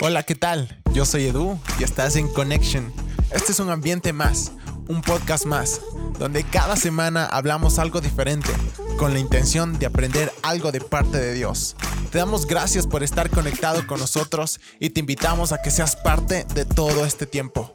Hola, 0.00 0.22
¿qué 0.22 0.36
tal? 0.36 0.80
Yo 0.92 1.04
soy 1.04 1.26
Edu 1.26 1.58
y 1.80 1.82
estás 1.82 2.14
en 2.14 2.28
Connection. 2.28 2.92
Este 3.32 3.50
es 3.50 3.58
un 3.58 3.68
ambiente 3.68 4.12
más, 4.12 4.52
un 4.86 5.02
podcast 5.02 5.44
más, 5.44 5.80
donde 6.20 6.44
cada 6.44 6.76
semana 6.76 7.26
hablamos 7.26 7.80
algo 7.80 8.00
diferente, 8.00 8.50
con 8.96 9.12
la 9.12 9.18
intención 9.18 9.76
de 9.78 9.86
aprender 9.86 10.32
algo 10.42 10.70
de 10.70 10.80
parte 10.80 11.18
de 11.18 11.34
Dios. 11.34 11.74
Te 12.12 12.18
damos 12.18 12.46
gracias 12.46 12.86
por 12.86 13.02
estar 13.02 13.28
conectado 13.28 13.86
con 13.88 13.98
nosotros 13.98 14.60
y 14.78 14.90
te 14.90 15.00
invitamos 15.00 15.50
a 15.50 15.62
que 15.62 15.72
seas 15.72 15.96
parte 15.96 16.46
de 16.54 16.64
todo 16.64 17.04
este 17.04 17.26
tiempo. 17.26 17.72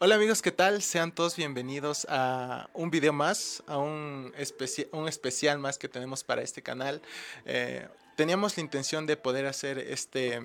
Hola 0.00 0.14
amigos, 0.14 0.42
¿qué 0.42 0.52
tal? 0.52 0.80
Sean 0.80 1.10
todos 1.10 1.34
bienvenidos 1.34 2.06
a 2.08 2.70
un 2.72 2.88
video 2.88 3.12
más, 3.12 3.64
a 3.66 3.78
un, 3.78 4.32
especial 4.36 5.58
más 5.58 5.76
que 5.76 5.88
tenemos 5.88 6.22
para 6.22 6.40
este 6.40 6.62
canal. 6.62 7.02
Eh, 7.44 7.88
teníamos 8.14 8.56
la 8.56 8.62
intención 8.62 9.06
de 9.06 9.16
poder 9.16 9.46
hacer 9.46 9.76
este, 9.80 10.40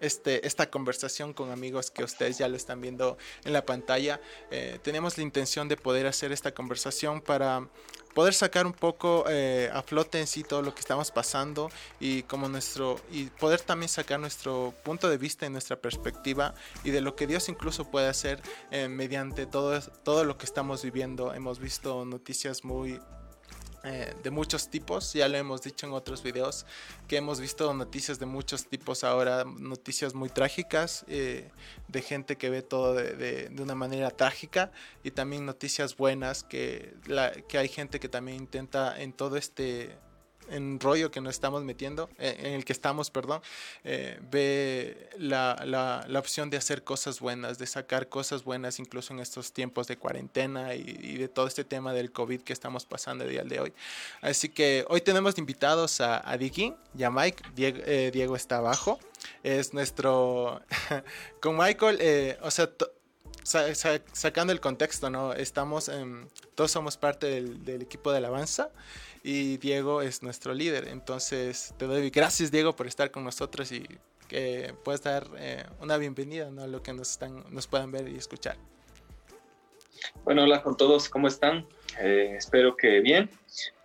este, 0.00 0.46
esta 0.46 0.70
conversación 0.70 1.34
con 1.34 1.50
amigos 1.50 1.90
que 1.90 2.04
ustedes 2.04 2.38
ya 2.38 2.46
lo 2.46 2.56
están 2.56 2.80
viendo 2.80 3.18
en 3.44 3.54
la 3.54 3.66
pantalla. 3.66 4.20
Eh, 4.52 4.78
tenemos 4.84 5.16
la 5.18 5.24
intención 5.24 5.66
de 5.66 5.76
poder 5.76 6.06
hacer 6.06 6.30
esta 6.30 6.54
conversación 6.54 7.22
para 7.22 7.68
poder 8.16 8.32
sacar 8.32 8.64
un 8.64 8.72
poco 8.72 9.26
eh, 9.28 9.68
a 9.74 9.82
flote 9.82 10.18
en 10.18 10.26
sí 10.26 10.42
todo 10.42 10.62
lo 10.62 10.74
que 10.74 10.80
estamos 10.80 11.10
pasando 11.10 11.70
y 12.00 12.22
como 12.22 12.48
nuestro 12.48 12.98
y 13.12 13.24
poder 13.24 13.60
también 13.60 13.90
sacar 13.90 14.18
nuestro 14.18 14.72
punto 14.84 15.10
de 15.10 15.18
vista 15.18 15.44
y 15.44 15.50
nuestra 15.50 15.76
perspectiva 15.76 16.54
y 16.82 16.92
de 16.92 17.02
lo 17.02 17.14
que 17.14 17.26
Dios 17.26 17.50
incluso 17.50 17.90
puede 17.90 18.08
hacer 18.08 18.40
eh, 18.70 18.88
mediante 18.88 19.44
todo, 19.44 19.78
todo 20.02 20.24
lo 20.24 20.38
que 20.38 20.46
estamos 20.46 20.82
viviendo. 20.82 21.34
Hemos 21.34 21.58
visto 21.58 22.06
noticias 22.06 22.64
muy 22.64 22.98
eh, 23.88 24.12
de 24.20 24.30
muchos 24.30 24.68
tipos, 24.68 25.12
ya 25.12 25.28
lo 25.28 25.36
hemos 25.36 25.62
dicho 25.62 25.86
en 25.86 25.92
otros 25.92 26.22
videos, 26.24 26.66
que 27.06 27.16
hemos 27.18 27.38
visto 27.38 27.72
noticias 27.72 28.18
de 28.18 28.26
muchos 28.26 28.66
tipos 28.66 29.04
ahora, 29.04 29.44
noticias 29.44 30.12
muy 30.12 30.28
trágicas, 30.28 31.04
eh, 31.06 31.50
de 31.86 32.02
gente 32.02 32.36
que 32.36 32.50
ve 32.50 32.62
todo 32.62 32.94
de, 32.94 33.48
una 33.60 33.76
manera 33.76 34.10
trágica 34.10 34.72
y 35.04 35.12
también 35.12 35.46
noticias 35.46 35.96
buenas, 35.96 36.42
que, 36.42 36.94
que 37.48 37.58
hay 37.58 37.68
gente 37.68 38.00
que 38.00 38.08
también 38.08 38.38
intenta 38.38 39.00
en 39.00 39.12
todo 39.12 39.36
este 39.36 39.96
en 40.50 40.80
rollo 40.80 41.10
que 41.10 41.20
nos 41.20 41.34
estamos 41.34 41.64
metiendo, 41.64 42.08
eh, 42.18 42.36
en 42.38 42.52
el 42.54 42.64
que 42.64 42.72
estamos, 42.72 43.10
perdón, 43.10 43.40
eh, 43.84 44.18
ve 44.30 45.10
la, 45.18 45.62
la, 45.64 46.04
la, 46.08 46.18
opción 46.18 46.50
de 46.50 46.56
hacer 46.56 46.84
cosas 46.84 47.20
buenas, 47.20 47.58
de 47.58 47.66
sacar 47.66 48.08
cosas 48.08 48.44
buenas 48.44 48.78
incluso 48.78 49.12
en 49.12 49.20
estos 49.20 49.52
tiempos 49.52 49.86
de 49.86 49.96
cuarentena 49.96 50.74
y, 50.74 51.16
de 51.16 51.28
todo 51.28 51.46
este 51.46 51.64
tema 51.64 51.92
del 51.92 52.12
COVID 52.12 52.42
que 52.42 52.52
estamos 52.52 52.84
pasando 52.86 53.24
el 53.24 53.30
día 53.30 53.44
de 53.44 53.60
hoy. 53.60 53.72
Así 54.20 54.48
que 54.48 54.84
hoy 54.88 55.00
tenemos 55.00 55.38
invitados 55.38 56.00
a, 56.00 56.28
a 56.28 56.36
Dicky 56.36 56.74
y 56.96 57.04
Mike. 57.10 57.42
Diego, 57.54 57.78
eh, 57.84 58.10
Diego 58.12 58.36
está 58.36 58.58
abajo. 58.58 58.98
Es 59.42 59.74
nuestro... 59.74 60.62
con 61.40 61.56
Michael, 61.56 62.36
o 62.42 62.50
sea 62.50 62.68
sacando 64.12 64.52
el 64.52 64.60
contexto, 64.60 65.08
¿no? 65.08 65.32
Estamos, 65.32 65.88
todos 66.56 66.70
somos 66.70 66.96
parte 66.96 67.26
del, 67.26 67.64
del, 67.64 67.82
equipo 67.82 68.10
de 68.10 68.18
alabanza 68.18 68.70
y 69.26 69.56
Diego 69.56 70.02
es 70.02 70.22
nuestro 70.22 70.54
líder. 70.54 70.86
Entonces 70.86 71.74
te 71.76 71.86
doy 71.86 72.10
gracias 72.10 72.52
Diego 72.52 72.76
por 72.76 72.86
estar 72.86 73.10
con 73.10 73.24
nosotros 73.24 73.72
y 73.72 73.84
que 74.28 74.72
puedas 74.84 75.02
dar 75.02 75.26
eh, 75.36 75.64
una 75.80 75.98
bienvenida 75.98 76.46
a 76.46 76.66
lo 76.68 76.80
que 76.80 76.92
nos, 76.92 77.10
están, 77.10 77.44
nos 77.50 77.66
puedan 77.66 77.90
ver 77.90 78.08
y 78.08 78.16
escuchar. 78.16 78.56
Bueno, 80.22 80.44
hola 80.44 80.62
con 80.62 80.76
todos, 80.76 81.08
¿cómo 81.08 81.26
están? 81.26 81.66
Eh, 81.98 82.34
espero 82.36 82.76
que 82.76 83.00
bien. 83.00 83.28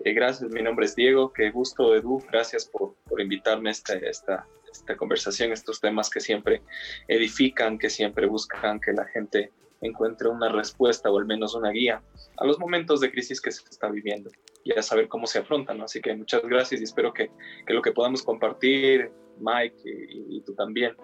Eh, 0.05 0.13
gracias, 0.13 0.51
mi 0.51 0.61
nombre 0.61 0.85
es 0.85 0.95
Diego, 0.95 1.33
qué 1.33 1.49
gusto 1.49 1.95
Edu, 1.95 2.23
gracias 2.31 2.65
por, 2.65 2.93
por 3.09 3.19
invitarme 3.19 3.69
a 3.69 3.71
esta, 3.71 3.95
esta, 3.95 4.45
esta 4.71 4.95
conversación, 4.95 5.51
estos 5.51 5.81
temas 5.81 6.11
que 6.11 6.19
siempre 6.19 6.61
edifican, 7.07 7.79
que 7.79 7.89
siempre 7.89 8.27
buscan 8.27 8.79
que 8.79 8.93
la 8.93 9.05
gente 9.05 9.51
encuentre 9.81 10.27
una 10.27 10.49
respuesta 10.49 11.09
o 11.09 11.17
al 11.17 11.25
menos 11.25 11.55
una 11.55 11.71
guía 11.71 12.03
a 12.37 12.45
los 12.45 12.59
momentos 12.59 12.99
de 12.99 13.09
crisis 13.09 13.41
que 13.41 13.51
se 13.51 13.63
está 13.67 13.89
viviendo 13.89 14.29
y 14.63 14.77
a 14.77 14.81
saber 14.81 15.07
cómo 15.07 15.27
se 15.27 15.39
afrontan. 15.39 15.81
Así 15.81 16.01
que 16.01 16.15
muchas 16.15 16.41
gracias 16.43 16.81
y 16.81 16.83
espero 16.83 17.13
que, 17.13 17.31
que 17.65 17.73
lo 17.73 17.81
que 17.81 17.91
podamos 17.91 18.23
compartir, 18.23 19.11
Mike 19.39 19.75
y, 19.85 20.41
tú 20.41 20.53
también, 20.53 20.95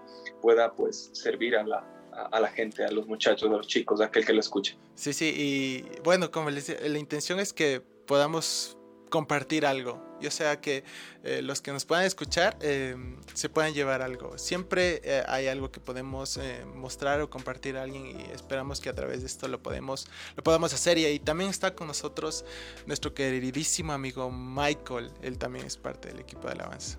pueda 0.41 0.73
pues 0.73 1.09
servir 1.13 1.56
a 1.56 1.63
la, 1.63 1.85
a, 2.31 2.40
la 2.40 2.47
gente, 2.50 2.84
a 2.84 2.91
los 2.91 3.07
muchachos, 3.07 3.50
a 3.50 3.53
los 3.53 3.67
chicos, 3.67 4.01
a 4.01 4.06
aquel 4.06 4.25
que 4.25 4.34
lo 4.34 4.40
escuche. 4.40 4.78
Sí, 4.96 5.13
sí, 5.13 5.34
y 5.35 6.01
bueno, 6.03 6.31
como 6.31 6.50
les 6.50 6.67
decía, 6.67 6.88
la 6.88 7.00
intención 7.00 7.40
es 7.40 7.53
que 7.53 7.81
podamos 8.06 8.78
compartir 9.09 9.66
algo. 9.66 10.06
Yo 10.19 10.31
sea 10.31 10.59
que 10.59 10.83
eh, 11.23 11.41
los 11.41 11.61
que 11.61 11.72
nos 11.72 11.85
puedan 11.85 12.05
escuchar 12.05 12.57
eh, 12.61 12.95
se 13.33 13.50
puedan 13.50 13.73
llevar 13.73 14.01
algo. 14.01 14.38
Siempre 14.38 15.01
eh, 15.03 15.23
hay 15.28 15.47
algo 15.47 15.72
que 15.72 15.79
podemos 15.79 16.39
mostrar 16.75 17.22
o 17.22 17.29
compartir 17.29 17.78
a 17.78 17.83
alguien 17.83 18.19
y 18.19 18.31
esperamos 18.33 18.79
que 18.79 18.89
a 18.89 18.94
través 18.94 19.22
de 19.22 19.28
esto 19.28 19.47
lo 19.47 19.61
podemos, 19.61 20.07
lo 20.35 20.44
podamos 20.44 20.73
hacer. 20.73 20.97
Y, 20.97 21.19
también 21.19 21.50
está 21.50 21.75
con 21.75 21.88
nosotros 21.88 22.45
nuestro 22.85 23.13
queridísimo 23.13 23.94
amigo 23.94 24.31
Michael. 24.31 25.11
Él 25.22 25.38
también 25.38 25.66
es 25.66 25.78
parte 25.78 26.09
del 26.09 26.19
equipo 26.19 26.47
de 26.47 26.53
Alabanza. 26.53 26.97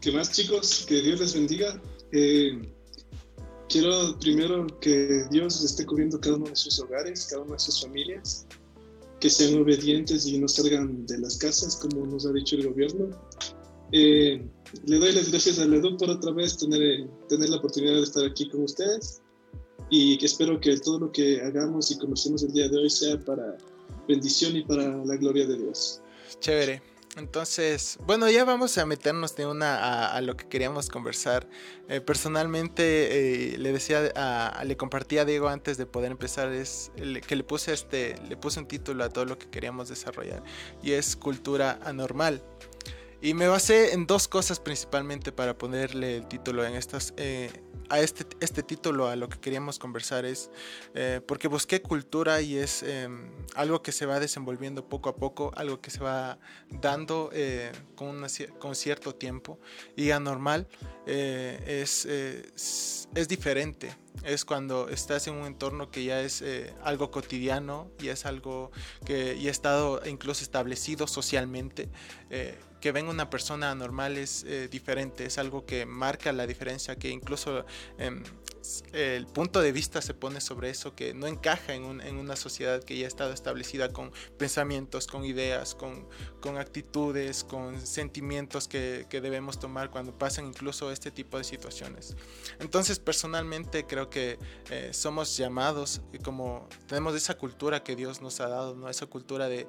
¿Qué 0.00 0.12
más 0.12 0.30
chicos? 0.32 0.86
Que 0.88 1.02
Dios 1.02 1.18
les 1.18 1.34
bendiga. 1.34 1.80
quiero 3.68 4.18
primero 4.20 4.66
que 4.80 5.26
Dios 5.30 5.62
esté 5.64 5.84
cubriendo 5.84 6.20
cada 6.20 6.36
uno 6.36 6.46
de 6.46 6.56
sus 6.56 6.78
hogares, 6.78 7.26
cada 7.26 7.42
una 7.42 7.54
de 7.54 7.58
sus 7.58 7.82
familias 7.82 8.46
que 9.20 9.30
sean 9.30 9.60
obedientes 9.60 10.26
y 10.26 10.38
no 10.38 10.48
salgan 10.48 11.06
de 11.06 11.18
las 11.18 11.36
casas, 11.36 11.76
como 11.76 12.06
nos 12.06 12.26
ha 12.26 12.32
dicho 12.32 12.56
el 12.56 12.68
gobierno. 12.68 13.10
Eh, 13.92 14.46
le 14.84 14.98
doy 14.98 15.12
las 15.12 15.30
gracias 15.30 15.58
a 15.58 15.64
Edu 15.64 15.96
por 15.96 16.10
otra 16.10 16.30
vez 16.32 16.58
tener, 16.58 17.08
tener 17.28 17.48
la 17.48 17.56
oportunidad 17.56 17.94
de 17.94 18.02
estar 18.02 18.24
aquí 18.24 18.48
con 18.48 18.64
ustedes 18.64 19.22
y 19.90 20.18
que 20.18 20.26
espero 20.26 20.60
que 20.60 20.76
todo 20.78 20.98
lo 20.98 21.12
que 21.12 21.40
hagamos 21.40 21.90
y 21.90 21.98
conocemos 21.98 22.42
el 22.42 22.52
día 22.52 22.68
de 22.68 22.78
hoy 22.78 22.90
sea 22.90 23.18
para 23.18 23.56
bendición 24.06 24.56
y 24.56 24.62
para 24.62 25.04
la 25.04 25.16
gloria 25.16 25.46
de 25.46 25.56
Dios. 25.56 26.00
Chévere. 26.40 26.82
Entonces, 27.18 27.98
bueno, 28.06 28.30
ya 28.30 28.44
vamos 28.44 28.78
a 28.78 28.86
meternos 28.86 29.34
de 29.34 29.44
una 29.44 30.06
a, 30.14 30.20
lo 30.20 30.36
que 30.36 30.46
queríamos 30.46 30.88
conversar. 30.88 31.48
Eh, 31.88 32.00
personalmente 32.00 33.54
eh, 33.54 33.58
le 33.58 33.72
decía, 33.72 34.12
a, 34.14 34.62
le 34.64 34.76
compartí 34.76 35.18
a 35.18 35.24
Diego 35.24 35.48
antes 35.48 35.76
de 35.78 35.86
poder 35.86 36.12
empezar 36.12 36.52
es 36.52 36.92
que 37.26 37.34
le 37.34 37.42
puse 37.42 37.72
este, 37.72 38.14
le 38.28 38.36
puse 38.36 38.60
un 38.60 38.68
título 38.68 39.02
a 39.02 39.08
todo 39.08 39.24
lo 39.24 39.36
que 39.36 39.50
queríamos 39.50 39.88
desarrollar 39.88 40.44
y 40.80 40.92
es 40.92 41.16
cultura 41.16 41.80
anormal. 41.82 42.40
Y 43.20 43.34
me 43.34 43.48
basé 43.48 43.94
en 43.94 44.06
dos 44.06 44.28
cosas 44.28 44.60
principalmente 44.60 45.32
para 45.32 45.58
ponerle 45.58 46.18
el 46.18 46.28
título 46.28 46.64
en 46.64 46.74
estas, 46.74 47.14
eh, 47.16 47.50
a 47.88 48.00
este, 48.00 48.24
este 48.40 48.62
título, 48.62 49.08
a 49.08 49.16
lo 49.16 49.28
que 49.28 49.38
queríamos 49.38 49.78
conversar 49.78 50.24
es 50.24 50.50
eh, 50.94 51.20
porque 51.26 51.48
busqué 51.48 51.82
cultura 51.82 52.40
y 52.40 52.56
es 52.56 52.82
em, 52.82 53.30
algo 53.54 53.82
que 53.82 53.92
se 53.92 54.06
va 54.06 54.20
desenvolviendo 54.20 54.88
poco 54.88 55.08
a 55.08 55.16
poco, 55.16 55.52
algo 55.56 55.80
que 55.80 55.90
se 55.90 56.00
va 56.00 56.38
dando 56.70 57.30
eh, 57.32 57.72
con, 57.94 58.26
con 58.58 58.74
cierto 58.74 59.14
tiempo 59.14 59.58
y 59.96 60.10
anormal 60.10 60.68
es, 61.06 62.04
es 62.04 63.28
diferente 63.28 63.96
es 64.24 64.44
cuando 64.44 64.88
estás 64.88 65.26
en 65.26 65.34
un 65.34 65.46
entorno 65.46 65.90
que 65.90 66.04
ya 66.04 66.20
es 66.20 66.42
eh, 66.42 66.72
algo 66.82 67.10
cotidiano 67.10 67.90
y 68.00 68.08
es 68.08 68.26
algo 68.26 68.70
que 69.04 69.38
ya 69.40 69.48
ha 69.48 69.52
estado 69.52 70.00
incluso 70.06 70.42
establecido 70.42 71.06
socialmente. 71.06 71.88
Que 72.80 72.92
venga 72.92 73.10
una 73.10 73.28
persona 73.30 73.74
normal 73.74 74.16
es 74.16 74.44
eh, 74.44 74.68
diferente, 74.68 75.26
es 75.26 75.38
algo 75.38 75.66
que 75.66 75.86
marca 75.86 76.32
la 76.32 76.46
diferencia, 76.46 76.96
que 76.96 77.08
incluso 77.08 77.64
em, 77.98 78.22
el 78.92 79.26
punto 79.26 79.60
de 79.60 79.72
vista 79.72 80.02
se 80.02 80.14
pone 80.14 80.40
sobre 80.40 80.70
eso, 80.70 80.94
que 80.94 81.14
no 81.14 81.26
encaja 81.26 81.74
en, 81.74 81.84
una 82.16 82.36
sociedad 82.36 82.82
que 82.82 82.96
ya 82.96 83.04
ha 83.04 83.08
estado 83.08 83.32
establecida 83.32 83.92
con 83.92 84.12
pensamientos, 84.36 85.06
con 85.06 85.24
ideas, 85.24 85.74
con, 85.74 86.06
actitudes, 86.58 87.44
con 87.44 87.80
sentimientos 87.86 88.68
que, 88.68 89.06
debemos 89.10 89.58
tomar 89.58 89.90
cuando 89.90 90.16
pasan 90.16 90.46
incluso 90.46 90.90
este 90.92 91.10
tipo 91.10 91.38
de 91.38 91.44
situaciones. 91.44 92.16
Entonces 92.60 92.98
personalmente 92.98 93.84
creo 93.84 94.08
que 94.10 94.38
eh, 94.70 94.90
somos 94.92 95.36
llamados, 95.36 96.00
como 96.22 96.68
tenemos 96.86 97.14
esa 97.14 97.36
cultura 97.36 97.82
que 97.82 97.96
Dios 97.96 98.20
nos 98.20 98.40
ha 98.40 98.48
dado, 98.48 98.74
¿no? 98.74 98.88
esa 98.88 99.06
cultura 99.06 99.48
de, 99.48 99.66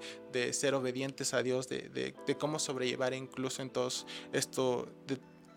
ser 0.54 0.74
obedientes 0.76 1.34
a 1.34 1.42
Dios, 1.42 1.68
de, 1.68 2.16
cómo 2.40 2.60
sobrellevar 2.60 3.14
incluso 3.14 3.62
en 3.62 3.70
todo 3.70 3.90
esto, 4.32 4.88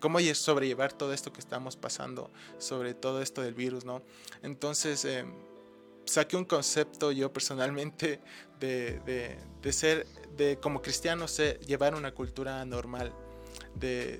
cómo 0.03 0.19
sobrellevar 0.33 0.91
todo 0.91 1.13
esto 1.13 1.31
que 1.31 1.39
estamos 1.39 1.77
pasando, 1.77 2.29
sobre 2.57 2.93
todo 2.93 3.21
esto 3.21 3.41
del 3.41 3.53
virus, 3.53 3.85
¿no? 3.85 4.01
Entonces, 4.41 5.05
eh, 5.05 5.23
saqué 6.03 6.35
un 6.35 6.43
concepto 6.43 7.13
yo 7.13 7.31
personalmente 7.31 8.19
de, 8.59 8.99
de, 9.61 9.71
ser, 9.71 10.05
de 10.35 10.59
como 10.59 10.81
cristiano, 10.81 11.27
llevar 11.65 11.95
una 11.95 12.13
cultura 12.13 12.65
normal. 12.65 13.13
de, 13.75 14.19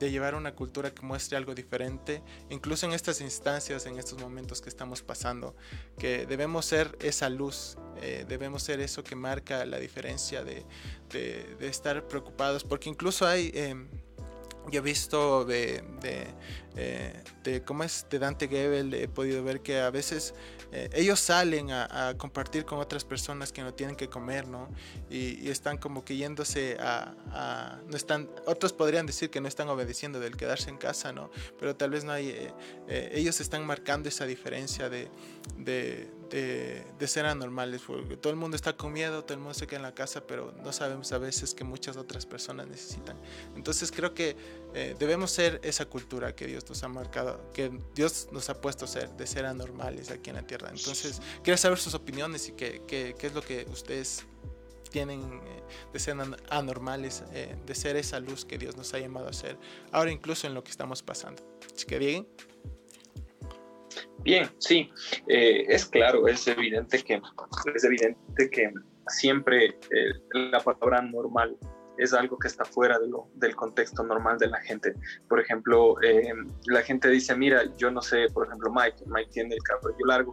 de, 0.00 0.10
llevar 0.10 0.34
una 0.34 0.52
cultura 0.56 0.90
que 0.90 1.02
muestre 1.02 1.36
algo 1.36 1.54
diferente, 1.54 2.20
incluso 2.50 2.84
en 2.84 2.92
estas 2.92 3.20
instancias, 3.20 3.86
en 3.86 3.98
estos 4.00 4.18
momentos 4.18 4.60
que 4.60 4.68
estamos 4.68 5.00
pasando, 5.00 5.54
que 5.96 6.26
debemos 6.26 6.66
ser 6.66 6.96
esa 7.00 7.28
luz, 7.28 7.76
eh, 8.00 8.24
debemos 8.28 8.64
ser 8.64 8.80
eso 8.80 9.04
que 9.04 9.14
marca 9.14 9.64
la 9.64 9.78
diferencia 9.78 10.42
de, 10.42 10.66
estar 11.60 12.08
preocupados, 12.08 12.64
porque 12.64 12.88
incluso 12.88 13.28
hay... 13.28 13.52
Em, 13.54 13.86
yo 14.70 14.80
he 14.80 14.82
visto 14.82 15.44
de, 15.44 15.82
de, 16.00 16.26
eh, 16.76 17.12
de, 17.42 17.62
cómo 17.62 17.84
es 17.84 18.06
de 18.08 18.18
Dante 18.18 18.48
Gebel, 18.48 18.94
he 18.94 19.08
podido 19.08 19.42
ver 19.42 19.60
que 19.60 19.80
a 19.80 19.90
veces 19.90 20.34
eh, 20.72 20.88
ellos 20.94 21.20
salen 21.20 21.70
a, 21.70 22.14
compartir 22.16 22.64
con 22.64 22.78
otras 22.78 23.04
personas 23.04 23.52
que 23.52 23.62
no 23.62 23.74
tienen 23.74 23.94
que 23.94 24.08
comer, 24.08 24.48
¿no? 24.48 24.68
Y, 25.10 25.50
están 25.50 25.76
como 25.76 26.04
que 26.04 26.16
yéndose 26.16 26.78
a, 26.80 27.78
no 27.86 27.96
están, 27.96 28.30
otros 28.46 28.72
podrían 28.72 29.04
decir 29.04 29.28
que 29.28 29.40
no 29.40 29.48
están 29.48 29.68
obedeciendo 29.68 30.18
del 30.18 30.36
quedarse 30.36 30.70
en 30.70 30.78
casa, 30.78 31.12
¿no? 31.12 31.30
Pero 31.58 31.76
tal 31.76 31.90
vez 31.90 32.04
no 32.04 32.12
hay, 32.12 32.28
eh, 32.88 33.10
ellos 33.12 33.40
están 33.40 33.66
marcando 33.66 34.08
esa 34.08 34.24
diferencia 34.24 34.88
de, 34.88 35.10
de, 35.56 36.08
de, 36.30 37.06
ser 37.06 37.26
anormales, 37.26 37.82
porque 37.86 38.16
todo 38.16 38.32
el 38.32 38.38
mundo 38.38 38.56
está 38.56 38.74
con 38.76 38.92
miedo, 38.92 39.22
todo 39.22 39.34
el 39.34 39.40
mundo 39.40 39.54
se 39.54 39.66
queda 39.66 39.78
en 39.78 39.82
la 39.82 39.94
casa, 39.94 40.26
pero 40.26 40.52
no 40.62 40.72
sabemos 40.72 41.12
a 41.12 41.18
veces 41.18 41.54
que 41.54 41.64
muchas 41.64 41.96
otras 41.96 42.26
personas 42.26 42.68
necesitan. 42.68 43.16
Entonces 43.54 43.92
creo 43.92 44.14
que 44.14 44.36
eh, 44.74 44.96
debemos 44.98 45.30
ser 45.30 45.60
esa 45.62 45.84
cultura 45.86 46.34
que 46.34 46.46
Dios 46.46 46.68
nos 46.68 46.82
ha 46.82 46.88
marcado, 46.88 47.50
que 47.52 47.70
Dios 47.94 48.28
nos 48.32 48.48
ha 48.48 48.60
puesto 48.60 48.86
a 48.86 48.88
ser, 48.88 49.10
de 49.10 49.26
ser 49.26 49.44
anormales 49.44 50.10
aquí 50.10 50.30
en 50.30 50.36
la 50.36 50.46
tierra. 50.46 50.70
Entonces, 50.70 51.20
quiero 51.42 51.58
saber 51.58 51.78
sus 51.78 51.94
opiniones 51.94 52.48
y 52.48 52.52
qué, 52.52 52.82
qué, 52.86 53.14
qué 53.18 53.26
es 53.26 53.34
lo 53.34 53.42
que 53.42 53.66
ustedes 53.70 54.24
tienen 54.92 55.20
eh, 55.20 55.62
de 55.92 55.98
ser 55.98 56.16
anormales, 56.50 57.24
eh, 57.32 57.56
de 57.66 57.74
ser 57.74 57.96
esa 57.96 58.20
luz 58.20 58.44
que 58.44 58.58
Dios 58.58 58.76
nos 58.76 58.94
ha 58.94 58.98
llamado 58.98 59.28
a 59.28 59.32
ser, 59.32 59.58
ahora 59.90 60.12
incluso 60.12 60.46
en 60.46 60.54
lo 60.54 60.62
que 60.62 60.70
estamos 60.70 61.02
pasando. 61.02 61.42
Así 61.74 61.86
que 61.86 61.98
bien. 61.98 62.28
Bien, 64.22 64.48
sí, 64.58 64.90
es 65.26 65.86
claro, 65.86 66.28
es 66.28 66.46
evidente 66.46 67.02
que 67.02 67.20
es 67.74 67.84
evidente 67.84 68.50
que 68.50 68.72
siempre 69.08 69.76
la 70.32 70.60
palabra 70.60 71.02
normal 71.02 71.56
es 71.98 72.12
algo 72.12 72.38
que 72.38 72.48
está 72.48 72.64
fuera 72.64 72.98
de 72.98 73.08
lo, 73.08 73.28
del 73.34 73.54
contexto 73.54 74.02
normal 74.02 74.38
de 74.38 74.48
la 74.48 74.60
gente. 74.60 74.94
Por 75.28 75.40
ejemplo, 75.40 76.00
eh, 76.02 76.32
la 76.66 76.82
gente 76.82 77.08
dice, 77.08 77.34
mira, 77.36 77.64
yo 77.76 77.90
no 77.90 78.02
sé, 78.02 78.26
por 78.32 78.46
ejemplo, 78.46 78.72
Mike, 78.72 79.04
Mike 79.06 79.30
tiene 79.32 79.54
el 79.54 79.62
cabello 79.62 80.06
largo, 80.06 80.32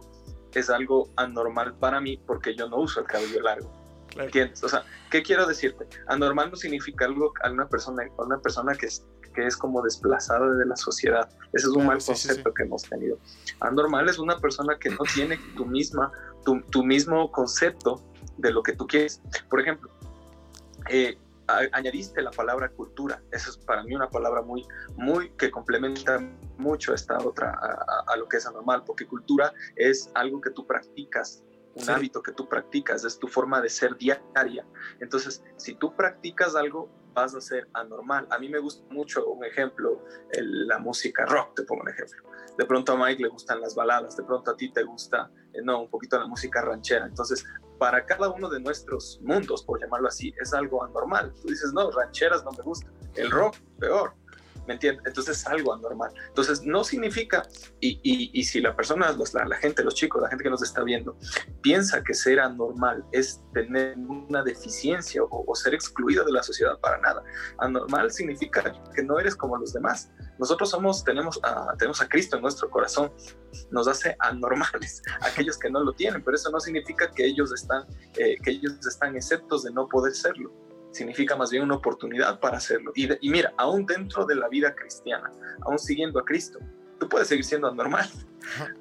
es 0.54 0.70
algo 0.70 1.08
anormal 1.16 1.76
para 1.78 2.00
mí 2.00 2.20
porque 2.26 2.54
yo 2.54 2.68
no 2.68 2.78
uso 2.78 3.00
el 3.00 3.06
cabello 3.06 3.40
largo. 3.42 3.72
¿Entiendes? 4.16 4.64
O 4.64 4.68
sea, 4.68 4.82
¿qué 5.10 5.22
quiero 5.22 5.46
decirte? 5.46 5.86
Anormal 6.08 6.50
no 6.50 6.56
significa 6.56 7.04
algo 7.04 7.32
a 7.44 7.50
una 7.50 7.68
persona, 7.68 8.02
a 8.18 8.22
una 8.24 8.40
persona 8.40 8.74
que 8.74 8.88
que 9.34 9.46
es 9.46 9.56
como 9.56 9.82
desplazada 9.82 10.52
de 10.54 10.66
la 10.66 10.76
sociedad. 10.76 11.28
Ese 11.52 11.66
es 11.66 11.72
un 11.72 11.86
mal 11.86 11.98
concepto 12.04 12.52
que 12.52 12.64
hemos 12.64 12.82
tenido. 12.82 13.18
Anormal 13.60 14.08
es 14.08 14.18
una 14.18 14.38
persona 14.38 14.78
que 14.78 14.90
no 14.90 15.00
tiene 15.14 15.38
tu 15.56 15.66
misma, 15.66 16.10
tu, 16.44 16.60
tu 16.62 16.84
mismo 16.84 17.30
concepto 17.30 18.02
de 18.38 18.52
lo 18.52 18.62
que 18.62 18.72
tú 18.72 18.86
quieres. 18.86 19.20
Por 19.48 19.60
ejemplo, 19.60 19.90
eh, 20.88 21.18
añadiste 21.72 22.22
la 22.22 22.30
palabra 22.30 22.68
cultura. 22.68 23.22
Eso 23.30 23.50
es 23.50 23.56
para 23.56 23.82
mí 23.82 23.94
una 23.94 24.08
palabra 24.08 24.42
muy, 24.42 24.66
muy 24.96 25.30
que 25.30 25.50
complementa 25.50 26.20
mucho 26.58 26.94
esta 26.94 27.18
otra 27.18 27.58
a, 28.06 28.16
lo 28.16 28.28
que 28.28 28.36
es 28.36 28.46
anormal, 28.46 28.84
porque 28.84 29.06
cultura 29.06 29.52
es 29.76 30.10
algo 30.14 30.40
que 30.40 30.50
tú 30.50 30.66
practicas, 30.66 31.42
un 31.74 31.88
hábito 31.88 32.22
que 32.22 32.32
tú 32.32 32.48
practicas, 32.48 33.04
es 33.04 33.18
tu 33.18 33.28
forma 33.28 33.60
de 33.60 33.68
ser 33.68 33.96
diaria. 33.96 34.66
Entonces, 35.00 35.42
si 35.56 35.74
tú 35.74 35.94
practicas 35.94 36.54
algo, 36.54 36.88
vas 37.12 37.34
a 37.34 37.40
ser 37.40 37.68
anormal. 37.74 38.26
A 38.30 38.38
mí 38.38 38.48
me 38.48 38.58
gusta 38.58 38.84
mucho 38.92 39.26
un 39.26 39.44
ejemplo, 39.44 40.04
la 40.32 40.78
música 40.78 41.24
rock, 41.26 41.54
te 41.56 41.62
pongo 41.62 41.82
un 41.82 41.88
ejemplo. 41.88 42.30
De 42.56 42.64
pronto 42.64 42.92
a 42.92 42.96
Mike 42.96 43.22
le 43.22 43.28
gustan 43.28 43.60
las 43.60 43.74
baladas, 43.74 44.16
de 44.16 44.24
pronto 44.24 44.50
a 44.50 44.56
ti 44.56 44.72
te 44.72 44.82
gusta, 44.82 45.30
eh, 45.52 45.62
no, 45.62 45.82
un 45.82 45.90
poquito 45.90 46.18
la 46.18 46.26
música 46.26 46.62
ranchera. 46.62 47.06
Entonces, 47.06 47.44
para 47.78 48.04
cada 48.04 48.28
uno 48.28 48.48
de 48.48 48.60
nuestros 48.60 49.20
mundos, 49.22 49.64
por 49.64 49.80
llamarlo 49.80 50.08
así, 50.08 50.34
es 50.40 50.52
algo 50.52 50.84
anormal. 50.84 51.32
Tú 51.40 51.48
dices, 51.48 51.72
no, 51.72 51.90
rancheras 51.90 52.44
no 52.44 52.50
me 52.52 52.62
gusta, 52.62 52.90
el 53.14 53.30
rock, 53.30 53.56
peor. 53.78 54.14
¿Me 54.70 54.74
entiendes? 54.74 55.04
Entonces 55.04 55.38
es 55.38 55.46
algo 55.48 55.74
anormal. 55.74 56.12
Entonces 56.28 56.62
no 56.62 56.84
significa, 56.84 57.42
y, 57.80 57.98
y, 58.04 58.44
si 58.44 58.60
la 58.60 58.76
persona, 58.76 59.10
la, 59.10 59.44
la, 59.46 59.56
gente, 59.56 59.82
los 59.82 59.96
chicos, 59.96 60.22
la 60.22 60.28
gente 60.28 60.44
que 60.44 60.50
nos 60.50 60.62
está 60.62 60.84
viendo, 60.84 61.18
piensa 61.60 62.04
que 62.04 62.14
ser 62.14 62.38
anormal 62.38 63.04
es 63.10 63.42
tener 63.52 63.98
una 63.98 64.44
deficiencia 64.44 65.22
o, 65.28 65.54
ser 65.56 65.74
excluido 65.74 66.24
de 66.24 66.30
la 66.30 66.44
sociedad 66.44 66.78
para 66.78 66.98
nada. 66.98 67.24
Anormal 67.58 68.12
significa 68.12 68.72
que 68.94 69.02
no 69.02 69.18
eres 69.18 69.34
como 69.34 69.56
los 69.56 69.72
demás. 69.72 70.08
Nosotros 70.38 70.70
somos, 70.70 71.02
tenemos 71.02 71.40
a, 71.42 71.74
tenemos 71.76 72.00
a 72.00 72.08
Cristo 72.08 72.36
en 72.36 72.42
nuestro 72.42 72.70
corazón, 72.70 73.12
nos 73.72 73.88
hace 73.88 74.14
anormales, 74.20 75.02
aquellos 75.22 75.58
que 75.58 75.68
no 75.68 75.82
lo 75.82 75.92
tienen, 75.94 76.22
pero 76.22 76.36
eso 76.36 76.48
no 76.52 76.60
significa 76.60 77.10
que 77.10 77.24
ellos 77.24 77.52
están, 77.52 77.88
eh, 78.16 78.36
que 78.44 78.52
ellos 78.52 78.86
están 78.86 79.16
exceptos 79.16 79.64
de 79.64 79.72
no 79.72 79.88
poder 79.88 80.14
serlo 80.14 80.69
significa 80.90 81.36
más 81.36 81.50
bien 81.50 81.62
una 81.62 81.76
oportunidad 81.76 82.40
para 82.40 82.58
hacerlo. 82.58 82.92
Y, 82.94 83.08
y, 83.26 83.30
mira, 83.30 83.52
aún 83.56 83.86
dentro 83.86 84.24
de 84.26 84.34
la 84.34 84.48
vida 84.48 84.74
cristiana, 84.74 85.30
aún 85.62 85.78
siguiendo 85.78 86.18
a 86.18 86.24
Cristo, 86.24 86.58
tú 87.00 87.08
puedes 87.08 87.28
seguir 87.28 87.44
siendo 87.44 87.68
anormal, 87.68 88.08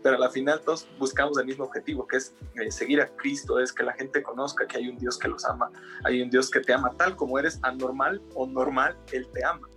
pero 0.04 0.16
a 0.16 0.20
la 0.20 0.30
final 0.30 0.62
todos 0.62 0.88
buscamos 1.00 1.40
el 1.40 1.46
mismo 1.46 1.66
objetivo, 1.66 2.06
que 2.06 2.18
es 2.18 2.36
eh, 2.56 2.70
seguir 2.70 3.02
a 3.02 3.08
Cristo, 3.08 3.60
es 3.60 3.72
que 3.72 3.84
la 3.84 3.94
gente 3.94 4.22
conozca 4.22 4.68
que 4.68 4.78
hay 4.78 4.90
un 4.90 4.98
Dios 4.98 5.18
que 5.18 5.28
los 5.28 5.46
ama, 5.46 5.72
hay 6.04 6.22
un 6.22 6.30
Dios 6.30 6.52
que 6.52 6.60
te 6.60 6.74
ama 6.74 6.92
tal 6.98 7.16
como 7.16 7.40
eres, 7.40 7.60
anormal 7.64 8.22
o 8.36 8.46
normal, 8.46 8.98
Él 9.12 9.28
te 9.34 9.44
ama. 9.44 9.68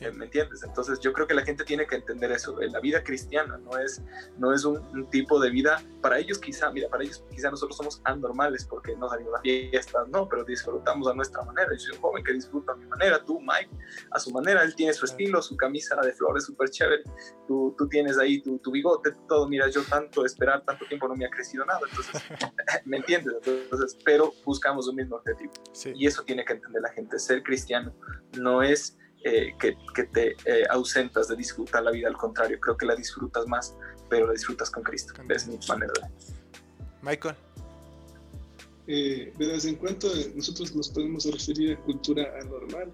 Eh, 0.00 0.10
¿Me 0.12 0.24
entiendes? 0.26 0.62
Entonces 0.62 0.98
yo 1.00 1.12
creo 1.12 1.26
que 1.26 1.34
la 1.34 1.42
gente 1.42 1.64
tiene 1.64 1.86
que 1.86 1.96
entender 1.96 2.32
eso. 2.32 2.58
La 2.60 2.80
vida 2.80 3.02
cristiana 3.02 3.56
no 3.58 3.78
es, 3.78 4.02
no 4.38 4.52
es 4.52 4.64
un, 4.64 4.76
tipo 5.10 5.38
de 5.40 5.50
vida, 5.50 5.82
para 6.00 6.18
ellos 6.18 6.38
quizá, 6.38 6.70
mira, 6.70 6.88
para 6.88 7.04
ellos 7.04 7.24
quizá 7.30 7.50
nosotros 7.50 7.76
somos 7.76 8.00
anormales 8.04 8.64
porque 8.64 8.96
no 8.96 9.08
salimos 9.08 9.34
a 9.38 9.40
fiestas, 9.40 10.08
no, 10.08 10.28
pero 10.28 10.44
disfrutamos 10.44 11.06
a 11.08 11.14
nuestra 11.14 11.42
manera. 11.42 11.68
Yo 11.72 11.78
soy 11.78 11.94
un 11.94 12.00
joven 12.00 12.24
que 12.24 12.32
disfruta 12.32 12.72
a 12.72 12.76
mi 12.76 12.86
manera, 12.86 13.22
tú, 13.24 13.40
Mike, 13.40 13.70
a 14.10 14.18
su 14.18 14.30
manera, 14.32 14.62
él 14.62 14.74
tiene 14.74 14.92
su 14.92 15.04
estilo, 15.04 15.40
su 15.40 15.56
camisa 15.56 15.96
de 15.96 16.12
flores 16.12 16.44
súper 16.44 16.70
chévere, 16.70 17.02
tú, 17.46 17.74
tú 17.78 17.88
tienes 17.88 18.18
ahí 18.18 18.42
tu, 18.42 18.58
tu, 18.58 18.72
bigote, 18.72 19.12
todo, 19.28 19.48
mira, 19.48 19.68
yo 19.68 19.82
tanto 19.84 20.24
esperar, 20.24 20.64
tanto 20.64 20.84
tiempo 20.86 21.06
no 21.08 21.14
me 21.14 21.26
ha 21.26 21.30
crecido 21.30 21.64
nada, 21.64 21.80
entonces, 21.88 22.22
¿me 22.84 22.96
entiendes? 22.98 23.34
Entonces, 23.46 23.96
pero 24.04 24.32
buscamos 24.44 24.88
un 24.88 24.96
mismo 24.96 25.16
objetivo. 25.16 25.52
Y 25.94 26.06
eso 26.06 26.24
tiene 26.24 26.44
que 26.44 26.54
entender 26.54 26.82
la 26.82 26.90
gente, 26.90 27.18
ser 27.18 27.42
cristiano 27.42 27.94
no 28.36 28.62
es 28.62 28.96
eh, 29.24 29.54
que, 29.58 29.76
que, 29.94 30.04
te 30.04 30.36
eh, 30.44 30.64
ausentas 30.70 31.28
de 31.28 31.36
disfrutar 31.36 31.82
la 31.82 31.90
vida, 31.90 32.08
al 32.08 32.16
contrario, 32.16 32.58
creo 32.60 32.76
que 32.76 32.86
la 32.86 32.94
disfrutas 32.94 33.46
más, 33.46 33.74
pero 34.08 34.26
la 34.26 34.32
disfrutas 34.32 34.70
con 34.70 34.82
Cristo, 34.82 35.12
es 35.28 35.48
mi 35.48 35.58
manera 35.68 35.92
de... 36.00 36.08
Michael. 37.02 37.34
Eh, 38.86 39.32
verás, 39.36 39.64
en 39.64 39.74
cuanto 39.76 40.08
nosotros 40.34 40.74
nos 40.76 40.88
podemos 40.90 41.24
referir 41.24 41.72
a 41.72 41.80
cultura 41.82 42.32
anormal, 42.40 42.92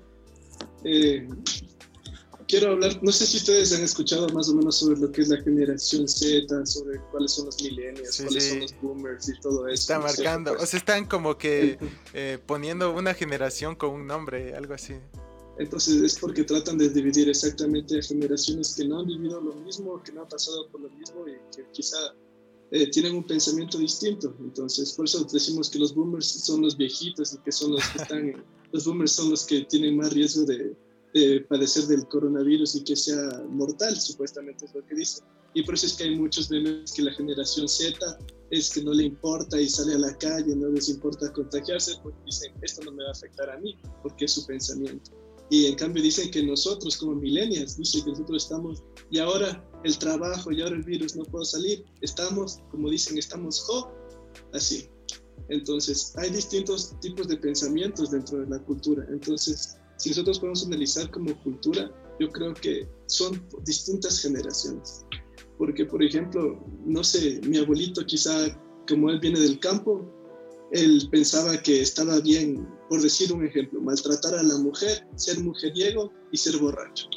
eh, 0.85 1.29
quiero 2.49 2.73
hablar, 2.73 2.99
no 3.02 3.12
sé 3.12 3.26
si 3.26 3.37
ustedes 3.37 3.75
han 3.75 3.83
escuchado 3.83 4.26
más 4.31 4.49
o 4.49 4.55
menos 4.55 4.79
sobre 4.79 4.99
lo 4.99 5.12
que 5.12 5.21
es 5.21 5.29
la 5.29 5.43
generación 5.43 6.09
Z, 6.09 6.64
sobre 6.64 6.99
cuáles 7.11 7.33
son 7.33 7.47
los 7.47 7.62
millennials, 7.62 8.23
cuáles 8.23 8.49
son 8.49 8.61
los 8.61 8.81
boomers 8.81 9.29
y 9.29 9.41
todo 9.41 9.69
eso. 9.69 9.75
Está 9.75 9.99
marcando, 9.99 10.55
o 10.59 10.64
sea, 10.64 10.79
están 10.79 11.05
como 11.05 11.37
que 11.37 11.79
poniendo 12.47 12.95
una 12.95 13.12
generación 13.12 13.75
con 13.75 13.91
un 13.91 14.07
nombre, 14.07 14.55
algo 14.57 14.73
así. 14.73 14.95
Entonces 15.59 16.03
es 16.03 16.19
porque 16.19 16.45
tratan 16.45 16.79
de 16.79 16.89
dividir 16.89 17.29
exactamente 17.29 17.99
a 17.99 18.03
generaciones 18.03 18.75
que 18.75 18.85
no 18.87 19.01
han 19.01 19.07
vivido 19.07 19.41
lo 19.41 19.55
mismo, 19.55 20.03
que 20.03 20.13
no 20.13 20.23
han 20.23 20.29
pasado 20.29 20.69
por 20.71 20.81
lo 20.81 20.91
mismo 20.91 21.27
y 21.29 21.33
que 21.55 21.65
quizá 21.73 21.99
eh, 22.71 22.91
tienen 22.91 23.17
un 23.17 23.27
pensamiento 23.27 23.79
distinto. 23.79 24.35
Entonces 24.41 24.93
por 24.93 25.05
eso 25.05 25.25
decimos 25.31 25.69
que 25.69 25.79
los 25.79 25.95
boomers 25.95 26.27
son 26.27 26.63
los 26.63 26.77
viejitos 26.77 27.35
y 27.35 27.39
que 27.39 27.53
son 27.53 27.73
los 27.73 27.87
que 27.89 28.03
están, 28.03 28.45
los 28.73 28.85
boomers 28.87 29.13
son 29.13 29.31
los 29.31 29.45
que 29.45 29.63
tienen 29.63 29.97
más 29.97 30.13
riesgo 30.13 30.45
de, 30.45 30.75
de 31.13 31.41
padecer 31.43 31.85
del 31.85 32.07
coronavirus 32.09 32.77
y 32.77 32.85
que 32.85 32.97
sea 32.97 33.43
mortal, 33.49 33.95
supuestamente 34.01 34.65
es 34.65 34.75
lo 34.75 34.85
que 34.87 34.95
dicen. 34.95 35.25
Y 35.55 35.63
por 35.65 35.75
eso 35.75 35.87
es 35.87 35.95
que 35.95 36.05
hay 36.05 36.17
muchos 36.17 36.51
memes 36.51 36.93
que 36.93 37.03
la 37.03 37.13
generación 37.13 37.69
Z 37.69 38.19
es 38.51 38.71
que 38.71 38.83
no 38.83 38.95
le 38.95 39.05
importa 39.05 39.61
y 39.61 39.69
sale 39.69 39.95
a 39.95 39.99
la 39.99 40.17
calle, 40.17 40.57
no 40.57 40.69
les 40.69 40.89
importa 40.89 41.31
contagiarse, 41.33 41.93
porque 42.03 42.19
dicen, 42.25 42.55
esto 42.63 42.83
no 42.85 42.93
me 42.93 43.03
va 43.03 43.11
a 43.11 43.13
afectar 43.13 43.51
a 43.51 43.59
mí, 43.59 43.77
porque 44.03 44.25
es 44.25 44.33
su 44.33 44.47
pensamiento. 44.47 45.11
Y 45.51 45.67
en 45.67 45.75
cambio 45.75 46.03
dicen 46.03 46.31
que 46.31 46.43
nosotros 46.43 46.97
como 46.97 47.15
millennials, 47.15 47.77
dicen 47.77 48.05
que 48.05 48.11
nosotros 48.11 48.45
estamos, 48.45 48.83
y 49.11 49.19
ahora 49.19 49.63
el 49.85 49.99
trabajo, 49.99 50.51
y 50.51 50.63
ahora 50.63 50.77
el 50.77 50.83
virus, 50.83 51.17
no 51.17 51.25
puedo 51.25 51.45
salir, 51.45 51.85
estamos, 52.01 52.61
como 52.71 52.89
dicen, 52.89 53.19
estamos 53.19 53.61
jo, 53.61 53.91
así. 54.53 54.89
Entonces, 55.49 56.15
hay 56.17 56.31
distintos 56.31 56.95
tipos 57.01 57.29
de 57.29 57.37
pensamientos 57.37 58.11
dentro 58.11 58.41
de 58.41 58.47
la 58.47 58.59
cultura. 58.65 59.07
Entonces, 59.11 59.77
si 59.97 60.11
nosotros 60.11 60.39
podemos 60.39 60.65
analizar 60.67 61.11
como 61.11 61.41
cultura, 61.43 61.91
yo 62.19 62.29
creo 62.31 62.55
que 62.55 62.89
son 63.07 63.45
distintas 63.65 64.21
generaciones. 64.21 65.05
Porque, 65.59 65.85
por 65.85 66.03
ejemplo, 66.03 66.65
no 66.87 67.05
sé, 67.05 67.41
mi 67.47 67.59
abuelito 67.59 68.05
quizá, 68.07 68.59
como 68.89 69.11
él 69.11 69.21
viene 69.21 69.41
del 69.41 69.59
campo, 69.59 70.05
él 70.73 71.07
pensaba 71.11 71.61
que 71.61 71.83
estaba 71.83 72.21
bien 72.21 72.67
por 72.93 73.01
decir 73.01 73.33
un 73.33 73.43
ejemplo, 73.43 73.81
maltratar 73.81 74.35
a 74.35 74.43
la 74.43 74.59
mujer, 74.59 75.09
ser 75.17 75.41
mujeriego 75.41 76.13
y 76.31 76.37
ser 76.37 76.59
borracho. 76.59 77.09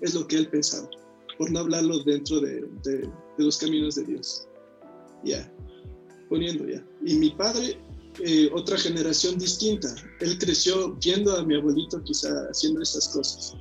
Es 0.00 0.14
lo 0.14 0.24
que 0.28 0.36
él 0.36 0.48
pensaba, 0.48 0.88
por 1.36 1.50
no 1.50 1.58
hablarlo 1.58 1.98
dentro 2.04 2.38
de, 2.38 2.64
de, 2.84 3.10
los 3.36 3.56
caminos 3.58 3.96
de 3.96 4.04
Dios. 4.04 4.46
Ya, 5.24 5.52
poniendo 6.28 6.68
ya. 6.68 6.86
Y 7.04 7.14
mi 7.14 7.30
padre, 7.30 7.80
eh, 8.20 8.48
otra 8.54 8.78
generación 8.78 9.38
distinta. 9.38 9.92
Él 10.20 10.38
creció 10.38 10.94
viendo 11.02 11.36
a 11.36 11.42
mi 11.42 11.56
abuelito 11.56 12.00
quizá 12.04 12.46
haciendo 12.48 12.80
estas 12.80 13.08
cosas. 13.08 13.56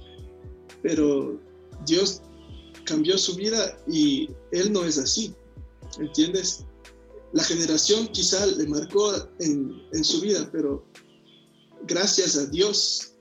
Pero 0.84 1.42
Dios 1.88 2.22
cambió 2.86 3.18
su 3.18 3.36
vida 3.36 3.80
y 3.88 4.30
él 4.52 4.72
no 4.72 4.86
es 4.86 5.00
así. 5.00 5.34
¿Entiendes? 6.00 6.66
La 7.34 7.44
generación 7.44 8.10
quizá 8.10 8.46
le 8.46 8.68
marcó 8.68 9.12
en, 9.40 9.82
en 9.94 10.04
su 10.04 10.22
vida, 10.22 10.48
pero 10.52 10.86
gracias 11.86 12.38
a 12.38 12.46
Dios 12.46 13.14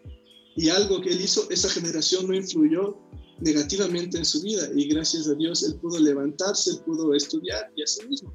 y 0.56 0.70
algo 0.70 1.00
que 1.00 1.10
él 1.10 1.20
hizo, 1.20 1.48
esa 1.50 1.68
generación 1.68 2.26
no 2.26 2.34
influyó 2.34 2.96
negativamente 3.40 4.16
en 4.16 4.24
su 4.24 4.40
vida 4.42 4.68
y 4.74 4.88
gracias 4.88 5.28
a 5.28 5.34
Dios 5.34 5.62
él 5.62 5.74
pudo 5.76 5.98
levantarse, 5.98 6.76
pudo 6.86 7.14
estudiar 7.14 7.70
y 7.76 7.82
así 7.82 8.06
mismo. 8.06 8.34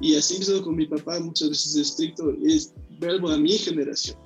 Y 0.00 0.14
así 0.14 0.38
mismo 0.38 0.62
con 0.62 0.76
mi 0.76 0.86
papá 0.86 1.18
muchas 1.18 1.50
veces 1.50 1.76
estricto 1.76 2.32
es 2.44 2.72
verbo 3.00 3.30
a 3.30 3.38
mi 3.38 3.56
generación, 3.58 4.16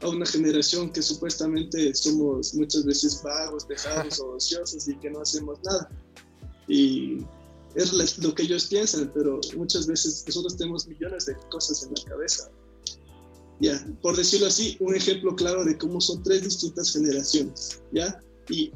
a 0.00 0.08
una 0.08 0.26
generación 0.26 0.92
que 0.92 1.00
supuestamente 1.00 1.94
somos 1.94 2.54
muchas 2.54 2.84
veces 2.84 3.22
vagos, 3.22 3.66
dejados 3.68 4.20
o 4.20 4.32
ociosos 4.36 4.88
y 4.88 4.96
que 4.98 5.10
no 5.10 5.20
hacemos 5.20 5.58
nada. 5.64 5.88
Y 6.68 7.18
es 7.74 8.18
lo 8.18 8.34
que 8.34 8.42
ellos 8.42 8.66
piensan, 8.66 9.10
pero 9.14 9.40
muchas 9.56 9.86
veces 9.86 10.24
nosotros 10.26 10.56
tenemos 10.56 10.86
millones 10.86 11.26
de 11.26 11.36
cosas 11.50 11.84
en 11.84 11.94
la 11.94 12.04
cabeza. 12.04 12.50
Ya, 13.62 13.86
por 14.02 14.16
decirlo 14.16 14.48
así, 14.48 14.76
un 14.80 14.92
ejemplo 14.92 15.36
claro 15.36 15.64
de 15.64 15.78
cómo 15.78 16.00
son 16.00 16.20
tres 16.24 16.42
distintas 16.42 16.92
generaciones, 16.92 17.80
¿ya? 17.92 18.20
Y 18.48 18.72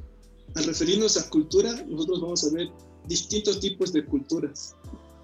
al 0.54 0.62
referirnos 0.62 1.16
a 1.16 1.28
cultura, 1.28 1.72
nosotros 1.88 2.20
vamos 2.20 2.44
a 2.44 2.54
ver 2.54 2.68
distintos 3.08 3.58
tipos 3.58 3.92
de 3.92 4.04
culturas, 4.06 4.76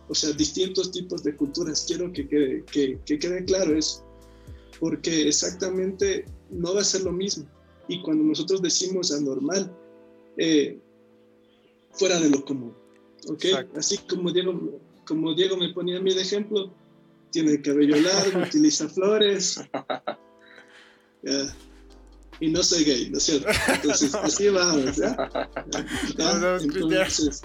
o 0.09 0.17
sea, 0.17 0.33
distintos 0.33 0.91
tipos 0.91 1.23
de 1.23 1.37
culturas. 1.37 1.85
Quiero 1.87 2.13
que 2.13 2.27
quede, 2.27 2.65
que, 2.73 2.99
quede 3.07 3.45
claro 3.45 3.79
eso, 3.79 4.05
porque 4.81 5.29
exactamente 5.29 6.25
no 6.51 6.75
va 6.75 6.81
a 6.81 6.85
ser 6.85 7.05
lo 7.05 7.13
mismo. 7.13 7.47
Y 7.87 8.03
cuando 8.03 8.25
nosotros 8.25 8.63
decimos 8.63 9.13
anormal, 9.13 9.73
eh, 10.39 10.77
fuera 11.93 12.19
de 12.19 12.31
lo 12.31 12.45
común, 12.45 12.75
¿ok? 13.29 13.45
Así 13.77 13.97
como 13.99 14.33
Diego, 14.33 14.81
como 15.07 15.35
Diego 15.35 15.57
me 15.57 15.73
ponía 15.73 15.99
a 15.99 16.03
mí 16.03 16.13
de 16.13 16.23
ejemplo, 16.23 16.75
tiene 17.33 17.53
el 17.53 17.63
cabello 17.63 17.97
largo, 18.01 18.41
utiliza 18.47 18.89
flores. 18.89 19.61
Y 22.41 22.49
no 22.49 22.63
soy 22.63 22.85
gay, 22.85 23.11
¿no 23.11 23.19
es 23.19 23.25
cierto? 23.25 23.49
Entonces, 23.69 24.15
así 24.23 24.49
vamos, 24.49 24.97
¿ya? 24.97 25.17
Entonces, 26.61 27.43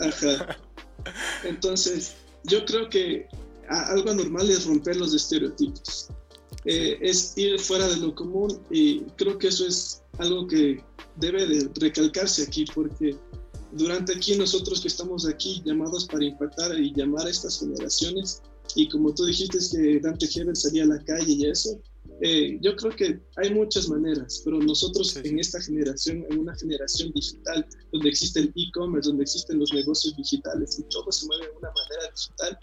ajá. 0.00 0.58
Entonces, 1.44 2.14
yo 2.44 2.64
creo 2.64 2.88
que 2.88 3.26
algo 3.68 4.10
anormal 4.10 4.48
es 4.50 4.66
romper 4.66 4.96
los 4.96 5.14
estereotipos. 5.14 6.08
Eh, 6.64 6.98
es 7.00 7.36
ir 7.36 7.58
fuera 7.60 7.86
de 7.88 7.96
lo 7.96 8.14
común 8.14 8.60
y 8.70 9.00
creo 9.16 9.38
que 9.38 9.48
eso 9.48 9.66
es 9.66 10.02
algo 10.18 10.46
que 10.46 10.82
debe 11.16 11.46
de 11.46 11.70
recalcarse 11.80 12.42
aquí 12.42 12.64
porque 12.74 13.16
durante 13.72 14.14
aquí 14.14 14.36
nosotros 14.36 14.80
que 14.80 14.88
estamos 14.88 15.26
aquí 15.26 15.62
llamados 15.64 16.06
para 16.06 16.24
impactar 16.24 16.76
y 16.78 16.92
llamar 16.94 17.26
a 17.26 17.30
estas 17.30 17.60
generaciones 17.60 18.42
y 18.76 18.88
como 18.88 19.12
tú 19.14 19.24
dijiste 19.24 19.58
que 19.72 20.00
Dante 20.00 20.28
Hebel 20.32 20.54
salía 20.54 20.84
a 20.84 20.86
la 20.86 21.04
calle 21.04 21.32
y 21.32 21.46
eso, 21.46 21.80
eh, 22.20 22.58
yo 22.62 22.76
creo 22.76 22.94
que 22.94 23.20
hay 23.36 23.52
muchas 23.52 23.88
maneras, 23.88 24.42
pero 24.44 24.58
nosotros 24.58 25.16
en 25.16 25.38
esta 25.38 25.60
generación, 25.60 26.24
en 26.30 26.38
una 26.40 26.54
generación 26.56 27.10
digital, 27.12 27.66
donde 27.92 28.08
existe 28.10 28.40
el 28.40 28.52
e-commerce, 28.54 29.08
donde 29.08 29.24
existen 29.24 29.58
los 29.58 29.72
negocios 29.72 30.16
digitales 30.16 30.78
y 30.78 30.82
todo 30.84 31.10
se 31.10 31.26
mueve 31.26 31.46
de 31.46 31.52
una 31.58 31.72
manera 31.72 32.14
digital, 32.14 32.58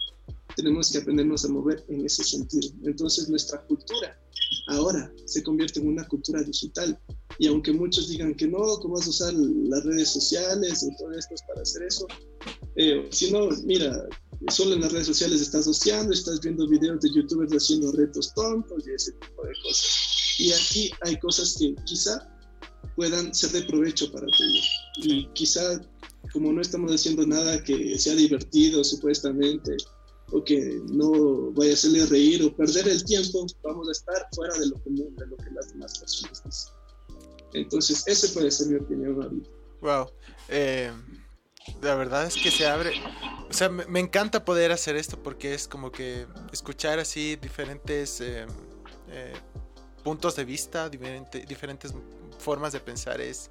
tenemos 0.56 0.90
que 0.90 0.98
aprendernos 0.98 1.44
a 1.44 1.48
mover 1.48 1.84
en 1.88 2.04
ese 2.06 2.22
sentido. 2.24 2.68
Entonces 2.84 3.28
nuestra 3.28 3.60
cultura 3.66 4.18
ahora 4.68 5.12
se 5.26 5.42
convierte 5.42 5.80
en 5.80 5.88
una 5.88 6.06
cultura 6.06 6.42
digital. 6.42 6.98
Y 7.38 7.48
aunque 7.48 7.72
muchos 7.72 8.08
digan 8.08 8.34
que 8.34 8.46
no, 8.46 8.58
¿cómo 8.80 8.94
vas 8.94 9.06
a 9.06 9.10
usar 9.10 9.34
las 9.34 9.84
redes 9.84 10.10
sociales 10.10 10.82
y 10.82 10.96
todo 10.96 11.12
esto 11.12 11.34
para 11.48 11.62
hacer 11.62 11.82
eso? 11.82 12.06
Eh, 12.76 13.08
si 13.10 13.30
no, 13.30 13.48
mira, 13.64 14.08
solo 14.50 14.74
en 14.74 14.80
las 14.80 14.92
redes 14.92 15.06
sociales 15.06 15.40
estás 15.40 15.66
oceando, 15.66 16.12
estás 16.12 16.40
viendo 16.40 16.68
videos 16.68 17.00
de 17.00 17.10
youtubers 17.12 17.52
haciendo 17.52 17.92
retos 17.92 18.32
tontos 18.34 18.86
y 18.86 18.92
ese 18.92 19.12
tipo 19.12 19.44
de 19.44 19.52
cosas. 19.62 20.36
Y 20.38 20.52
aquí 20.52 20.90
hay 21.02 21.18
cosas 21.18 21.56
que 21.58 21.74
quizá 21.84 22.28
puedan 22.96 23.34
ser 23.34 23.50
de 23.50 23.62
provecho 23.62 24.10
para 24.12 24.26
ti. 24.26 24.60
Y 24.96 25.26
quizá, 25.34 25.80
como 26.32 26.52
no 26.52 26.60
estamos 26.60 26.92
haciendo 26.92 27.26
nada 27.26 27.62
que 27.62 27.98
sea 27.98 28.14
divertido 28.14 28.82
supuestamente, 28.84 29.76
o 30.32 30.42
que 30.42 30.80
no 30.92 31.52
vaya 31.52 31.72
a 31.72 31.74
hacerle 31.74 32.06
reír 32.06 32.42
o 32.42 32.54
perder 32.56 32.88
el 32.88 33.04
tiempo, 33.04 33.46
vamos 33.62 33.88
a 33.88 33.92
estar 33.92 34.26
fuera 34.34 34.58
de 34.58 34.66
lo 34.66 34.82
común, 34.82 35.14
de 35.16 35.26
lo 35.26 35.36
que 35.36 35.50
las 35.50 35.68
demás 35.68 35.98
personas 35.98 36.42
dicen. 36.44 36.72
Entonces, 37.52 38.02
ese 38.06 38.28
puede 38.30 38.50
ser 38.50 38.68
mi 38.68 38.76
opinión 38.76 39.46
Wow. 39.80 40.06
Eh, 40.48 40.90
la 41.82 41.94
verdad 41.94 42.26
es 42.26 42.34
que 42.34 42.50
se 42.50 42.66
abre. 42.66 42.92
O 43.48 43.52
sea, 43.52 43.68
me, 43.68 44.00
encanta 44.00 44.44
poder 44.44 44.72
hacer 44.72 44.96
esto 44.96 45.22
porque 45.22 45.54
es 45.54 45.68
como 45.68 45.90
que 45.92 46.26
escuchar 46.52 46.98
así 46.98 47.36
diferentes 47.36 48.20
eh, 48.20 48.46
eh, 49.10 49.32
puntos 50.02 50.36
de 50.36 50.44
vista, 50.44 50.88
diferentes 50.88 51.94
formas 52.38 52.72
de 52.72 52.80
pensar 52.80 53.20
es 53.20 53.50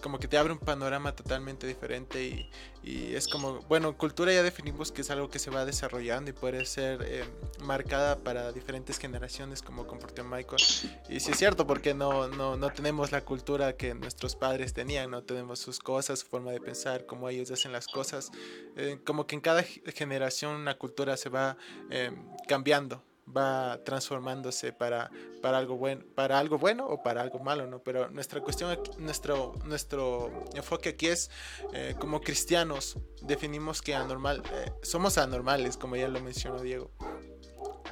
como 0.00 0.18
que 0.18 0.28
te 0.28 0.36
abre 0.36 0.52
un 0.52 0.58
panorama 0.58 1.14
totalmente 1.14 1.66
diferente 1.66 2.48
y, 2.82 3.14
es 3.14 3.28
como, 3.28 3.60
bueno, 3.62 3.96
cultura 3.98 4.32
ya 4.32 4.42
definimos 4.42 4.90
que 4.90 5.02
es 5.02 5.10
algo 5.10 5.28
que 5.28 5.38
se 5.38 5.50
va 5.50 5.66
desarrollando 5.66 6.30
y 6.30 6.32
puede 6.32 6.64
ser 6.64 7.02
eh, 7.02 7.24
marcada 7.62 8.18
para 8.18 8.52
diferentes 8.52 8.98
generaciones 8.98 9.60
como 9.60 9.86
comportó 9.86 10.24
Michael. 10.24 10.62
Y 11.10 11.20
sí 11.20 11.30
es 11.32 11.36
cierto, 11.36 11.66
porque 11.66 11.92
no, 11.92 12.28
no, 12.28 12.56
no 12.56 12.70
tenemos 12.70 13.12
la 13.12 13.22
cultura 13.22 13.76
que 13.76 13.92
nuestros 13.92 14.34
padres 14.34 14.72
tenían, 14.72 15.10
no 15.10 15.22
tenemos 15.22 15.58
sus 15.58 15.78
cosas, 15.78 16.20
su 16.20 16.26
forma 16.26 16.52
de 16.52 16.60
pensar, 16.60 17.04
cómo 17.04 17.28
ellos 17.28 17.50
hacen 17.50 17.72
las 17.72 17.86
cosas. 17.86 18.30
Eh, 18.76 18.98
como 19.04 19.26
que 19.26 19.34
en 19.34 19.42
cada 19.42 19.62
generación 19.62 20.56
una 20.56 20.78
cultura 20.78 21.18
se 21.18 21.28
va 21.28 21.58
eh, 21.90 22.10
cambiando 22.48 23.04
va 23.36 23.82
transformándose 23.84 24.72
para, 24.72 25.10
para, 25.42 25.58
algo 25.58 25.76
bueno, 25.76 26.04
para 26.14 26.38
algo 26.38 26.58
bueno 26.58 26.86
o 26.86 27.02
para 27.02 27.20
algo 27.20 27.38
malo, 27.38 27.66
¿no? 27.66 27.82
Pero 27.82 28.10
nuestra 28.10 28.40
cuestión, 28.40 28.78
nuestro, 28.98 29.54
nuestro 29.64 30.30
enfoque 30.54 30.90
aquí 30.90 31.08
es, 31.08 31.30
eh, 31.72 31.94
como 31.98 32.20
cristianos, 32.20 32.98
definimos 33.22 33.82
que 33.82 33.94
anormal, 33.94 34.42
eh, 34.52 34.72
somos 34.82 35.18
anormales, 35.18 35.76
como 35.76 35.96
ya 35.96 36.08
lo 36.08 36.20
mencionó 36.20 36.60
Diego 36.60 36.90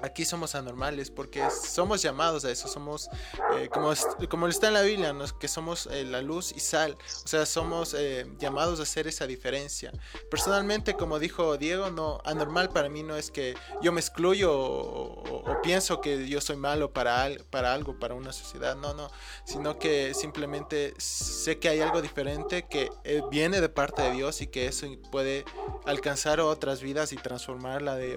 aquí 0.02 0.24
somos 0.24 0.54
anormales 0.54 1.10
porque 1.10 1.42
somos 1.50 2.02
llamados 2.02 2.44
a 2.44 2.50
eso, 2.50 2.68
somos 2.68 3.08
eh, 3.56 3.68
como, 3.72 3.92
como 4.28 4.48
está 4.48 4.68
en 4.68 4.74
la 4.74 4.82
Biblia, 4.82 5.14
que 5.38 5.48
somos 5.48 5.86
eh, 5.86 6.04
la 6.04 6.22
luz 6.22 6.52
y 6.54 6.60
sal, 6.60 6.96
o 7.24 7.28
sea, 7.28 7.46
somos 7.46 7.94
eh, 7.94 8.26
llamados 8.38 8.80
a 8.80 8.82
hacer 8.82 9.06
esa 9.06 9.26
diferencia. 9.26 9.92
Personalmente, 10.30 10.94
como 10.94 11.18
dijo 11.18 11.56
Diego, 11.56 11.90
no, 11.90 12.20
anormal 12.24 12.70
para 12.70 12.88
mí 12.88 13.02
no 13.02 13.16
es 13.16 13.30
que 13.30 13.56
yo 13.82 13.92
me 13.92 14.00
excluyo 14.00 14.52
o, 14.52 15.60
pienso 15.62 16.00
que 16.00 16.28
yo 16.28 16.40
soy 16.40 16.56
malo 16.56 16.92
para, 16.92 17.28
para 17.50 17.72
algo, 17.72 17.98
para 17.98 18.14
una 18.14 18.32
sociedad, 18.32 18.76
no, 18.76 18.94
no, 18.94 19.10
sino 19.44 19.78
que 19.78 20.14
simplemente 20.14 20.94
sé 20.98 21.58
que 21.58 21.68
hay 21.68 21.80
algo 21.80 22.02
diferente 22.02 22.66
que 22.68 22.90
viene 23.30 23.60
de 23.60 23.68
parte 23.68 24.02
de 24.02 24.12
Dios 24.12 24.40
y 24.40 24.46
que 24.46 24.66
eso 24.66 24.86
puede 25.10 25.44
alcanzar 25.84 26.40
otras 26.40 26.80
vidas 26.82 27.12
y 27.12 27.16
transformarla 27.16 27.96
de, 27.96 28.16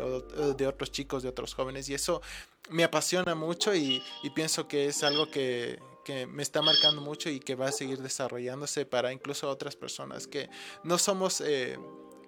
de 0.57 0.67
otros 0.67 0.91
chicos, 0.91 1.23
de 1.23 1.29
otros 1.29 1.53
jóvenes 1.53 1.71
y 1.90 1.94
eso 1.94 2.22
me 2.70 2.84
apasiona 2.84 3.36
mucho 3.36 3.75
y, 3.75 4.01
pienso 4.36 4.68
que 4.68 4.88
es 4.88 5.04
algo 5.04 5.30
que, 5.30 5.80
me 6.30 6.44
está 6.44 6.62
marcando 6.62 7.00
mucho 7.00 7.30
y 7.30 7.40
que 7.40 7.56
va 7.56 7.70
a 7.70 7.72
seguir 7.72 8.00
desarrollándose 8.01 8.86
para 8.86 9.13
incluso 9.13 9.50
otras 9.50 9.75
personas 9.75 10.28
que 10.28 10.50
no 10.84 10.98
somos... 10.98 11.42
Eh, 11.42 11.78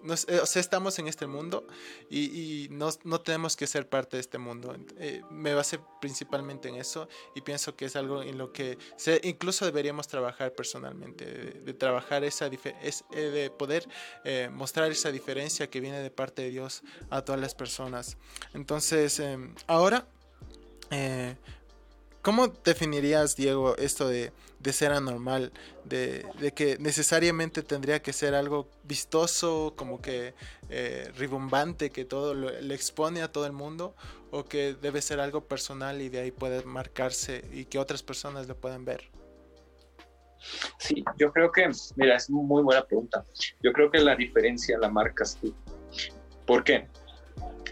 eh, 0.04 0.42
sea, 0.46 0.60
estamos 0.60 1.00
en 1.00 1.08
este 1.08 1.28
mundo 1.28 1.66
y, 2.10 2.68
no, 2.72 2.92
tenemos 3.22 3.56
que 3.56 3.68
ser 3.68 3.88
parte 3.88 4.18
de 4.18 4.22
este 4.22 4.38
mundo. 4.38 4.76
Eh, 4.98 5.22
me 5.30 5.54
base 5.54 5.80
principalmente 6.02 6.70
en 6.70 6.76
eso 6.76 7.08
y 7.36 7.42
pienso 7.42 7.76
que 7.76 7.86
es 7.86 7.96
algo 7.96 8.22
en 8.22 8.38
lo 8.38 8.52
que 8.52 8.78
incluso 9.24 9.66
deberíamos 9.66 10.08
trabajar 10.08 10.54
personalmente, 10.54 11.26
de, 11.26 11.74
trabajar 11.74 12.24
esa 12.24 12.50
es, 12.82 13.06
eh, 13.12 13.20
de 13.20 13.50
poder 13.50 13.88
mostrar 14.52 14.92
esa 14.92 15.12
diferencia 15.12 15.70
que 15.70 15.80
viene 15.80 16.00
de 16.00 16.12
parte 16.12 16.44
de 16.44 16.50
Dios 16.50 16.84
a 17.10 17.24
todas 17.24 17.40
las 17.40 17.56
personas. 17.56 18.18
Entonces, 18.54 19.20
em, 19.20 19.56
ahora 19.68 20.08
¿Cómo 22.24 22.48
definirías, 22.48 23.36
Diego, 23.36 23.76
esto 23.76 24.08
de, 24.08 24.32
ser 24.72 24.94
anormal? 24.94 25.52
De, 25.84 26.26
que 26.56 26.78
necesariamente 26.80 27.64
tendría 27.64 28.02
que 28.02 28.14
ser 28.14 28.34
algo 28.34 28.70
vistoso, 28.86 29.74
como 29.76 30.02
que 30.02 30.34
eh, 30.70 31.12
ribombante, 31.18 31.90
que 31.90 32.06
todo 32.06 32.34
le 32.34 32.74
expone 32.74 33.22
a 33.24 33.30
todo 33.30 33.46
el 33.46 33.52
mundo, 33.52 33.94
o 34.32 34.46
que 34.46 34.74
debe 34.74 35.02
ser 35.02 35.20
algo 35.20 35.42
personal 35.50 36.02
y 36.02 36.08
de 36.08 36.22
ahí 36.22 36.32
puede 36.32 36.64
marcarse 36.64 37.44
y 37.52 37.66
que 37.66 37.78
otras 37.78 38.02
personas 38.04 38.48
lo 38.48 38.56
puedan 38.56 38.86
ver? 38.86 39.12
Sí, 40.78 41.04
yo 41.18 41.30
creo 41.34 41.52
que, 41.52 41.70
mira, 41.98 42.16
es 42.16 42.30
muy 42.30 42.64
buena 42.64 42.86
pregunta. 42.86 43.26
Yo 43.62 43.74
creo 43.74 43.92
que 43.92 44.00
la 44.00 44.16
diferencia 44.16 44.78
la 44.78 44.90
marcas 44.90 45.38
tú. 45.42 45.54
¿Por 46.48 46.64
qué? 46.64 46.88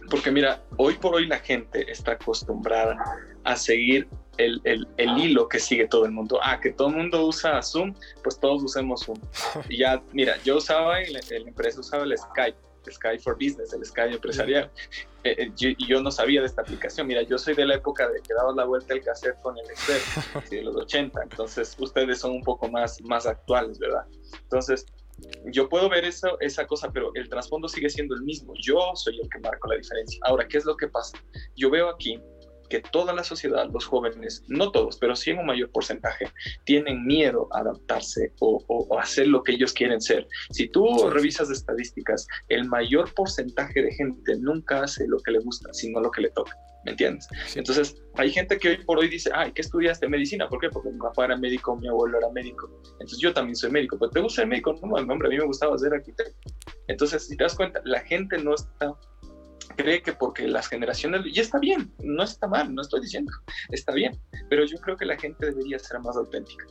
Porque 0.10 0.30
mira, 0.30 0.62
hoy 0.76 0.96
por 0.96 1.16
hoy 1.16 1.26
la 1.26 1.40
gente 1.40 1.90
está 1.90 2.12
acostumbrada 2.14 2.98
a 3.46 3.56
seguir 3.56 4.10
el, 4.38 4.62
el, 4.64 4.88
el, 4.98 5.18
hilo 5.18 5.48
que 5.48 5.60
sigue 5.60 5.88
todo 5.88 6.06
el 6.06 6.12
mundo. 6.12 6.40
Ah, 6.42 6.60
que 6.60 6.72
todo 6.72 6.90
el 6.90 6.96
mundo 6.96 7.26
usa 7.26 7.62
Zoom, 7.62 7.94
pues 8.24 8.40
todos 8.40 8.64
usemos 8.64 9.06
Zoom. 9.06 9.20
Y 9.70 9.78
ya, 9.78 10.02
mira, 10.12 10.38
yo 10.44 10.58
usaba, 10.58 11.02
y 11.02 11.12
la, 11.12 11.20
empresa 11.30 11.80
usaba 11.80 12.04
el 12.04 12.18
Skype, 12.18 12.58
Skype 12.90 13.20
for 13.20 13.36
Business, 13.36 13.74
el 13.74 13.86
Skype 13.86 14.16
empresarial. 14.16 14.72
Eh, 15.24 15.52
eh, 15.60 15.76
yo 15.78 16.02
no 16.02 16.10
sabía 16.10 16.42
de 16.42 16.48
esta 16.48 16.62
aplicación. 16.62 17.08
Mira, 17.08 17.22
yo 17.24 17.38
soy 17.38 17.54
de 17.54 17.66
la 17.66 17.76
época 17.76 18.10
de 18.10 18.22
que 18.22 18.34
dabas 18.34 18.56
la 18.56 18.66
vuelta 18.66 18.94
el 18.94 19.04
cassette 19.04 19.40
con 19.42 19.58
el 19.58 19.66
Excel, 19.70 20.02
de 20.50 20.64
los 20.64 20.76
80. 20.76 21.22
Entonces, 21.24 21.76
ustedes 21.78 22.20
son 22.20 22.32
un 22.32 22.44
poco 22.44 22.68
más, 22.70 23.00
más 23.02 23.28
actuales, 23.28 23.78
¿verdad? 23.78 24.06
Entonces, 24.44 24.86
yo 25.52 25.70
puedo 25.70 25.90
ver 25.90 26.06
eso, 26.06 26.40
esa 26.40 26.66
cosa, 26.66 26.90
pero 26.92 27.12
el 27.14 27.30
trasfondo 27.30 27.68
sigue 27.68 27.90
siendo 27.90 28.16
el 28.16 28.24
mismo. 28.24 28.54
Yo 28.60 28.92
soy 28.96 29.20
el 29.22 29.30
que 29.30 29.40
marco 29.40 29.68
la 29.68 29.76
diferencia. 29.76 30.20
Ahora, 30.24 30.48
¿qué 30.48 30.58
es 30.58 30.66
lo 30.66 30.76
que 30.76 30.88
pasa? 30.88 31.18
Yo 31.56 31.70
veo 31.70 31.90
aquí 31.90 32.20
que 32.72 32.80
toda 32.80 33.14
la 33.14 33.24
sociedad, 33.24 33.70
los 33.72 33.86
jóvenes, 33.86 34.44
no 34.48 34.72
todos, 34.72 34.98
pero 34.98 35.14
sí 35.14 35.32
en 35.32 35.40
un 35.40 35.46
mayor 35.46 35.70
porcentaje, 35.72 36.26
tienen 36.66 37.06
miedo 37.06 37.50
a 37.52 37.60
adaptarse 37.60 38.32
o, 38.40 38.98
hacer 38.98 39.28
lo 39.28 39.44
que 39.44 39.52
ellos 39.52 39.74
quieren 39.74 40.00
ser. 40.00 40.26
Si 40.52 40.70
tú 40.70 41.10
revisas 41.10 41.50
estadísticas, 41.50 42.26
el 42.48 42.66
mayor 42.66 43.14
porcentaje 43.14 43.82
de 43.82 43.92
gente 43.92 44.38
nunca 44.40 44.84
hace 44.84 45.06
lo 45.08 45.20
que 45.20 45.32
le 45.32 45.40
gusta, 45.40 45.74
sino 45.74 46.00
lo 46.00 46.10
que 46.10 46.22
le 46.22 46.30
toca. 46.30 46.54
¿Me 46.86 46.92
entiendes? 46.92 47.28
Entonces, 47.56 47.96
hay 48.16 48.32
gente 48.32 48.58
que 48.58 48.70
hoy 48.70 48.78
por 48.84 48.98
hoy 48.98 49.08
dice, 49.08 49.30
ay, 49.36 49.52
¿qué 49.52 49.62
estudiaste 49.62 50.08
medicina? 50.08 50.48
¿Por 50.48 50.60
qué? 50.60 50.70
Porque 50.70 50.90
mi 50.90 50.98
papá 50.98 51.26
era 51.26 51.38
médico, 51.38 51.76
mi 51.76 51.88
abuelo 51.88 52.18
era 52.18 52.30
médico. 52.30 52.72
Entonces, 52.94 53.20
yo 53.20 53.34
también 53.34 53.56
soy 53.56 53.70
médico. 53.70 53.98
¿Pero 54.00 54.12
te 54.12 54.20
gusta 54.20 54.42
ser 54.42 54.48
médico? 54.48 54.74
No, 54.82 54.96
hombre, 54.96 55.28
a 55.28 55.30
mí 55.30 55.38
me 55.38 55.46
gustaba 55.46 55.78
ser 55.78 55.94
arquitecto. 55.94 56.34
Entonces, 56.88 57.28
si 57.28 57.38
te 57.38 57.44
das 57.44 57.56
cuenta, 57.56 57.82
la 57.84 58.00
gente 58.00 58.38
no 58.40 58.56
está 58.56 58.96
cree 59.76 60.02
que 60.02 60.14
porque 60.14 60.48
las 60.48 60.68
generaciones, 60.68 61.22
y 61.26 61.40
está 61.40 61.60
bien, 61.60 61.92
no 62.00 62.24
está 62.24 62.48
mal, 62.48 62.74
no 62.74 62.82
estoy 62.82 63.02
diciendo, 63.02 63.32
está 63.70 63.94
bien, 63.94 64.20
pero 64.50 64.66
yo 64.66 64.78
creo 64.80 64.98
que 64.98 65.06
la 65.06 65.18
gente 65.18 65.46
debería 65.48 65.80
ser 65.80 66.00
más 66.00 66.16
auténtica. 66.18 66.66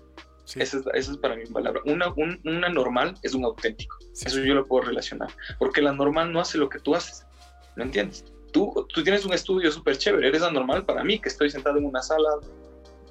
Esa, 0.56 0.78
es, 0.94 1.08
es, 1.08 1.16
para 1.18 1.36
mi 1.36 1.46
palabra. 1.46 1.80
Una, 1.86 2.12
una 2.44 2.68
normal 2.68 3.14
es 3.22 3.34
un 3.34 3.44
auténtico. 3.44 3.96
Eso 4.12 4.40
yo 4.40 4.54
lo 4.54 4.66
puedo 4.66 4.86
relacionar. 4.86 5.28
Porque 5.58 5.80
la 5.80 5.92
normal 5.92 6.32
no 6.32 6.40
hace 6.40 6.58
lo 6.58 6.68
que 6.68 6.80
tú 6.80 6.94
haces. 6.94 7.24
¿Me 7.76 7.84
entiendes? 7.84 8.24
Tú, 8.52 8.86
tú 8.92 9.02
tienes 9.02 9.24
un 9.24 9.32
estudio 9.32 9.70
súper 9.70 9.96
chévere. 9.96 10.26
Eres 10.26 10.42
anormal 10.42 10.84
para 10.84 11.04
mí, 11.04 11.20
que 11.20 11.28
estoy 11.28 11.50
sentado 11.50 11.78
en 11.78 11.84
una 11.84 12.02
sala. 12.02 12.28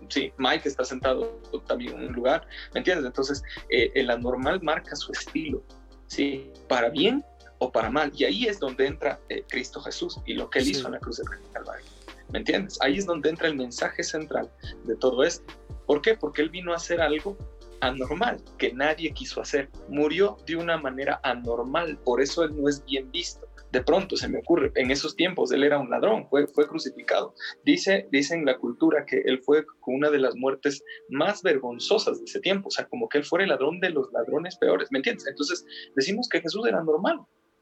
Sí, 0.10 0.34
Mike 0.38 0.68
está 0.68 0.84
sentado 0.84 1.40
también 1.66 1.94
en 1.96 2.08
un 2.08 2.14
lugar. 2.14 2.46
¿Me 2.74 2.80
entiendes? 2.80 3.06
Entonces, 3.06 3.42
eh, 3.70 3.92
el 3.96 4.10
anormal 4.10 4.62
marca 4.62 4.96
su 4.96 5.12
estilo. 5.14 5.64
Sí, 6.08 6.52
para 6.68 6.90
bien 6.90 7.24
o 7.60 7.72
para 7.72 7.90
mal. 7.90 8.12
Y 8.16 8.26
ahí 8.26 8.46
es 8.46 8.60
donde 8.60 8.88
entra 8.88 9.20
eh, 9.30 9.44
Cristo 9.48 9.82
Jesús 9.82 10.20
y 10.26 10.34
lo 10.34 10.50
que 10.50 10.60
él 10.60 10.70
hizo 10.70 10.88
en 10.88 10.94
la 10.94 11.00
cruz 11.00 11.18
del 11.18 11.28
Calvario. 11.54 11.86
¿Me 12.32 12.40
entiendes? 12.40 12.78
Ahí 12.82 12.98
es 12.98 13.06
donde 13.06 13.30
entra 13.30 13.48
el 13.48 13.56
mensaje 13.56 14.04
central 14.04 14.52
de 14.86 14.96
todo 14.96 15.24
esto. 15.24 15.54
¿Por 15.86 16.02
qué? 16.02 16.16
Porque 16.16 16.42
él 16.42 16.50
vino 16.50 16.74
a 16.74 16.76
hacer 16.76 17.02
algo 17.02 17.38
anormal 17.82 18.44
que 18.58 18.74
nadie 18.74 19.14
quiso 19.14 19.42
hacer. 19.42 19.70
Murió 19.88 20.38
de 20.46 20.56
una 20.56 20.78
manera 20.78 21.20
anormal, 21.24 21.98
por 22.04 22.22
eso 22.22 22.44
él 22.44 22.52
no 22.56 22.70
es 22.70 22.84
bien 22.86 23.12
visto. 23.12 23.48
De 23.72 23.84
pronto 23.84 24.18
se 24.18 24.28
me 24.28 24.40
ocurre, 24.40 24.72
en 24.76 24.90
esos 24.90 25.16
tiempos 25.16 25.52
él 25.52 25.64
era 25.64 25.78
un 25.78 25.92
ladrón, 25.92 26.28
fue, 26.28 26.48
fue 26.48 26.68
crucificado. 26.68 27.36
Dice, 27.64 28.08
dice 28.12 28.34
en 28.34 28.46
la 28.46 28.58
cultura 28.58 29.06
que 29.06 29.22
él 29.26 29.42
fue 29.44 29.64
con 29.80 29.96
una 29.96 30.10
de 30.10 30.18
las 30.18 30.36
muertes 30.36 30.84
más 31.10 31.44
vergonzosas 31.44 32.18
de 32.18 32.26
ese 32.26 32.40
tiempo, 32.40 32.70
o 32.70 32.72
sea, 32.72 32.86
como 32.86 33.08
que 33.08 33.20
él 33.20 33.26
fuera 33.26 33.44
el 33.44 33.50
ladrón 33.52 33.80
de 33.80 33.92
los 33.92 34.12
ladrones 34.12 34.58
peores, 34.58 34.90
¿me 34.92 35.00
entiendes? 35.00 35.28
Entonces 35.28 35.64
decimos 35.96 36.28
que 36.30 36.42
Jesús 36.42 36.68
era 36.68 36.84
normal, 36.84 37.20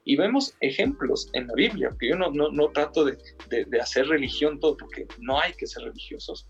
y 0.07 0.15
vemos 0.15 0.55
ejemplos 0.61 1.29
en 1.33 1.47
la 1.47 1.53
Biblia, 1.53 1.93
que 1.99 2.07
yo 2.07 2.15
no, 2.15 2.31
no, 2.31 2.49
no 2.49 2.69
trato 2.71 3.03
de, 3.03 3.17
de, 3.49 3.81
hacer 3.81 4.07
religión 4.07 4.57
todo, 4.57 4.77
porque 4.77 5.05
no 5.19 5.37
hay 5.37 5.51
que 5.51 5.67
ser 5.67 5.83
religiosos, 5.83 6.47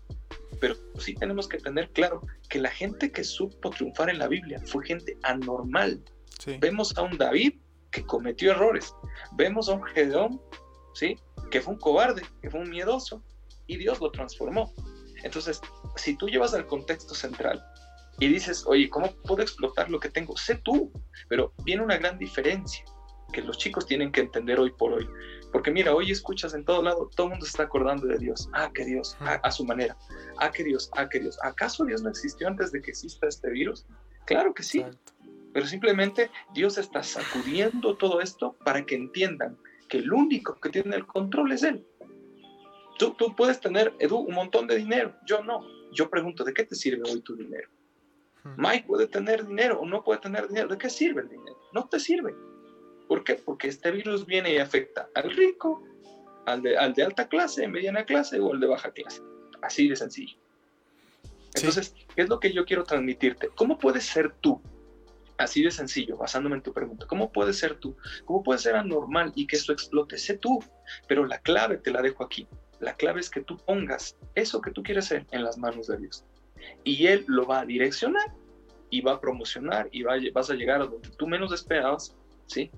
pero 0.60 0.76
sí 0.96 1.12
tenemos 1.14 1.48
que 1.48 1.58
tener 1.58 1.90
claro 1.90 2.22
que 2.48 2.60
la 2.60 2.70
gente 2.70 3.10
que 3.10 3.24
supo 3.24 3.70
triunfar 3.70 4.10
en 4.10 4.20
la 4.20 4.28
Biblia 4.28 4.62
fue 4.64 4.86
gente 4.86 5.18
anormal. 5.24 6.00
Vemos 6.60 6.96
a 6.96 7.02
un 7.02 7.18
David 7.18 7.54
que 7.90 8.04
cometió 8.04 8.52
errores, 8.52 8.94
vemos 9.32 9.68
a 9.68 9.72
un 9.72 9.82
Gedeón, 9.82 10.40
¿sí? 10.94 11.16
que 11.50 11.60
fue 11.60 11.74
un 11.74 11.80
cobarde, 11.80 12.22
que 12.40 12.50
fue 12.50 12.60
un 12.60 12.70
miedoso, 12.70 13.24
y 13.66 13.76
Dios 13.76 14.00
lo 14.00 14.12
transformó. 14.12 14.72
Entonces, 15.24 15.60
si 15.96 16.16
tú 16.16 16.28
llevas 16.28 16.54
al 16.54 16.64
contexto 16.64 17.12
central 17.12 17.60
y 18.20 18.28
dices, 18.28 18.62
oye, 18.68 18.88
¿cómo 18.88 19.12
puedo 19.24 19.42
explotar 19.42 19.90
lo 19.90 19.98
que 19.98 20.10
tengo? 20.10 20.36
Sé 20.36 20.60
tú, 20.62 20.92
pero 21.28 21.52
viene 21.64 21.82
una 21.82 21.96
gran 21.96 22.18
diferencia 22.18 22.84
que 23.32 23.42
los 23.42 23.58
chicos 23.58 23.86
tienen 23.86 24.12
que 24.12 24.22
entender 24.22 24.58
hoy 24.58 24.70
por 24.70 24.92
hoy. 24.92 25.08
Porque 25.52 25.70
mira, 25.70 25.94
hoy 25.94 26.10
escuchas 26.10 26.54
en 26.54 26.64
todo 26.64 26.82
lado, 26.82 27.10
todo 27.14 27.26
el 27.26 27.30
mundo 27.32 27.46
se 27.46 27.50
está 27.50 27.62
acordando 27.64 28.06
de 28.06 28.18
Dios. 28.18 28.48
Ah, 28.52 28.70
que 28.72 28.84
Dios, 28.84 29.16
a, 29.20 29.50
su 29.50 29.64
manera. 29.64 29.96
Ah, 30.38 30.50
que 30.50 30.64
Dios, 30.64 30.90
ah, 30.96 31.08
que 31.08 31.20
Dios. 31.20 31.38
¿Acaso 31.42 31.84
Dios 31.84 32.02
no 32.02 32.10
existió 32.10 32.48
antes 32.48 32.72
de 32.72 32.82
que 32.82 32.90
exista 32.90 33.26
este 33.26 33.50
virus? 33.50 33.86
Claro 34.26 34.52
que 34.52 34.62
sí. 34.62 34.84
Pero 35.52 35.66
simplemente 35.66 36.30
Dios 36.54 36.76
está 36.76 37.02
sacudiendo 37.02 37.96
todo 37.96 38.20
esto 38.20 38.56
para 38.64 38.84
que 38.84 38.94
entiendan 38.94 39.56
que 39.88 39.98
el 39.98 40.12
único 40.12 40.60
que 40.60 40.68
tiene 40.68 40.96
el 40.96 41.06
control 41.06 41.52
es 41.52 41.62
Él. 41.62 41.86
Tú, 42.98 43.14
tú 43.14 43.34
puedes 43.34 43.60
tener, 43.60 43.94
Edu, 44.00 44.18
un 44.18 44.34
montón 44.34 44.66
de 44.66 44.76
dinero. 44.76 45.14
Yo 45.26 45.42
no. 45.42 45.64
Yo 45.92 46.10
pregunto, 46.10 46.44
¿de 46.44 46.52
qué 46.52 46.64
te 46.64 46.74
sirve 46.74 47.10
hoy 47.10 47.22
tu 47.22 47.36
dinero? 47.36 47.68
Mike 48.56 48.84
puede 48.86 49.06
tener 49.06 49.46
dinero 49.46 49.80
o 49.80 49.86
no 49.86 50.02
puede 50.02 50.20
tener 50.20 50.48
dinero. 50.48 50.68
¿De 50.68 50.78
qué 50.78 50.90
sirve 50.90 51.22
el 51.22 51.28
dinero? 51.28 51.58
No 51.72 51.88
te 51.88 51.98
sirve. 52.00 52.34
¿Por 53.08 53.24
qué? 53.24 53.34
Porque 53.34 53.68
este 53.68 53.90
virus 53.90 54.26
viene 54.26 54.52
y 54.52 54.58
afecta 54.58 55.08
al 55.14 55.30
rico, 55.30 55.82
al 56.46 56.62
de, 56.62 56.76
al 56.76 56.94
de 56.94 57.02
alta 57.02 57.28
clase, 57.28 57.66
mediana 57.66 58.04
clase 58.04 58.38
o 58.38 58.52
al 58.52 58.60
de 58.60 58.66
baja 58.66 58.92
clase. 58.92 59.22
Así 59.62 59.88
de 59.88 59.96
sencillo. 59.96 60.36
Entonces, 61.54 61.94
¿qué 62.14 62.22
es 62.22 62.28
lo 62.28 62.38
que 62.38 62.52
yo 62.52 62.64
quiero 62.64 62.84
transmitirte? 62.84 63.48
¿Cómo 63.54 63.78
puedes 63.78 64.04
ser 64.04 64.32
tú? 64.40 64.60
Así 65.38 65.62
de 65.62 65.70
sencillo, 65.70 66.16
basándome 66.16 66.56
en 66.56 66.62
tu 66.62 66.72
pregunta. 66.72 67.06
¿Cómo 67.06 67.32
puedes 67.32 67.58
ser 67.58 67.76
tú? 67.76 67.96
¿Cómo 68.24 68.42
puedes 68.42 68.62
ser 68.62 68.76
anormal 68.76 69.32
y 69.34 69.46
que 69.46 69.56
eso 69.56 69.72
explote? 69.72 70.18
Sé 70.18 70.36
tú. 70.36 70.62
Pero 71.06 71.24
la 71.26 71.38
clave 71.38 71.78
te 71.78 71.90
la 71.90 72.02
dejo 72.02 72.24
aquí. 72.24 72.46
La 72.80 72.94
clave 72.94 73.20
es 73.20 73.30
que 73.30 73.40
tú 73.40 73.56
pongas 73.56 74.16
eso 74.34 74.60
que 74.60 74.70
tú 74.70 74.82
quieres 74.82 75.06
ser 75.06 75.26
en 75.30 75.44
las 75.44 75.56
manos 75.56 75.86
de 75.86 75.96
Dios. 75.96 76.24
Y 76.84 77.06
Él 77.06 77.24
lo 77.28 77.46
va 77.46 77.60
a 77.60 77.64
direccionar 77.64 78.34
y 78.90 79.00
va 79.00 79.12
a 79.12 79.20
promocionar 79.20 79.88
y 79.92 80.02
va 80.02 80.16
vas 80.32 80.50
a 80.50 80.54
llegar 80.54 80.82
a 80.82 80.86
donde 80.86 81.08
tú 81.10 81.26
menos 81.26 81.52
esperabas, 81.52 82.16
¿sí? 82.46 82.70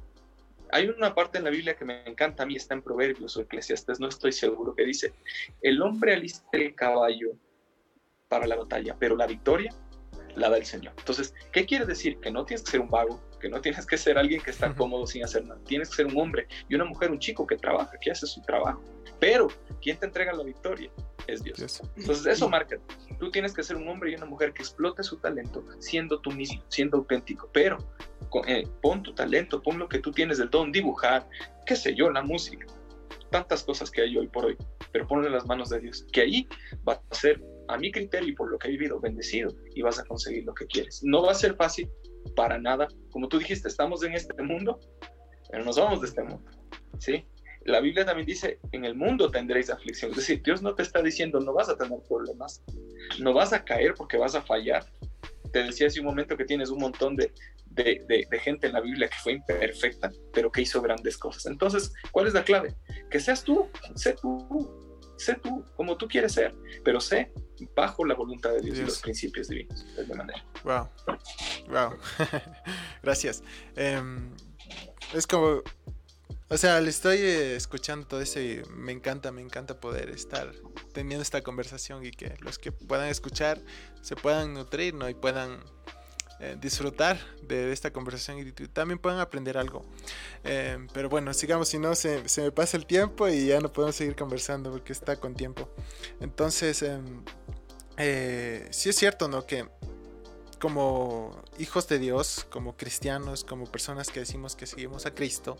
Hay 0.73 0.89
una 0.89 1.15
parte 1.15 1.39
en 1.39 1.45
la 1.45 1.51
Biblia 1.51 1.77
que 1.77 1.85
me 1.85 2.07
encanta 2.07 2.43
a 2.43 2.47
mí, 2.47 2.57
está 2.57 2.75
en 2.75 2.83
Proverbios 2.83 3.37
o 3.37 3.43
Eclesiastes, 3.43 4.01
no 4.01 4.09
estoy 4.09 4.33
seguro, 4.33 4.75
que 4.75 4.85
dice, 4.85 5.13
el 5.63 5.81
hombre 5.83 6.15
alista 6.15 6.47
el 6.53 6.75
caballo 6.75 7.33
para 8.29 8.47
la 8.47 8.57
batalla, 8.57 8.97
pero 8.99 9.17
la 9.17 9.27
victoria 9.27 9.75
la 10.37 10.49
da 10.49 10.57
el 10.57 10.65
Señor. 10.65 10.95
Entonces, 10.99 11.35
¿qué 11.53 11.67
quiere 11.67 11.87
decir? 11.87 12.19
Que 12.21 12.31
no 12.31 12.45
tienes 12.45 12.65
que 12.65 12.73
ser 12.73 12.81
un 12.81 12.89
vago, 12.89 13.21
que 13.41 13.49
no 13.49 13.61
tienes 13.61 13.87
que 13.87 13.97
ser 13.97 14.19
alguien 14.19 14.41
que 14.41 14.51
está 14.51 14.73
cómodo 14.75 15.07
sin 15.07 15.25
hacer 15.25 15.45
nada. 15.45 15.61
Tienes 15.65 15.91
que 15.91 15.97
ser 15.97 16.07
un 16.07 16.19
hombre 16.19 16.47
y 16.69 16.75
una 16.75 16.85
mujer, 16.85 17.11
un 17.11 17.19
chico 17.19 17.47
que 17.47 17.57
trabaja, 17.57 17.93
que 18.01 18.11
hace 18.11 18.27
su 18.27 18.41
trabajo. 18.43 18.83
Pero, 19.19 19.49
¿quién 19.83 19.99
te 19.99 20.07
entrega 20.07 20.33
la 20.33 20.45
victoria? 20.45 20.91
Es 21.31 21.45
Dios. 21.45 21.81
Entonces, 21.97 22.27
eso 22.27 22.49
marca. 22.49 22.77
Tú 23.21 23.31
tienes 23.31 23.55
que 23.55 23.63
ser 23.63 23.77
un 23.77 23.87
hombre 23.87 24.11
y 24.11 24.15
una 24.17 24.27
mujer 24.27 24.53
que 24.53 24.63
explote 24.63 25.05
su 25.05 25.17
talento 25.19 25.65
siendo 25.79 26.21
tú 26.21 26.33
mismo, 26.33 26.61
siendo 26.69 26.99
auténtico. 26.99 27.49
Pero 27.53 27.79
eh, 28.49 28.65
pon 28.83 29.03
tu 29.03 29.15
talento, 29.15 29.63
pon 29.63 29.79
lo 29.79 29.89
que 29.89 30.01
tú 30.01 30.11
tienes 30.11 30.39
del 30.39 30.51
don, 30.51 30.73
dibujar, 30.73 31.29
qué 31.67 31.77
sé 31.77 31.95
yo, 31.95 32.11
la 32.11 32.23
música, 32.23 32.67
tantas 33.31 33.63
cosas 33.63 33.91
que 33.91 34.03
hay 34.03 34.17
hoy 34.17 34.27
por 34.27 34.47
hoy, 34.47 34.57
pero 34.93 35.07
ponle 35.07 35.29
en 35.29 35.35
las 35.35 35.47
manos 35.47 35.71
de 35.71 35.81
Dios, 35.81 36.05
que 36.13 36.23
ahí 36.23 36.49
va 36.89 37.01
a 37.09 37.15
ser, 37.15 37.41
a 37.69 37.79
mi 37.79 37.93
criterio 37.93 38.29
y 38.29 38.35
por 38.35 38.51
lo 38.51 38.59
que 38.59 38.69
he 38.69 38.71
vivido, 38.73 38.99
bendecido 38.99 39.55
y 39.75 39.83
vas 39.83 39.99
a 39.99 40.05
conseguir 40.05 40.45
lo 40.45 40.55
que 40.55 40.67
quieres. 40.67 41.01
No 41.05 41.23
va 41.23 41.31
a 41.31 41.35
ser 41.35 41.55
fácil 41.55 41.89
para 42.35 42.59
nada, 42.59 42.89
como 43.11 43.29
tú 43.29 43.39
dijiste, 43.39 43.69
estamos 43.69 44.03
en 44.03 44.15
este 44.15 44.43
mundo, 44.43 44.81
pero 45.51 45.65
nos 45.65 45.77
vamos 45.77 46.01
de 46.01 46.09
este 46.09 46.23
mundo, 46.23 46.51
¿sí? 46.99 47.25
La 47.71 47.81
Biblia 47.81 48.05
también 48.05 48.27
dice, 48.27 48.59
en 48.73 48.85
el 48.85 48.95
mundo 48.95 49.31
tendréis 49.31 49.71
aflicción. 49.71 50.11
Es 50.11 50.19
decir, 50.19 50.43
Dios 50.43 50.63
no 50.63 50.75
te 50.75 50.83
está 50.83 51.03
diciendo, 51.03 51.41
no 51.41 51.53
vas 51.53 51.69
a 51.69 51.77
tener 51.77 51.99
problemas, 52.09 52.63
no 53.19 53.33
vas 53.33 53.53
a 53.53 53.65
caer 53.65 53.95
porque 53.95 54.17
vas 54.17 54.35
a 54.35 54.43
fallar. 54.43 54.85
Te 55.53 55.65
decía 55.65 55.89
hace 55.89 56.01
un 56.01 56.07
momento 56.07 56.37
que 56.37 56.45
tienes 56.45 56.71
un 56.71 56.79
montón 56.79 57.17
de, 57.17 57.33
de, 57.71 58.41
gente 58.43 58.67
en 58.67 58.73
la 58.73 58.81
Biblia 58.81 59.09
que 59.09 59.17
fue 59.19 59.33
imperfecta, 59.33 60.11
pero 60.33 60.51
que 60.51 60.63
hizo 60.63 60.81
grandes 60.81 61.17
cosas. 61.17 61.47
Entonces, 61.47 61.93
¿cuál 62.13 62.27
es 62.27 62.35
la 62.35 62.45
clave? 62.45 62.75
Que 63.11 63.21
seas 63.21 63.43
tú, 63.43 63.69
sé 63.95 64.15
tú, 64.21 64.91
sé 65.17 65.35
tú 65.35 65.65
como 65.77 65.97
tú 65.97 66.09
quieres 66.09 66.33
ser, 66.33 66.55
pero 66.85 67.01
sé 67.01 67.33
bajo 67.77 68.05
la 68.05 68.15
voluntad 68.15 68.51
de 68.53 68.61
Dios, 68.63 68.79
y 68.79 68.83
los 68.83 69.01
principios 69.01 69.49
divinos, 69.49 69.85
de 69.95 70.03
alguna 70.03 70.25
manera. 70.25 70.45
Wow, 70.65 70.89
wow, 71.69 71.99
gracias. 73.03 73.43
Em, 73.77 74.35
es 75.15 75.27
como, 75.27 75.63
o 76.53 76.57
sea, 76.57 76.81
le 76.81 76.91
estoy 76.91 77.19
eh, 77.19 77.55
escuchando 77.55 78.09
todo 78.09 78.21
eso 78.21 78.41
y 78.41 78.61
me 78.75 78.91
encanta, 78.91 79.31
me 79.31 79.41
encanta 79.41 79.79
poder 79.79 80.11
estar 80.11 80.53
teniendo 80.93 81.23
esta 81.23 81.43
conversación 81.43 82.05
y 82.05 82.11
que 82.11 82.35
los 82.41 82.59
que 82.59 82.73
puedan 82.73 83.09
escuchar 83.09 83.61
se 84.03 84.17
puedan 84.17 84.53
nutrir, 84.55 84.95
¿no? 84.95 85.09
Y 85.09 85.15
puedan 85.15 85.61
eh, 86.41 86.57
disfrutar 86.61 87.21
de, 87.43 87.71
esta 87.71 87.93
conversación 87.93 88.39
y 88.41 88.51
también 88.51 88.99
puedan 88.99 89.21
aprender 89.21 89.57
algo. 89.57 89.85
Eh, 90.43 90.77
pero 90.93 91.09
bueno, 91.09 91.33
sigamos, 91.35 91.69
si 91.69 91.79
no 91.79 91.95
se, 91.95 92.29
se, 92.29 92.43
me 92.43 92.51
pasa 92.51 92.77
el 92.77 92.85
tiempo 92.85 93.29
y 93.29 93.47
ya 93.47 93.61
no 93.61 93.73
podemos 93.73 93.95
seguir 93.95 94.17
conversando 94.17 94.73
porque 94.73 94.93
está 94.93 95.15
con 95.21 95.37
tiempo. 95.37 95.73
Entonces, 96.19 96.83
em, 96.83 97.23
sí 98.73 98.89
es 98.89 98.97
cierto, 98.97 99.29
¿no? 99.29 99.47
Que 99.47 99.69
como 100.59 101.43
hijos 101.59 101.87
de 101.87 102.01
Dios, 102.01 102.45
como 102.51 102.77
cristianos, 102.77 103.45
como 103.45 103.67
personas 103.67 104.09
que 104.09 104.19
decimos 104.19 104.57
que 104.57 104.67
seguimos 104.67 105.07
a 105.07 105.15
Cristo, 105.15 105.57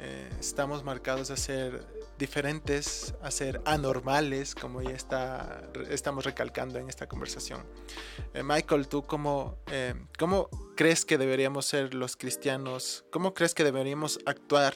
eh, 0.00 0.30
estamos 0.38 0.84
marcados 0.84 1.30
a 1.30 1.36
ser 1.36 1.84
diferentes, 2.18 3.14
a 3.22 3.30
ser 3.30 3.60
anormales, 3.64 4.54
como 4.54 4.82
ya 4.82 4.90
está, 4.90 5.62
estamos 5.90 6.24
recalcando 6.24 6.78
en 6.78 6.88
esta 6.88 7.06
conversación. 7.06 7.64
Eh, 8.34 8.42
Michael, 8.42 8.88
¿tú 8.88 9.02
cómo, 9.02 9.58
eh, 9.70 9.94
cómo 10.18 10.50
crees 10.78 11.04
que 11.04 11.18
deberíamos 11.18 11.66
ser 11.66 11.92
los 11.92 12.16
cristianos? 12.16 13.04
¿Cómo 13.10 13.34
crees 13.34 13.52
que 13.52 13.64
deberíamos 13.64 14.20
actuar 14.26 14.74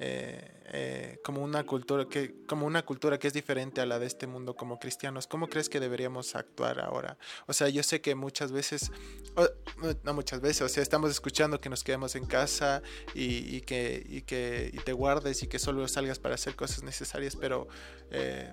eh, 0.00 0.50
eh, 0.72 1.20
como 1.22 1.40
una 1.40 1.64
cultura 1.64 2.04
que 2.06 2.34
como 2.48 2.66
una 2.66 2.84
cultura 2.84 3.16
que 3.20 3.28
es 3.28 3.32
diferente 3.32 3.80
a 3.80 3.86
la 3.86 4.00
de 4.00 4.06
este 4.06 4.26
mundo 4.26 4.54
como 4.54 4.78
cristianos 4.78 5.26
cómo 5.26 5.48
crees 5.48 5.70
que 5.70 5.80
deberíamos 5.80 6.36
actuar 6.36 6.80
ahora 6.80 7.16
o 7.46 7.54
sea 7.54 7.70
yo 7.70 7.82
sé 7.82 8.02
que 8.02 8.14
muchas 8.14 8.52
veces 8.52 8.92
no 10.02 10.12
muchas 10.12 10.42
veces 10.42 10.60
o 10.60 10.68
sea 10.68 10.82
estamos 10.82 11.10
escuchando 11.10 11.62
que 11.62 11.70
nos 11.70 11.82
quedemos 11.82 12.14
en 12.14 12.26
casa 12.26 12.82
y, 13.14 13.62
que 13.62 14.04
y 14.06 14.20
que 14.20 14.70
y 14.70 14.76
te 14.80 14.92
guardes 14.92 15.42
y 15.42 15.46
que 15.46 15.58
solo 15.58 15.88
salgas 15.88 16.18
para 16.18 16.34
hacer 16.34 16.56
cosas 16.56 16.82
necesarias 16.82 17.34
pero 17.34 17.66
eh, 18.10 18.52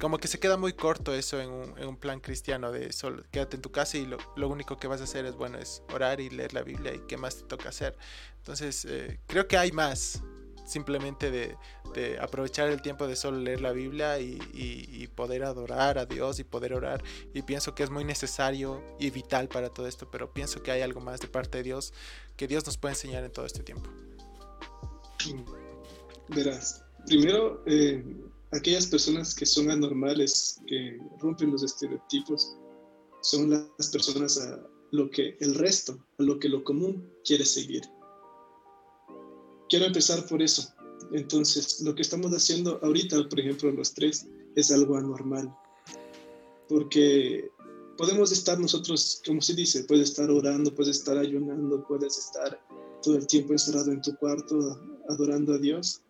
como 0.00 0.18
que 0.18 0.28
se 0.28 0.38
queda 0.38 0.56
muy 0.56 0.72
corto 0.72 1.14
eso 1.14 1.40
en 1.40 1.50
un, 1.50 1.96
plan 1.96 2.20
cristiano 2.20 2.70
de 2.70 2.92
solo 2.92 3.22
quédate 3.30 3.56
en 3.56 3.62
tu 3.62 3.72
casa 3.72 3.96
y 3.96 4.06
lo, 4.06 4.18
lo, 4.36 4.48
único 4.48 4.76
que 4.76 4.88
vas 4.88 5.00
a 5.00 5.04
hacer 5.04 5.24
es 5.24 5.34
bueno 5.36 5.58
es 5.58 5.82
orar 5.92 6.20
y 6.20 6.28
leer 6.28 6.52
la 6.52 6.62
Biblia 6.62 6.94
y 6.94 7.00
qué 7.08 7.16
más 7.16 7.36
te 7.36 7.44
toca 7.44 7.70
hacer 7.70 7.96
entonces 8.38 8.86
creo 9.26 9.48
que 9.48 9.56
hay 9.56 9.72
más 9.72 10.22
simplemente 10.66 11.30
de, 11.30 11.56
aprovechar 12.20 12.68
el 12.68 12.82
tiempo 12.82 13.06
de 13.06 13.16
solo 13.16 13.38
leer 13.38 13.62
la 13.62 13.72
Biblia 13.72 14.20
y, 14.20 15.08
poder 15.14 15.44
adorar 15.44 15.96
a 15.96 16.04
Dios 16.04 16.38
y 16.40 16.44
poder 16.44 16.74
orar. 16.74 17.02
Y 17.32 17.40
pienso 17.40 17.74
que 17.74 17.82
es 17.82 17.88
muy 17.88 18.04
necesario 18.04 18.82
y 18.98 19.08
vital 19.10 19.48
para 19.48 19.70
todo 19.70 19.86
esto, 19.86 20.10
pero 20.10 20.30
pienso 20.30 20.62
que 20.62 20.70
hay 20.72 20.82
algo 20.82 21.00
más 21.00 21.20
de 21.20 21.28
parte 21.28 21.58
de 21.58 21.64
Dios 21.64 21.94
que 22.36 22.46
Dios 22.46 22.66
nos 22.66 22.76
puede 22.76 22.92
enseñar 22.92 23.24
en 23.24 23.32
todo 23.32 23.46
este 23.46 23.62
tiempo. 23.62 23.88
Verás, 26.28 26.84
primero, 27.06 27.62
eh, 27.64 28.04
aquellas 28.56 28.86
personas 28.86 29.34
que 29.34 29.46
son 29.46 29.70
anormales, 29.70 30.60
que 30.66 30.98
rompen 31.20 31.52
los 31.52 31.62
estereotipos, 31.62 32.56
son 33.22 33.50
las 33.50 33.90
personas 33.90 34.38
a 34.38 34.60
lo 34.92 35.10
que 35.10 35.36
el 35.40 35.54
resto, 35.54 35.98
a 36.18 36.22
lo 36.22 36.38
que 36.38 36.48
lo 36.48 36.62
común 36.64 37.08
quiere 37.24 37.44
seguir 37.44 37.82
quiero 39.68 39.86
empezar 39.86 40.26
por 40.26 40.42
eso. 40.42 40.72
Entonces, 41.12 41.80
lo 41.82 41.94
que 41.94 42.02
estamos 42.02 42.32
haciendo 42.32 42.80
ahorita, 42.82 43.28
por 43.28 43.40
ejemplo, 43.40 43.70
los 43.70 43.94
tres, 43.94 44.26
es 44.54 44.70
algo 44.70 44.96
anormal. 44.96 45.54
Porque 46.68 47.50
podemos 47.96 48.32
estar 48.32 48.58
nosotros, 48.58 49.22
como 49.26 49.40
se 49.40 49.54
dice, 49.54 49.84
puedes 49.84 50.10
estar 50.10 50.30
orando, 50.30 50.74
puedes 50.74 50.98
estar 50.98 51.16
ayunando, 51.18 51.86
puedes 51.86 52.18
estar 52.18 52.60
todo 53.02 53.16
el 53.16 53.26
tiempo 53.26 53.52
encerrado 53.52 53.92
en 53.92 54.00
tu 54.02 54.14
cuarto 54.16 54.80
adorando 55.08 55.54
a 55.54 55.58
Dios. 55.58 56.02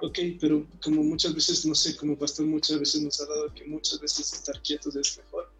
Ok, 0.00 0.18
pero 0.40 0.66
como 0.82 1.02
muchas 1.02 1.34
veces, 1.34 1.64
no 1.66 1.74
sé, 1.74 1.96
como 1.96 2.18
pastor 2.18 2.46
muchas 2.46 2.78
veces 2.78 3.02
nos 3.02 3.20
ha 3.20 3.26
dado 3.26 3.52
que 3.54 3.64
muchas 3.66 4.00
veces 4.00 4.32
estar 4.32 4.60
quietos 4.62 4.96
es 4.96 5.18
mejor. 5.18 5.50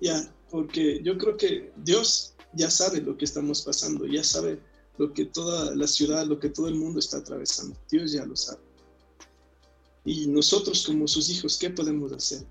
Ya, 0.00 0.32
porque 0.50 1.02
yo 1.02 1.18
creo 1.18 1.36
que 1.36 1.72
Dios 1.76 2.34
ya 2.54 2.70
sabe 2.70 3.00
lo 3.00 3.16
que 3.16 3.24
estamos 3.24 3.62
pasando, 3.62 4.06
ya 4.06 4.22
sabe 4.22 4.60
lo 4.98 5.12
que 5.12 5.26
toda 5.26 5.74
la 5.74 5.86
ciudad, 5.86 6.26
lo 6.26 6.38
que 6.38 6.48
todo 6.48 6.68
el 6.68 6.74
mundo 6.74 6.98
está 6.98 7.18
atravesando. 7.18 7.76
Dios 7.90 8.12
ya 8.12 8.24
lo 8.24 8.36
sabe. 8.36 8.60
Y 10.04 10.26
nosotros 10.26 10.86
como 10.86 11.06
sus 11.06 11.28
hijos, 11.30 11.56
¿qué 11.56 11.70
podemos 11.70 12.12
hacer? 12.12 12.46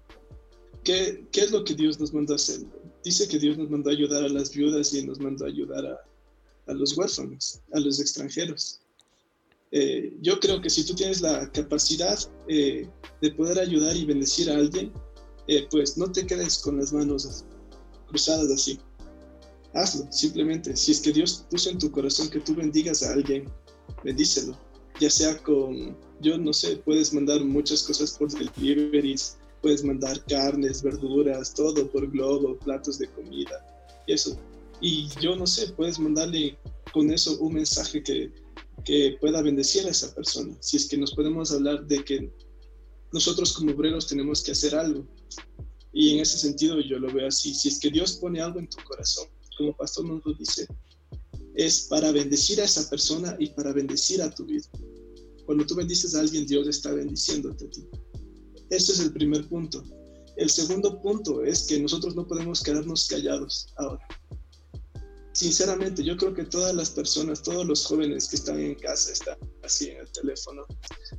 ¿Qué, 0.87 1.27
es 1.43 1.51
lo 1.51 1.65
que 1.65 1.75
Dios 1.75 1.99
nos 1.99 2.13
mandó 2.13 2.33
a 2.33 2.37
hacer? 2.37 2.61
Dice 3.03 3.27
que 3.27 3.37
Dios 3.37 3.57
nos 3.57 3.69
mandó 3.69 3.89
a 3.89 3.93
ayudar 3.93 4.23
a 4.23 4.29
las 4.29 4.53
viudas 4.53 4.93
y 4.93 5.05
nos 5.05 5.19
mandó 5.19 5.45
a 5.45 5.49
ayudar 5.49 5.85
a, 5.85 6.71
a 6.71 6.73
los 6.73 6.97
huérfanos, 6.97 7.59
a 7.73 7.79
los 7.79 7.99
extranjeros. 7.99 8.79
Eh, 9.71 10.15
yo 10.21 10.39
creo 10.39 10.61
que 10.61 10.69
si 10.69 10.85
tú 10.85 10.95
tienes 10.95 11.19
la 11.21 11.51
capacidad 11.51 12.17
eh, 12.47 12.87
de 13.21 13.31
poder 13.31 13.59
ayudar 13.59 13.97
y 13.97 14.05
bendecir 14.05 14.49
a 14.49 14.55
alguien, 14.55 14.93
eh, 15.47 15.67
pues 15.69 15.97
no 15.97 16.09
te 16.09 16.25
quedes 16.25 16.59
con 16.59 16.77
las 16.77 16.93
manos 16.93 17.43
cruzadas 18.07 18.49
así 18.49 18.79
hazlo, 19.73 20.07
simplemente. 20.11 20.75
Si 20.75 20.91
es 20.91 21.01
que 21.01 21.11
Dios 21.11 21.45
puso 21.49 21.69
en 21.69 21.77
tu 21.77 21.91
corazón 21.91 22.29
que 22.29 22.39
tú 22.39 22.55
bendigas 22.55 23.03
a 23.03 23.13
alguien, 23.13 23.49
bendícelo. 24.03 24.57
Ya 24.99 25.09
sea 25.09 25.37
con, 25.43 25.95
yo 26.21 26.37
no 26.37 26.53
sé, 26.53 26.77
puedes 26.77 27.13
mandar 27.13 27.43
muchas 27.43 27.83
cosas 27.83 28.17
por 28.17 28.31
deliveries, 28.31 29.36
puedes 29.61 29.83
mandar 29.83 30.23
carnes, 30.25 30.81
verduras, 30.81 31.53
todo 31.53 31.89
por 31.91 32.09
globo, 32.09 32.57
platos 32.59 32.97
de 32.99 33.09
comida, 33.09 33.65
y 34.07 34.13
eso. 34.13 34.37
Y 34.81 35.09
yo 35.21 35.35
no 35.35 35.47
sé, 35.47 35.69
puedes 35.73 35.99
mandarle 35.99 36.57
con 36.93 37.11
eso 37.11 37.37
un 37.39 37.55
mensaje 37.55 38.01
que, 38.03 38.31
que 38.85 39.17
pueda 39.19 39.41
bendecir 39.41 39.85
a 39.85 39.89
esa 39.89 40.13
persona. 40.13 40.55
Si 40.59 40.77
es 40.77 40.87
que 40.87 40.97
nos 40.97 41.13
podemos 41.13 41.51
hablar 41.51 41.85
de 41.87 42.03
que 42.03 42.31
nosotros 43.11 43.53
como 43.53 43.71
obreros 43.71 44.07
tenemos 44.07 44.43
que 44.43 44.51
hacer 44.51 44.75
algo. 44.75 45.05
Y 45.93 46.13
en 46.13 46.19
ese 46.19 46.37
sentido 46.37 46.79
yo 46.79 46.99
lo 46.99 47.11
veo 47.11 47.27
así. 47.27 47.53
Si 47.53 47.69
es 47.69 47.79
que 47.79 47.89
Dios 47.89 48.13
pone 48.17 48.39
algo 48.39 48.59
en 48.59 48.69
tu 48.69 48.77
corazón, 48.83 49.27
como 49.57 49.75
pastor 49.75 50.05
nos 50.05 50.23
lo 50.25 50.33
dice, 50.33 50.67
es 51.55 51.87
para 51.89 52.11
bendecir 52.11 52.61
a 52.61 52.65
esa 52.65 52.87
persona 52.89 53.35
y 53.39 53.49
para 53.49 53.73
bendecir 53.73 54.21
a 54.21 54.29
tu 54.29 54.45
vida. 54.45 54.67
Cuando 55.45 55.65
tú 55.65 55.75
bendices 55.75 56.13
a 56.13 56.19
alguien, 56.19 56.45
Dios 56.45 56.67
está 56.67 56.91
bendiciéndote 56.91 57.65
a 57.65 57.69
ti. 57.69 57.87
Este 58.69 58.91
es 58.91 58.99
el 58.99 59.13
primer 59.13 59.47
punto. 59.47 59.83
El 60.35 60.49
segundo 60.49 61.01
punto 61.01 61.43
es 61.43 61.63
que 61.63 61.79
nosotros 61.79 62.15
no 62.15 62.27
podemos 62.27 62.61
quedarnos 62.61 63.07
callados 63.07 63.67
ahora. 63.77 64.05
Sinceramente, 65.33 66.03
yo 66.03 66.17
creo 66.17 66.33
que 66.33 66.45
todas 66.45 66.73
las 66.73 66.89
personas, 66.89 67.43
todos 67.43 67.65
los 67.65 67.85
jóvenes 67.85 68.27
que 68.27 68.37
están 68.37 68.59
en 68.59 68.75
casa 68.75 69.11
están 69.11 69.37
así 69.63 69.89
en 69.89 69.97
el 69.97 70.11
teléfono, 70.11 70.65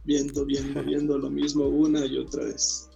viendo, 0.04 0.44
viendo, 0.44 0.82
viendo 0.84 1.18
lo 1.18 1.30
mismo 1.30 1.66
una 1.68 2.04
y 2.04 2.18
otra 2.18 2.44
vez 2.44 2.88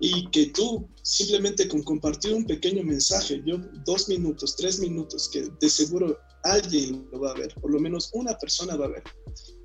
y 0.00 0.26
que 0.30 0.46
tú 0.46 0.88
simplemente 1.02 1.68
con 1.68 1.82
compartir 1.82 2.34
un 2.34 2.46
pequeño 2.46 2.82
mensaje, 2.82 3.42
yo 3.44 3.58
dos 3.84 4.08
minutos, 4.08 4.56
tres 4.56 4.80
minutos, 4.80 5.28
que 5.28 5.48
de 5.60 5.68
seguro 5.68 6.18
alguien 6.42 7.06
lo 7.12 7.20
va 7.20 7.32
a 7.32 7.34
ver, 7.34 7.54
por 7.60 7.70
lo 7.70 7.78
menos 7.78 8.10
una 8.14 8.36
persona 8.38 8.76
va 8.76 8.86
a 8.86 8.88
ver, 8.88 9.02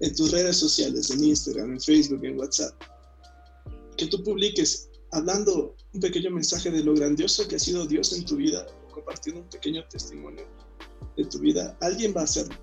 en 0.02 0.14
tus 0.14 0.32
redes 0.32 0.58
sociales, 0.58 1.10
en 1.10 1.24
Instagram, 1.24 1.72
en 1.72 1.80
Facebook, 1.80 2.26
en 2.26 2.38
WhatsApp, 2.38 2.74
que 3.98 4.08
tú 4.08 4.24
publiques 4.24 4.90
hablando 5.12 5.76
un 5.94 6.00
pequeño 6.00 6.32
mensaje 6.32 6.72
de 6.72 6.84
lo 6.84 6.94
grandioso 6.94 7.48
que 7.48 7.56
ha 7.56 7.60
sido 7.60 7.86
Dios 7.86 8.14
en 8.14 8.26
tu 8.26 8.36
vida, 8.36 8.66
compartiendo 8.92 9.42
un 9.42 9.50
pequeño 9.50 9.84
testimonio 9.88 10.46
de 11.16 11.26
tu 11.26 11.40
vida, 11.40 11.78
alguien 11.82 12.14
va 12.16 12.22
a 12.22 12.26
hacerlo, 12.26 12.56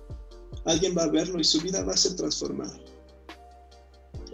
alguien 0.65 0.95
va 0.95 1.03
a 1.03 1.09
verlo 1.09 1.39
y 1.39 1.43
su 1.43 1.59
vida 1.61 1.83
va 1.83 1.93
a 1.93 1.97
ser 1.97 2.15
transformada. 2.15 2.79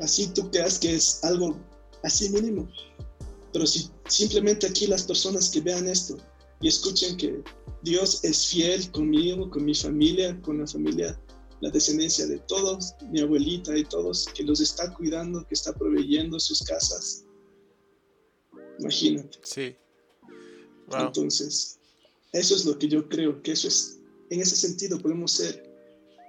Así 0.01 0.27
tú 0.27 0.49
creas 0.49 0.79
que 0.79 0.95
es 0.95 1.23
algo 1.23 1.57
así 2.03 2.29
mínimo, 2.29 2.69
pero 3.53 3.65
si 3.65 3.89
simplemente 4.07 4.67
aquí 4.67 4.87
las 4.87 5.03
personas 5.03 5.49
que 5.49 5.61
vean 5.61 5.87
esto 5.87 6.17
y 6.61 6.67
escuchen 6.67 7.17
que 7.17 7.41
Dios 7.83 8.23
es 8.23 8.47
fiel 8.47 8.91
conmigo, 8.91 9.49
con 9.49 9.65
mi 9.65 9.73
familia, 9.73 10.39
con 10.41 10.59
la 10.59 10.67
familia, 10.67 11.19
la 11.61 11.69
descendencia 11.69 12.25
de 12.27 12.39
todos, 12.39 12.95
mi 13.11 13.19
abuelita 13.19 13.77
y 13.77 13.83
todos, 13.83 14.27
que 14.33 14.43
los 14.43 14.59
está 14.59 14.93
cuidando, 14.93 15.45
que 15.47 15.53
está 15.53 15.73
proveyendo 15.73 16.39
sus 16.39 16.61
casas. 16.63 17.25
Imagínate. 18.79 19.39
Sí. 19.43 19.75
Entonces, 20.91 21.79
eso 22.33 22.55
es 22.55 22.65
lo 22.65 22.77
que 22.77 22.87
yo 22.87 23.07
creo, 23.09 23.41
que 23.41 23.51
eso 23.51 23.67
es, 23.67 23.99
en 24.29 24.41
ese 24.41 24.55
sentido 24.55 24.99
podemos 24.99 25.31
ser 25.31 25.69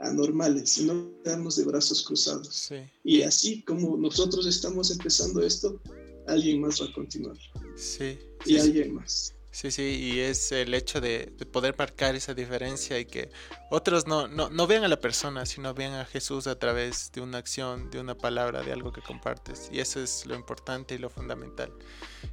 anormales 0.01 0.79
y 0.79 0.85
no 0.85 1.11
quedarnos 1.23 1.57
de 1.57 1.65
brazos 1.65 2.03
cruzados. 2.03 2.49
Sí. 2.49 2.77
Y 3.05 3.23
así 3.23 3.63
como 3.63 3.97
nosotros 3.97 4.47
estamos 4.47 4.91
empezando 4.91 5.43
esto, 5.43 5.81
alguien 6.27 6.61
más 6.61 6.81
va 6.81 6.87
a 6.87 6.93
continuar. 6.93 7.37
Sí. 7.77 8.19
Y 8.47 8.59
alguien 8.59 8.95
más. 8.95 9.35
Sí, 9.53 9.73
sí, 9.73 9.83
y 9.83 10.21
es 10.21 10.53
el 10.53 10.73
hecho 10.75 11.01
de, 11.01 11.33
poder 11.51 11.75
marcar 11.77 12.15
esa 12.15 12.35
diferencia 12.35 12.99
y 13.01 13.05
que 13.05 13.31
otros 13.69 14.07
no, 14.07 14.29
no, 14.29 14.49
no, 14.49 14.67
vean 14.69 14.85
a 14.85 14.89
la 14.89 15.01
persona, 15.01 15.45
sino 15.45 15.75
vean 15.75 15.95
a 15.95 16.05
Jesús 16.05 16.47
a 16.47 16.57
través 16.57 17.11
de 17.13 17.21
una 17.21 17.39
acción, 17.39 17.91
de 17.91 17.99
una 17.99 18.15
palabra, 18.15 18.63
de 18.63 18.73
algo 18.73 18.93
que 18.93 19.03
compartes. 19.03 19.69
Y 19.73 19.81
eso 19.81 20.01
es 20.01 20.25
lo 20.25 20.37
importante 20.37 20.95
y 20.95 20.99
lo 20.99 21.11
fundamental. 21.11 21.73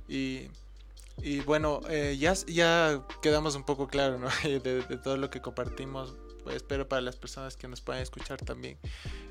Y, 0.08 0.50
y 1.24 1.40
bueno, 1.40 1.82
eh, 1.90 2.18
ya, 2.20 2.34
ya 2.46 3.04
quedamos 3.24 3.56
un 3.56 3.64
poco 3.64 3.88
claro 3.88 4.20
¿no? 4.20 4.30
de, 4.44 4.60
de 4.60 4.98
todo 4.98 5.18
lo 5.18 5.32
que 5.32 5.42
compartimos 5.42 6.14
espero 6.50 6.88
para 6.88 7.02
las 7.02 7.16
personas 7.16 7.58
que 7.58 7.68
nos 7.68 7.82
puedan 7.82 8.02
escuchar 8.02 8.40
también, 8.42 8.78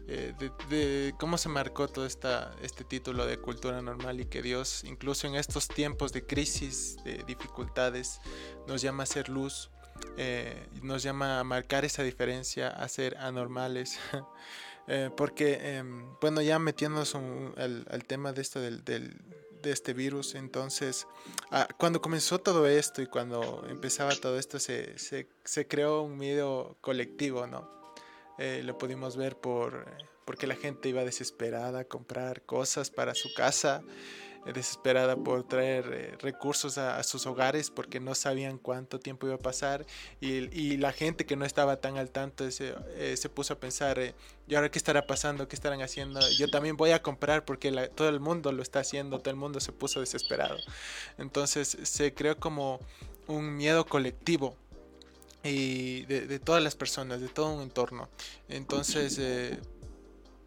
eh, 0.09 0.35
de, 0.70 1.14
cómo 1.18 1.38
se 1.38 1.48
marcó 1.48 1.88
todo 1.88 2.07
esta, 2.07 2.55
este 2.62 2.85
título 2.85 3.26
de 3.26 3.38
cultura 3.38 3.83
normal 3.83 4.20
y 4.20 4.26
que 4.26 4.42
Dios, 4.42 4.85
incluso 4.85 5.26
en 5.26 5.35
estos 5.35 5.68
tiempos 5.68 6.12
de 6.12 6.24
crisis, 6.26 6.96
de 7.05 7.24
dificultades, 7.26 8.20
nos 8.66 8.83
llama 8.83 9.05
a 9.05 9.07
ser 9.07 9.29
luz, 9.29 9.70
eh, 10.16 10.66
nos 10.83 11.02
llama 11.02 11.40
a 11.40 11.44
marcar 11.44 11.85
esa 11.85 12.02
diferencia, 12.02 12.68
a 12.68 12.88
ser 12.88 13.16
anormales. 13.18 13.98
Eh, 14.88 15.11
porque, 15.16 15.79
em, 15.79 16.14
bueno, 16.20 16.40
ya 16.42 16.61
metiéndonos 16.61 17.16
al, 17.16 18.05
tema 18.07 18.33
de 18.33 18.40
esto 18.40 18.61
del 18.61 18.85
de 19.66 19.72
este 19.72 19.92
virus. 19.92 20.35
Entonces, 20.35 21.07
ah, 21.50 21.68
cuando 21.79 22.00
comenzó 22.00 22.38
todo 22.38 22.66
esto 22.66 23.02
y 23.02 23.07
cuando 23.07 23.64
empezaba 23.68 24.14
todo 24.16 24.38
esto, 24.38 24.59
se, 24.59 24.98
se, 24.98 25.68
creó 25.68 26.02
un 26.02 26.16
miedo 26.16 26.76
colectivo, 26.81 27.46
¿no? 27.46 27.68
Eh, 28.38 28.62
lo 28.64 28.79
pudimos 28.79 29.16
ver 29.16 29.37
por, 29.37 29.87
porque 30.24 30.46
la 30.46 30.57
gente 30.57 30.88
iba 30.88 31.05
desesperada 31.05 31.81
a 31.81 31.85
comprar 31.85 32.42
cosas 32.42 32.90
para 32.90 33.14
su 33.14 33.33
casa 33.35 33.83
desesperada 34.52 35.16
por 35.16 35.44
traer 35.44 35.90
eh, 35.92 36.16
recursos 36.20 36.78
a, 36.78 37.02
sus 37.02 37.26
hogares 37.26 37.70
porque 37.70 38.00
no 38.00 38.14
sabían 38.14 38.59
cuánto 38.59 38.98
tiempo 38.98 39.26
iba 39.26 39.37
a 39.37 39.38
pasar 39.38 39.87
y, 40.20 40.76
la 40.76 40.92
gente 40.92 41.24
que 41.24 41.37
no 41.37 41.44
estaba 41.44 41.80
tan 41.80 41.96
al 41.96 42.11
tanto 42.11 42.50
se, 42.50 42.74
eh, 42.96 43.16
se 43.16 43.28
puso 43.28 43.54
a 43.54 43.59
pensar, 43.59 43.98
eh, 43.98 44.14
¿y 44.46 44.54
ahora 44.54 44.70
qué 44.70 44.78
estará 44.78 45.06
pasando? 45.06 45.48
¿Qué 45.48 45.56
estarán 45.56 45.80
haciendo? 45.80 46.20
Yo 46.37 46.48
también 46.48 46.76
voy 46.76 46.90
a 46.90 47.02
comprar 47.02 47.44
porque 47.44 47.72
todo 47.94 48.09
el 48.09 48.20
mundo 48.20 48.52
lo 48.52 48.62
está 48.62 48.80
haciendo, 48.80 49.18
todo 49.20 49.30
el 49.30 49.37
mundo 49.37 49.59
se 49.61 49.72
puso 49.72 50.00
desesperado. 50.00 50.56
Entonces 51.18 51.78
se 51.82 52.12
creó 52.12 52.37
como 52.37 52.80
un 53.26 53.56
miedo 53.56 53.87
colectivo 53.87 54.54
y 55.42 56.02
de, 56.02 56.26
de 56.26 56.38
todas 56.38 56.62
las 56.62 56.76
personas, 56.76 57.20
de 57.20 57.28
todo 57.28 57.54
un 57.54 57.62
entorno. 57.62 58.09
Entonces 58.48 59.18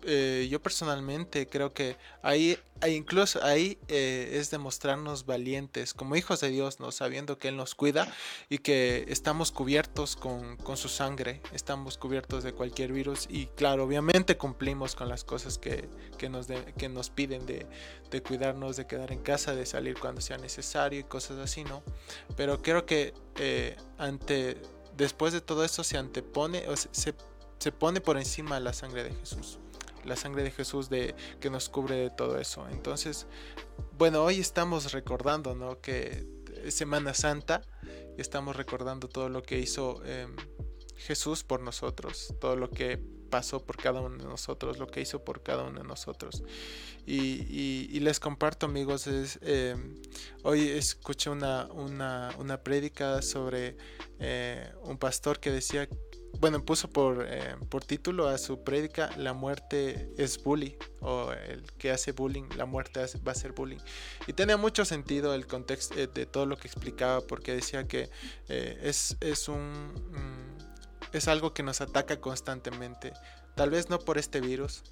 eh, 0.04 0.48
yo 0.50 0.62
personalmente 0.62 1.48
creo 1.48 1.74
que 1.74 1.98
ahí, 2.22 2.58
incluso 2.88 3.44
ahí 3.44 3.78
eh, 3.90 4.30
es 4.34 4.50
demostrarnos 4.50 5.26
valientes 5.26 5.94
como 5.94 6.16
hijos 6.16 6.40
de 6.40 6.50
Dios, 6.50 6.80
¿no? 6.80 6.94
sabiendo 6.94 7.38
que 7.38 7.50
Él 7.50 7.58
nos 7.58 7.76
cuida 7.76 8.10
y 8.48 8.60
que 8.60 9.04
estamos 9.10 9.52
cubiertos 9.52 10.16
con, 10.16 10.58
su 10.78 10.88
sangre, 10.88 11.42
estamos 11.52 11.98
cubiertos 11.98 12.46
de 12.46 12.54
cualquier 12.54 12.94
virus 12.94 13.28
y 13.30 13.48
claro, 13.48 13.84
obviamente 13.84 14.38
cumplimos 14.38 14.96
con 14.96 15.10
las 15.10 15.26
cosas 15.26 15.58
que, 15.58 15.90
nos, 16.30 16.48
que 16.78 16.88
nos 16.88 17.10
piden 17.10 17.46
de, 17.46 17.68
cuidarnos, 18.22 18.78
de 18.78 18.88
quedar 18.88 19.12
en 19.12 19.20
casa, 19.20 19.54
de 19.54 19.66
salir 19.66 20.00
cuando 20.00 20.22
sea 20.22 20.38
necesario 20.38 21.02
y 21.02 21.04
cosas 21.04 21.40
así, 21.40 21.66
¿no? 21.66 21.84
Pero 22.38 22.62
creo 22.62 22.86
que 22.86 23.14
eh, 23.36 23.76
ante, 23.98 24.62
después 24.96 25.34
de 25.34 25.42
todo 25.42 25.66
eso 25.66 25.84
se 25.84 25.98
antepone, 25.98 26.70
o 26.70 26.78
se, 26.78 27.14
se 27.58 27.72
pone 27.74 28.00
por 28.00 28.18
encima 28.18 28.62
la 28.62 28.72
sangre 28.72 29.04
de 29.04 29.14
Jesús 29.14 29.60
la 30.06 30.16
sangre 30.16 30.44
de 30.44 30.52
Jesús 30.52 30.90
de, 30.90 31.16
que 31.40 31.50
nos 31.50 31.70
cubre 31.70 31.96
de 31.96 32.10
todo 32.10 32.40
eso. 32.40 32.68
Entonces, 32.70 33.28
bueno, 33.98 34.24
hoy 34.24 34.40
estamos 34.40 34.92
recordando, 34.92 35.56
¿no? 35.56 35.80
Que 35.82 36.26
es 36.64 36.74
Semana 36.74 37.14
Santa, 37.14 37.62
estamos 38.18 38.56
recordando 38.56 39.08
todo 39.08 39.30
lo 39.30 39.42
que 39.44 39.60
hizo 39.60 40.04
em, 40.06 40.36
Jesús 40.96 41.44
por 41.44 41.62
nosotros, 41.62 42.34
todo 42.40 42.56
lo 42.56 42.70
que 42.70 43.00
pasó 43.30 43.64
por 43.64 43.78
cada 43.78 44.02
uno 44.02 44.18
de 44.18 44.26
nosotros, 44.26 44.80
lo 44.80 44.88
que 44.88 45.02
hizo 45.02 45.24
por 45.24 45.44
cada 45.44 45.64
uno 45.64 45.82
de 45.82 45.88
nosotros. 45.88 46.44
Y, 47.06 48.00
les 48.00 48.20
comparto 48.20 48.66
amigos, 48.66 49.08
es, 49.08 49.40
em, 49.42 49.96
hoy 50.44 50.68
escuché 50.70 51.30
una, 51.30 51.66
una, 51.72 52.34
una 52.38 52.62
prédica 52.64 53.22
sobre 53.22 53.78
eh, 54.20 54.72
un 54.84 54.98
pastor 54.98 55.40
que 55.40 55.52
decía 55.52 55.88
bueno, 56.40 56.64
puso 56.64 56.90
por, 56.90 57.26
eh, 57.28 57.56
por 57.70 57.84
título 57.84 58.28
a 58.28 58.38
su 58.38 58.64
prédica 58.64 59.10
La 59.18 59.34
muerte 59.34 60.12
es 60.18 60.42
bully 60.42 60.78
o 61.02 61.32
el 61.32 61.64
que 61.74 61.92
hace 61.92 62.14
bullying, 62.14 62.48
la 62.56 62.66
muerte 62.66 63.06
va 63.28 63.32
a 63.34 63.36
ser 63.36 63.52
bullying. 63.52 63.80
Y 64.28 64.34
tenía 64.34 64.58
mucho 64.58 64.86
sentido 64.86 65.34
el 65.34 65.48
contexto 65.48 66.00
eh, 66.00 66.08
de 66.08 66.26
todo 66.26 66.46
lo 66.46 66.58
que 66.58 66.68
explicaba 66.68 67.22
porque 67.22 67.54
decía 67.54 67.88
que 67.88 68.10
eh, 68.48 68.80
es, 68.84 69.18
es, 69.20 69.50
un, 69.50 69.94
mm, 69.94 71.16
es 71.16 71.28
algo 71.28 71.54
que 71.54 71.64
nos 71.64 71.82
ataca 71.82 72.22
constantemente. 72.22 73.12
Tal 73.56 73.70
vez 73.70 73.90
no 73.90 74.00
por 74.00 74.18
este 74.18 74.40
virus, 74.40 74.84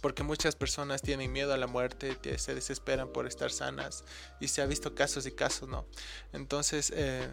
porque 0.00 0.22
muchas 0.24 0.56
personas 0.56 1.02
tienen 1.02 1.32
miedo 1.32 1.52
a 1.52 1.56
la 1.56 1.68
muerte, 1.68 2.16
se 2.38 2.54
desesperan 2.54 3.12
por 3.12 3.26
estar 3.26 3.52
sanas 3.52 4.04
y 4.40 4.48
se 4.48 4.62
ha 4.62 4.66
visto 4.66 4.94
casos 4.94 5.26
y 5.26 5.32
casos, 5.32 5.68
¿no? 5.68 5.86
Entonces, 6.32 6.92
eh, 6.94 7.32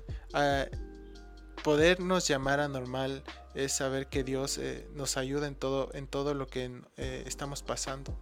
podernos 1.63 2.27
llamar 2.27 2.59
a 2.59 2.67
normal 2.67 3.23
es 3.55 3.73
saber 3.73 4.07
que 4.07 4.23
Dios 4.23 4.57
eh, 4.57 4.87
nos 4.93 5.17
ayuda 5.17 5.47
en 5.47 5.55
todo, 5.55 5.89
en 5.93 6.07
todo 6.07 6.33
lo 6.33 6.47
que 6.47 6.71
eh, 6.97 7.23
estamos 7.27 7.61
pasando 7.61 8.17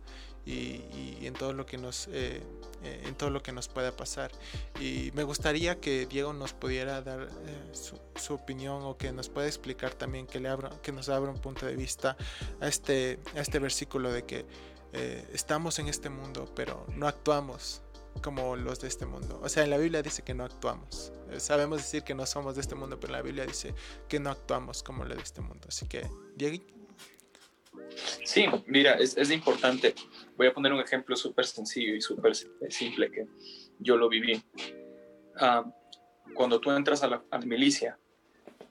y, 0.45 1.25
en 1.25 1.33
todo 1.33 1.53
lo 1.53 1.65
que 1.65 1.77
nos 1.77 2.09
eh, 2.11 2.41
en 2.83 3.13
todo 3.13 3.29
lo 3.29 3.43
que 3.43 3.51
nos 3.51 3.67
pueda 3.67 3.95
pasar. 3.95 4.31
Y 4.79 5.11
me 5.13 5.23
gustaría 5.23 5.79
que 5.79 6.07
Diego 6.07 6.33
nos 6.33 6.53
pudiera 6.53 7.01
dar 7.01 7.29
su, 7.73 8.33
opinión 8.33 8.81
o 8.83 8.97
que 8.97 9.11
nos 9.11 9.29
pueda 9.29 9.45
explicar 9.45 9.93
también 9.93 10.25
que 10.25 10.39
le 10.39 10.49
abra, 10.49 10.71
que 10.81 10.91
nos 10.91 11.07
abra 11.07 11.29
un 11.29 11.39
punto 11.39 11.67
de 11.67 11.75
vista 11.75 12.17
a 12.59 12.67
este 12.67 13.19
a 13.35 13.41
este 13.41 13.59
versículo 13.59 14.11
de 14.11 14.23
que 14.25 14.45
estamos 15.31 15.79
en 15.79 15.87
este 15.87 16.09
mundo 16.09 16.51
pero 16.55 16.85
no 16.95 17.07
actuamos 17.07 17.81
como 18.21 18.55
los 18.55 18.79
de 18.79 18.87
este 18.87 19.05
mundo. 19.05 19.39
O 19.43 19.49
sea, 19.49 19.63
en 19.63 19.69
la 19.69 19.77
Biblia 19.77 20.01
dice 20.01 20.23
que 20.23 20.33
no 20.33 20.43
actuamos. 20.43 21.13
Eh, 21.31 21.39
sabemos 21.39 21.79
decir 21.79 22.03
que 22.03 22.13
no 22.13 22.25
somos 22.25 22.55
de 22.55 22.61
este 22.61 22.75
mundo, 22.75 22.99
pero 22.99 23.13
en 23.13 23.19
la 23.19 23.21
Biblia 23.21 23.45
dice 23.45 23.73
que 24.07 24.19
no 24.19 24.29
actuamos 24.29 24.83
como 24.83 25.05
los 25.05 25.17
de 25.17 25.23
este 25.23 25.41
mundo. 25.41 25.67
Así 25.67 25.87
que, 25.87 26.07
Diego. 26.35 26.63
Sí, 28.25 28.45
mira, 28.67 28.93
es, 28.93 29.17
es 29.17 29.31
importante. 29.31 29.95
Voy 30.37 30.47
a 30.47 30.53
poner 30.53 30.71
un 30.73 30.79
ejemplo 30.79 31.15
súper 31.15 31.45
sencillo 31.45 31.95
y 31.95 32.01
súper 32.01 32.33
simple 32.69 33.11
que 33.11 33.27
yo 33.79 33.97
lo 33.97 34.09
viví. 34.09 34.41
Ah, 35.37 35.65
cuando 36.33 36.59
tú 36.59 36.71
entras 36.71 37.03
a 37.03 37.07
la, 37.07 37.23
a 37.29 37.39
la 37.39 37.45
milicia, 37.45 37.97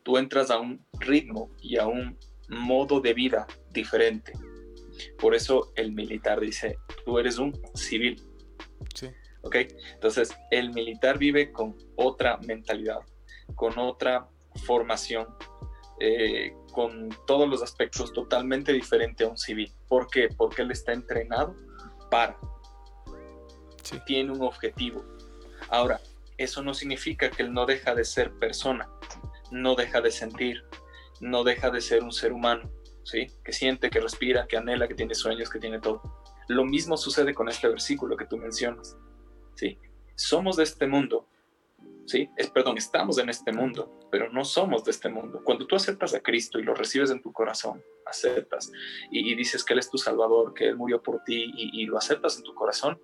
tú 0.02 0.16
entras 0.16 0.50
a 0.50 0.58
un 0.58 0.84
ritmo 0.98 1.50
y 1.60 1.76
a 1.76 1.86
un 1.86 2.18
modo 2.48 3.00
de 3.00 3.14
vida 3.14 3.46
diferente. 3.70 4.32
Por 5.18 5.34
eso 5.34 5.72
el 5.76 5.92
militar 5.92 6.40
dice, 6.40 6.78
tú 7.04 7.18
eres 7.18 7.38
un 7.38 7.58
civil. 7.74 8.22
Sí. 8.94 9.08
¿Ok? 9.42 9.56
Entonces, 9.94 10.34
el 10.50 10.70
militar 10.72 11.18
vive 11.18 11.52
con 11.52 11.76
otra 11.96 12.38
mentalidad, 12.38 13.00
con 13.54 13.78
otra 13.78 14.28
formación, 14.66 15.26
eh, 16.00 16.54
con 16.72 17.10
todos 17.26 17.48
los 17.48 17.62
aspectos 17.62 18.12
totalmente 18.12 18.72
diferente 18.72 19.24
a 19.24 19.28
un 19.28 19.38
civil. 19.38 19.72
¿Por 19.88 20.08
qué? 20.08 20.28
Porque 20.36 20.62
él 20.62 20.70
está 20.70 20.92
entrenado 20.92 21.54
para. 22.10 22.38
Tiene 24.06 24.32
un 24.32 24.42
objetivo. 24.42 25.04
Ahora, 25.68 26.00
eso 26.38 26.62
no 26.62 26.74
significa 26.74 27.30
que 27.30 27.42
él 27.42 27.52
no 27.52 27.66
deja 27.66 27.94
de 27.94 28.04
ser 28.04 28.32
persona, 28.38 28.88
no 29.50 29.74
deja 29.74 30.00
de 30.00 30.10
sentir, 30.10 30.64
no 31.20 31.44
deja 31.44 31.70
de 31.70 31.80
ser 31.80 32.02
un 32.02 32.12
ser 32.12 32.32
humano, 32.32 32.70
¿sí? 33.04 33.26
Que 33.44 33.52
siente, 33.52 33.90
que 33.90 34.00
respira, 34.00 34.46
que 34.46 34.56
anhela, 34.56 34.88
que 34.88 34.94
tiene 34.94 35.14
sueños, 35.14 35.50
que 35.50 35.58
tiene 35.58 35.80
todo. 35.80 36.02
Lo 36.48 36.64
mismo 36.64 36.96
sucede 36.96 37.34
con 37.34 37.48
este 37.48 37.68
versículo 37.68 38.16
que 38.16 38.26
tú 38.26 38.36
mencionas. 38.38 38.96
¿Sí? 39.60 39.78
Somos 40.14 40.56
de 40.56 40.62
este 40.62 40.86
mundo, 40.86 41.26
¿sí? 42.06 42.30
Es, 42.36 42.50
perdón, 42.50 42.78
estamos 42.78 43.18
en 43.18 43.28
este 43.28 43.52
mundo, 43.52 44.00
pero 44.10 44.30
no 44.30 44.44
somos 44.44 44.84
de 44.84 44.90
este 44.90 45.10
mundo. 45.10 45.42
Cuando 45.44 45.66
tú 45.66 45.76
aceptas 45.76 46.14
a 46.14 46.20
Cristo 46.20 46.58
y 46.58 46.62
lo 46.62 46.74
recibes 46.74 47.10
en 47.10 47.20
tu 47.20 47.30
corazón, 47.32 47.82
aceptas 48.06 48.72
y, 49.10 49.34
dices 49.34 49.62
que 49.62 49.74
Él 49.74 49.80
es 49.80 49.90
tu 49.90 49.98
Salvador, 49.98 50.54
que 50.54 50.68
Él 50.68 50.76
murió 50.76 51.02
por 51.02 51.22
ti 51.24 51.52
y, 51.54 51.84
lo 51.84 51.98
aceptas 51.98 52.38
en 52.38 52.42
tu 52.42 52.54
corazón, 52.54 52.98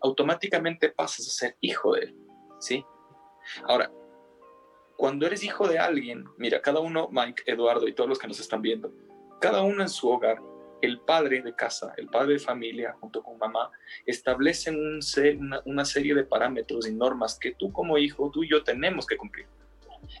automáticamente 0.00 0.90
pasas 0.90 1.26
a 1.26 1.30
ser 1.30 1.56
hijo 1.60 1.94
de 1.94 2.02
Él, 2.02 2.16
¿sí? 2.60 2.84
Ahora, 3.64 3.90
cuando 4.96 5.26
eres 5.26 5.42
hijo 5.42 5.66
de 5.68 5.78
alguien, 5.78 6.24
mira, 6.38 6.62
cada 6.62 6.80
uno, 6.80 7.08
Mike, 7.10 7.42
Eduardo 7.46 7.88
y 7.88 7.94
todos 7.94 8.08
los 8.08 8.18
que 8.18 8.28
nos 8.28 8.38
están 8.38 8.62
viendo, 8.62 8.92
cada 9.40 9.62
uno 9.62 9.82
en 9.82 9.88
su 9.88 10.08
hogar 10.08 10.40
el 10.86 11.00
padre 11.00 11.42
de 11.42 11.54
casa, 11.54 11.92
el 11.96 12.08
padre 12.08 12.34
de 12.34 12.38
familia, 12.38 12.96
junto 13.00 13.22
con 13.22 13.38
mamá, 13.38 13.70
establecen 14.06 15.00
una, 15.64 15.84
serie 15.84 16.14
de 16.14 16.24
parámetros 16.24 16.88
y 16.88 16.94
normas 16.94 17.38
que 17.38 17.52
tú 17.52 17.72
como 17.72 17.98
hijo, 17.98 18.30
tú 18.32 18.44
y 18.44 18.50
yo 18.50 18.62
tenemos 18.64 19.06
que 19.06 19.16
cumplir. 19.16 19.46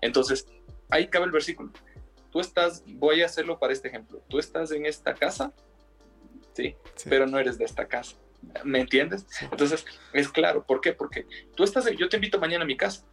Entonces, 0.02 0.46
ahí 0.90 1.08
cabe 1.08 1.26
el 1.26 1.32
versículo. 1.32 1.70
Tú 2.30 2.40
estás, 2.40 2.84
voy 2.86 3.22
a 3.22 3.26
hacerlo 3.26 3.58
para 3.58 3.72
este 3.72 3.88
ejemplo, 3.88 4.22
tú 4.28 4.38
estás 4.38 4.70
en 4.72 4.84
esta 4.84 5.14
casa, 5.14 5.52
¿sí? 6.52 6.76
Pero 7.08 7.26
no 7.26 7.38
eres 7.38 7.56
de 7.56 7.64
esta 7.64 7.86
casa. 7.86 8.16
¿Me 8.62 8.80
entiendes? 8.80 9.26
Entonces, 9.40 9.84
es 10.12 10.28
claro, 10.28 10.64
¿por 10.64 10.80
qué? 10.80 10.92
Porque 10.92 11.26
tú 11.54 11.64
estás, 11.64 11.90
yo 11.96 12.08
te 12.08 12.16
invito 12.16 12.38
mañana 12.38 12.64
a 12.64 12.66
mi 12.66 12.76
casa, 12.76 13.06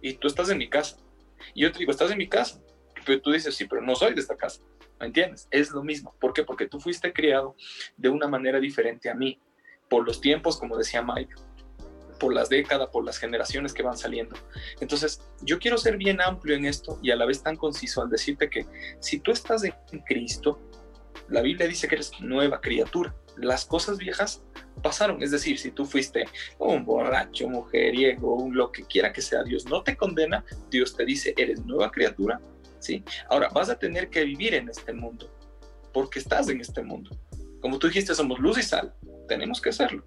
y 0.00 0.14
tú 0.14 0.28
estás 0.28 0.48
en 0.50 0.58
mi 0.58 0.68
casa. 0.68 0.96
Y 1.54 1.62
yo 1.62 1.72
te 1.72 1.78
digo, 1.78 1.90
estás 1.90 2.10
en 2.10 2.18
mi 2.18 2.28
casa, 2.28 2.60
pero 3.04 3.20
tú 3.20 3.32
dices, 3.32 3.54
sí, 3.54 3.66
pero 3.66 3.82
no 3.82 3.94
soy 3.94 4.14
de 4.14 4.20
esta 4.20 4.36
casa. 4.36 4.62
¿Me 5.00 5.06
entiendes? 5.06 5.48
Es 5.50 5.70
lo 5.70 5.82
mismo. 5.82 6.14
¿Por 6.20 6.34
qué? 6.34 6.44
Porque 6.44 6.68
tú 6.68 6.78
fuiste 6.78 7.12
criado 7.12 7.56
de 7.96 8.10
una 8.10 8.28
manera 8.28 8.60
diferente 8.60 9.08
a 9.08 9.14
mí, 9.14 9.40
por 9.88 10.06
los 10.06 10.20
tiempos, 10.20 10.58
como 10.58 10.76
decía 10.76 11.02
Mike, 11.02 11.34
por 12.20 12.34
las 12.34 12.50
décadas, 12.50 12.90
por 12.90 13.04
las 13.04 13.18
generaciones 13.18 13.72
que 13.72 13.82
van 13.82 13.96
saliendo. 13.96 14.36
Entonces, 14.78 15.22
yo 15.40 15.58
quiero 15.58 15.78
ser 15.78 15.96
bien 15.96 16.20
amplio 16.20 16.54
en 16.54 16.66
esto 16.66 16.98
y 17.02 17.10
a 17.10 17.16
la 17.16 17.24
vez 17.24 17.42
tan 17.42 17.56
conciso 17.56 18.02
al 18.02 18.10
decirte 18.10 18.50
que 18.50 18.66
si 19.00 19.18
tú 19.18 19.32
estás 19.32 19.64
en 19.64 19.74
Cristo, 20.06 20.60
la 21.30 21.40
Biblia 21.40 21.66
dice 21.66 21.88
que 21.88 21.94
eres 21.94 22.12
nueva 22.20 22.60
criatura. 22.60 23.14
Las 23.36 23.64
cosas 23.64 23.96
viejas 23.96 24.42
pasaron. 24.82 25.22
Es 25.22 25.30
decir, 25.30 25.58
si 25.58 25.70
tú 25.70 25.86
fuiste 25.86 26.26
un 26.58 26.84
borracho, 26.84 27.48
mujeriego, 27.48 28.48
lo 28.52 28.70
que 28.70 28.84
quiera 28.84 29.12
que 29.12 29.22
sea, 29.22 29.42
Dios 29.44 29.64
no 29.64 29.82
te 29.82 29.96
condena, 29.96 30.44
Dios 30.70 30.94
te 30.94 31.04
dice, 31.06 31.32
eres 31.38 31.64
nueva 31.64 31.90
criatura, 31.90 32.38
¿sí? 32.80 33.04
Ahora, 33.28 33.48
vas 33.50 33.70
a 33.70 33.78
tener 33.78 34.10
que 34.10 34.24
vivir 34.24 34.54
en 34.54 34.68
este 34.68 34.92
mundo, 34.92 35.30
porque 35.92 36.18
estás 36.18 36.48
en 36.48 36.60
este 36.60 36.82
mundo. 36.82 37.16
Como 37.60 37.78
tú 37.78 37.86
dijiste, 37.86 38.14
somos 38.14 38.38
luz 38.40 38.58
y 38.58 38.62
sal, 38.62 38.94
tenemos 39.28 39.60
que 39.60 39.68
hacerlo. 39.68 40.04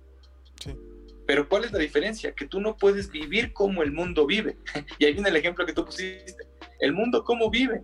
Pero 1.25 1.47
¿cuál 1.47 1.63
es 1.63 1.71
la 1.71 1.79
diferencia? 1.79 2.33
Que 2.33 2.47
tú 2.47 2.59
no 2.59 2.75
puedes 2.75 3.09
vivir 3.09 3.53
como 3.53 3.81
el 3.83 3.91
mundo 3.91 4.25
vive. 4.25 4.57
y 4.99 5.05
ahí 5.05 5.13
viene 5.13 5.29
el 5.29 5.35
ejemplo 5.35 5.65
que 5.65 5.73
tú 5.73 5.85
pusiste. 5.85 6.47
El 6.79 6.93
mundo 6.93 7.23
cómo 7.23 7.49
vive. 7.49 7.81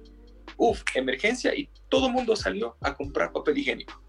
Uf, 0.58 0.84
emergencia 0.93 1.56
y 1.56 1.69
todo 1.88 2.08
el 2.08 2.13
mundo 2.13 2.36
salió 2.36 2.75
a 2.82 2.93
comprar 2.93 3.32
papel 3.32 3.60
higiénico. 3.60 4.04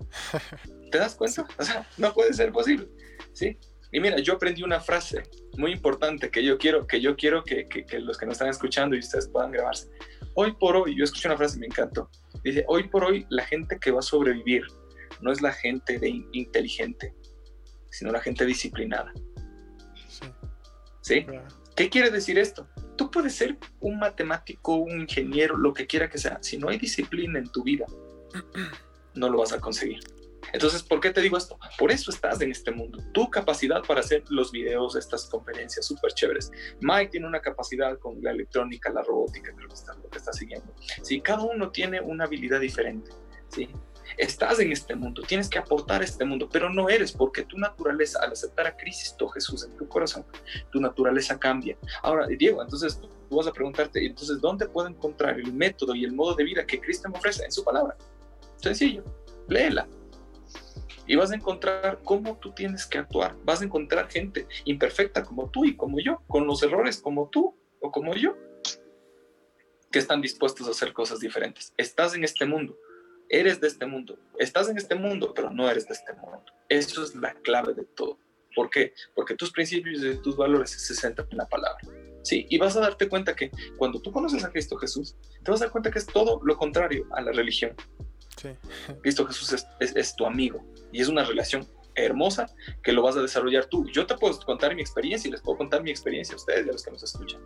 ¿Te 0.90 0.98
das 0.98 1.14
cuenta? 1.14 1.46
O 1.58 1.62
sea, 1.62 1.86
no 1.96 2.12
puede 2.12 2.32
ser 2.32 2.50
posible. 2.50 2.88
¿Sí? 3.32 3.56
Y 3.92 4.00
mira, 4.00 4.18
yo 4.18 4.34
aprendí 4.34 4.62
una 4.62 4.80
frase 4.80 5.22
muy 5.56 5.72
importante 5.72 6.30
que 6.30 6.44
yo 6.44 6.58
quiero 6.58 6.86
que, 6.86 7.00
yo 7.00 7.16
quiero 7.16 7.44
que, 7.44 7.68
que 7.68 7.98
los 8.00 8.18
que 8.18 8.26
nos 8.26 8.34
están 8.34 8.48
escuchando 8.48 8.96
y 8.96 9.00
ustedes 9.00 9.28
puedan 9.28 9.52
grabarse 9.52 9.88
hoy 10.34 10.52
por 10.52 10.76
hoy, 10.76 10.96
yo 10.96 11.04
escuché 11.04 11.28
una 11.28 11.36
frase 11.36 11.56
y 11.56 11.60
me 11.60 11.66
encantó. 11.66 12.10
Dice, 12.42 12.64
hoy 12.68 12.88
por 12.88 13.04
hoy 13.04 13.26
la 13.30 13.44
gente 13.44 13.78
que 13.78 13.90
va 13.90 14.00
a 14.00 14.02
sobrevivir 14.02 14.64
no 15.20 15.32
es 15.32 15.42
la 15.42 15.52
gente 15.52 15.98
de 15.98 16.24
inteligente, 16.32 17.14
sino 17.90 18.10
la 18.10 18.20
gente 18.20 18.44
disciplinada. 18.46 19.12
¿Sí? 21.02 21.26
¿Qué 21.76 21.88
quiere 21.88 22.10
decir 22.10 22.38
esto? 22.38 22.68
Tú 22.96 23.10
puedes 23.10 23.34
ser 23.34 23.56
un 23.80 23.98
matemático, 23.98 24.76
un 24.76 25.00
ingeniero, 25.00 25.56
lo 25.56 25.72
que 25.72 25.86
quiera 25.86 26.10
que 26.10 26.18
sea. 26.18 26.38
Si 26.42 26.58
no 26.58 26.68
hay 26.68 26.78
disciplina 26.78 27.38
en 27.38 27.50
tu 27.50 27.62
vida, 27.62 27.86
no 29.14 29.28
lo 29.28 29.38
vas 29.38 29.52
a 29.52 29.60
conseguir. 29.60 30.00
Entonces, 30.52 30.82
¿por 30.82 31.00
qué 31.00 31.10
te 31.10 31.20
digo 31.20 31.36
esto? 31.36 31.58
Por 31.78 31.90
eso 31.90 32.10
estás 32.10 32.40
en 32.40 32.50
este 32.50 32.70
mundo. 32.70 32.98
Tu 33.12 33.28
capacidad 33.30 33.82
para 33.82 34.00
hacer 34.00 34.24
los 34.30 34.50
videos, 34.50 34.96
estas 34.96 35.26
conferencias 35.26 35.86
súper 35.86 36.12
chéveres. 36.12 36.50
Mike 36.80 37.12
tiene 37.12 37.26
una 37.26 37.40
capacidad 37.40 37.98
con 37.98 38.22
la 38.22 38.30
electrónica, 38.30 38.90
la 38.90 39.02
robótica, 39.02 39.52
creo 39.54 39.68
que 39.68 39.74
está, 39.74 39.94
lo 39.94 40.08
que 40.08 40.18
está 40.18 40.32
siguiendo. 40.32 40.74
Sí, 41.02 41.20
cada 41.20 41.42
uno 41.42 41.70
tiene 41.70 42.00
una 42.00 42.24
habilidad 42.24 42.60
diferente. 42.60 43.10
Sí, 43.48 43.68
estás 44.16 44.60
en 44.60 44.72
este 44.72 44.94
mundo, 44.94 45.22
tienes 45.22 45.48
que 45.48 45.58
aportar 45.58 46.02
a 46.02 46.04
este 46.04 46.24
mundo, 46.24 46.48
pero 46.50 46.70
no 46.70 46.88
eres 46.88 47.12
porque 47.12 47.42
tu 47.44 47.58
naturaleza, 47.58 48.20
al 48.22 48.32
aceptar 48.32 48.66
a 48.66 48.76
Cristo 48.76 49.28
Jesús 49.28 49.64
en 49.64 49.76
tu 49.76 49.88
corazón, 49.88 50.24
tu 50.70 50.80
naturaleza 50.80 51.38
cambia. 51.38 51.76
Ahora, 52.02 52.26
Diego, 52.26 52.62
entonces 52.62 53.00
tú 53.28 53.36
vas 53.36 53.46
a 53.46 53.52
preguntarte, 53.52 54.04
entonces, 54.04 54.40
¿dónde 54.40 54.68
puedo 54.68 54.88
encontrar 54.88 55.38
el 55.38 55.52
método 55.52 55.94
y 55.94 56.04
el 56.04 56.12
modo 56.12 56.34
de 56.34 56.44
vida 56.44 56.66
que 56.66 56.80
Cristo 56.80 57.08
me 57.08 57.18
ofrece 57.18 57.44
en 57.44 57.52
su 57.52 57.64
palabra? 57.64 57.96
Sencillo, 58.56 59.04
léela, 59.48 59.88
y 61.10 61.16
vas 61.16 61.32
a 61.32 61.34
encontrar 61.34 61.98
cómo 62.04 62.38
tú 62.38 62.52
tienes 62.52 62.86
que 62.86 62.96
actuar. 62.96 63.36
Vas 63.42 63.60
a 63.60 63.64
encontrar 63.64 64.08
gente 64.08 64.46
imperfecta 64.64 65.24
como 65.24 65.50
tú 65.50 65.64
y 65.64 65.76
como 65.76 65.98
yo, 65.98 66.22
con 66.28 66.46
los 66.46 66.62
errores 66.62 67.00
como 67.00 67.28
tú 67.30 67.58
o 67.80 67.90
como 67.90 68.14
yo, 68.14 68.36
que 69.90 69.98
están 69.98 70.20
dispuestos 70.20 70.68
a 70.68 70.70
hacer 70.70 70.92
cosas 70.92 71.18
diferentes. 71.18 71.74
Estás 71.76 72.14
en 72.14 72.22
este 72.22 72.46
mundo, 72.46 72.78
eres 73.28 73.60
de 73.60 73.66
este 73.66 73.86
mundo, 73.86 74.20
estás 74.38 74.68
en 74.68 74.76
este 74.76 74.94
mundo, 74.94 75.34
pero 75.34 75.50
no 75.50 75.68
eres 75.68 75.88
de 75.88 75.94
este 75.94 76.12
mundo. 76.12 76.44
Eso 76.68 77.02
es 77.02 77.16
la 77.16 77.34
clave 77.42 77.74
de 77.74 77.86
todo. 77.86 78.16
¿Por 78.54 78.70
qué? 78.70 78.94
Porque 79.16 79.34
tus 79.34 79.50
principios 79.50 80.04
y 80.04 80.22
tus 80.22 80.36
valores 80.36 80.70
se 80.70 80.94
centran 80.94 81.26
en 81.32 81.38
la 81.38 81.48
palabra. 81.48 81.80
Sí, 82.22 82.46
y 82.48 82.56
vas 82.56 82.76
a 82.76 82.82
darte 82.82 83.08
cuenta 83.08 83.34
que 83.34 83.50
cuando 83.78 84.00
tú 84.00 84.12
conoces 84.12 84.44
a 84.44 84.52
Cristo 84.52 84.76
Jesús, 84.76 85.16
te 85.42 85.50
vas 85.50 85.60
a 85.60 85.64
dar 85.64 85.72
cuenta 85.72 85.90
que 85.90 85.98
es 85.98 86.06
todo 86.06 86.40
lo 86.44 86.56
contrario 86.56 87.08
a 87.10 87.20
la 87.20 87.32
religión. 87.32 87.74
Cristo 89.02 89.26
Jesús 89.26 89.66
es, 89.80 90.16
tu 90.16 90.26
amigo 90.26 90.64
y 90.92 91.00
es 91.00 91.08
una 91.08 91.24
relación 91.24 91.66
hermosa 91.94 92.46
que 92.82 92.92
lo 92.92 93.02
vas 93.02 93.16
a 93.16 93.22
desarrollar 93.22 93.66
tú. 93.66 93.86
Yo 93.90 94.06
te 94.06 94.16
puedo 94.16 94.38
contar 94.40 94.74
mi 94.74 94.80
experiencia 94.80 95.28
y 95.28 95.32
les 95.32 95.40
puedo 95.40 95.58
contar 95.58 95.82
mi 95.82 95.90
experiencia 95.90 96.34
a 96.34 96.36
ustedes 96.36 96.66
y 96.66 96.68
a 96.68 96.72
los 96.72 96.82
que 96.82 96.90
nos 96.90 97.02
escuchan. 97.02 97.40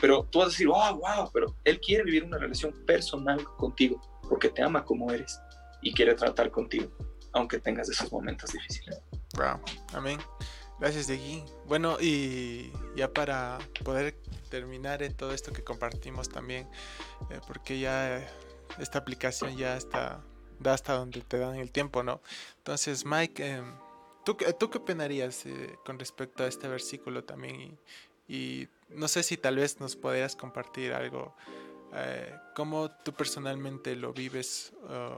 Pero 0.00 0.28
tú 0.30 0.38
vas 0.38 0.48
a 0.48 0.50
decir, 0.50 0.68
wow, 0.68 0.96
wow, 0.96 1.30
pero 1.32 1.56
Él 1.64 1.80
quiere 1.80 2.04
vivir 2.04 2.24
una 2.24 2.38
relación 2.38 2.72
personal 2.86 3.42
contigo 3.56 4.00
porque 4.28 4.48
te 4.48 4.62
ama 4.62 4.84
como 4.84 5.10
eres 5.10 5.40
y 5.82 5.92
quiere 5.92 6.14
tratar 6.14 6.50
contigo, 6.50 6.90
aunque 7.32 7.58
tengas 7.58 7.88
esos 7.88 8.12
momentos 8.12 8.52
difíciles. 8.52 9.00
Wow, 9.34 9.60
amén. 9.94 10.18
Gracias, 10.78 11.08
Degui. 11.08 11.42
Bueno, 11.66 11.96
y 12.00 12.72
ya 12.94 13.12
para 13.12 13.58
poder 13.84 14.16
terminar 14.48 15.02
en 15.02 15.14
todo 15.14 15.32
esto 15.32 15.52
que 15.52 15.64
compartimos 15.64 16.28
también, 16.28 16.68
eh, 17.30 17.40
porque 17.46 17.80
ya 17.80 18.24
esta 18.78 18.98
aplicación 18.98 19.56
ya 19.56 19.76
está, 19.76 20.22
da 20.60 20.74
hasta 20.74 20.94
donde 20.94 21.20
te 21.22 21.38
dan 21.38 21.56
el 21.56 21.70
tiempo, 21.70 22.02
¿no? 22.02 22.20
Entonces, 22.58 23.04
Mike, 23.04 23.46
em, 23.46 23.72
¿tú, 24.24 24.36
¿tú, 24.58 24.70
qué 24.70 24.78
opinarías 24.78 25.46
eh, 25.46 25.76
con 25.84 25.98
respecto 25.98 26.44
a 26.44 26.48
este 26.48 26.68
versículo 26.68 27.24
también? 27.24 27.78
Y, 28.28 28.68
no 28.90 29.08
sé 29.08 29.22
si 29.22 29.36
tal 29.36 29.56
vez 29.56 29.80
nos 29.80 29.96
podrías 29.96 30.34
compartir 30.34 30.92
algo, 30.92 31.34
eh, 31.94 32.34
cómo 32.54 32.90
tú 33.04 33.12
personalmente 33.12 33.94
lo 33.96 34.12
vives 34.12 34.72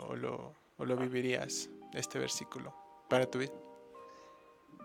o, 0.08 0.16
lo, 0.16 0.54
o 0.76 0.84
lo 0.84 0.96
vivirías, 0.96 1.70
este 1.94 2.18
versículo, 2.18 2.74
para 3.08 3.30
tu 3.30 3.38
vida. 3.38 3.52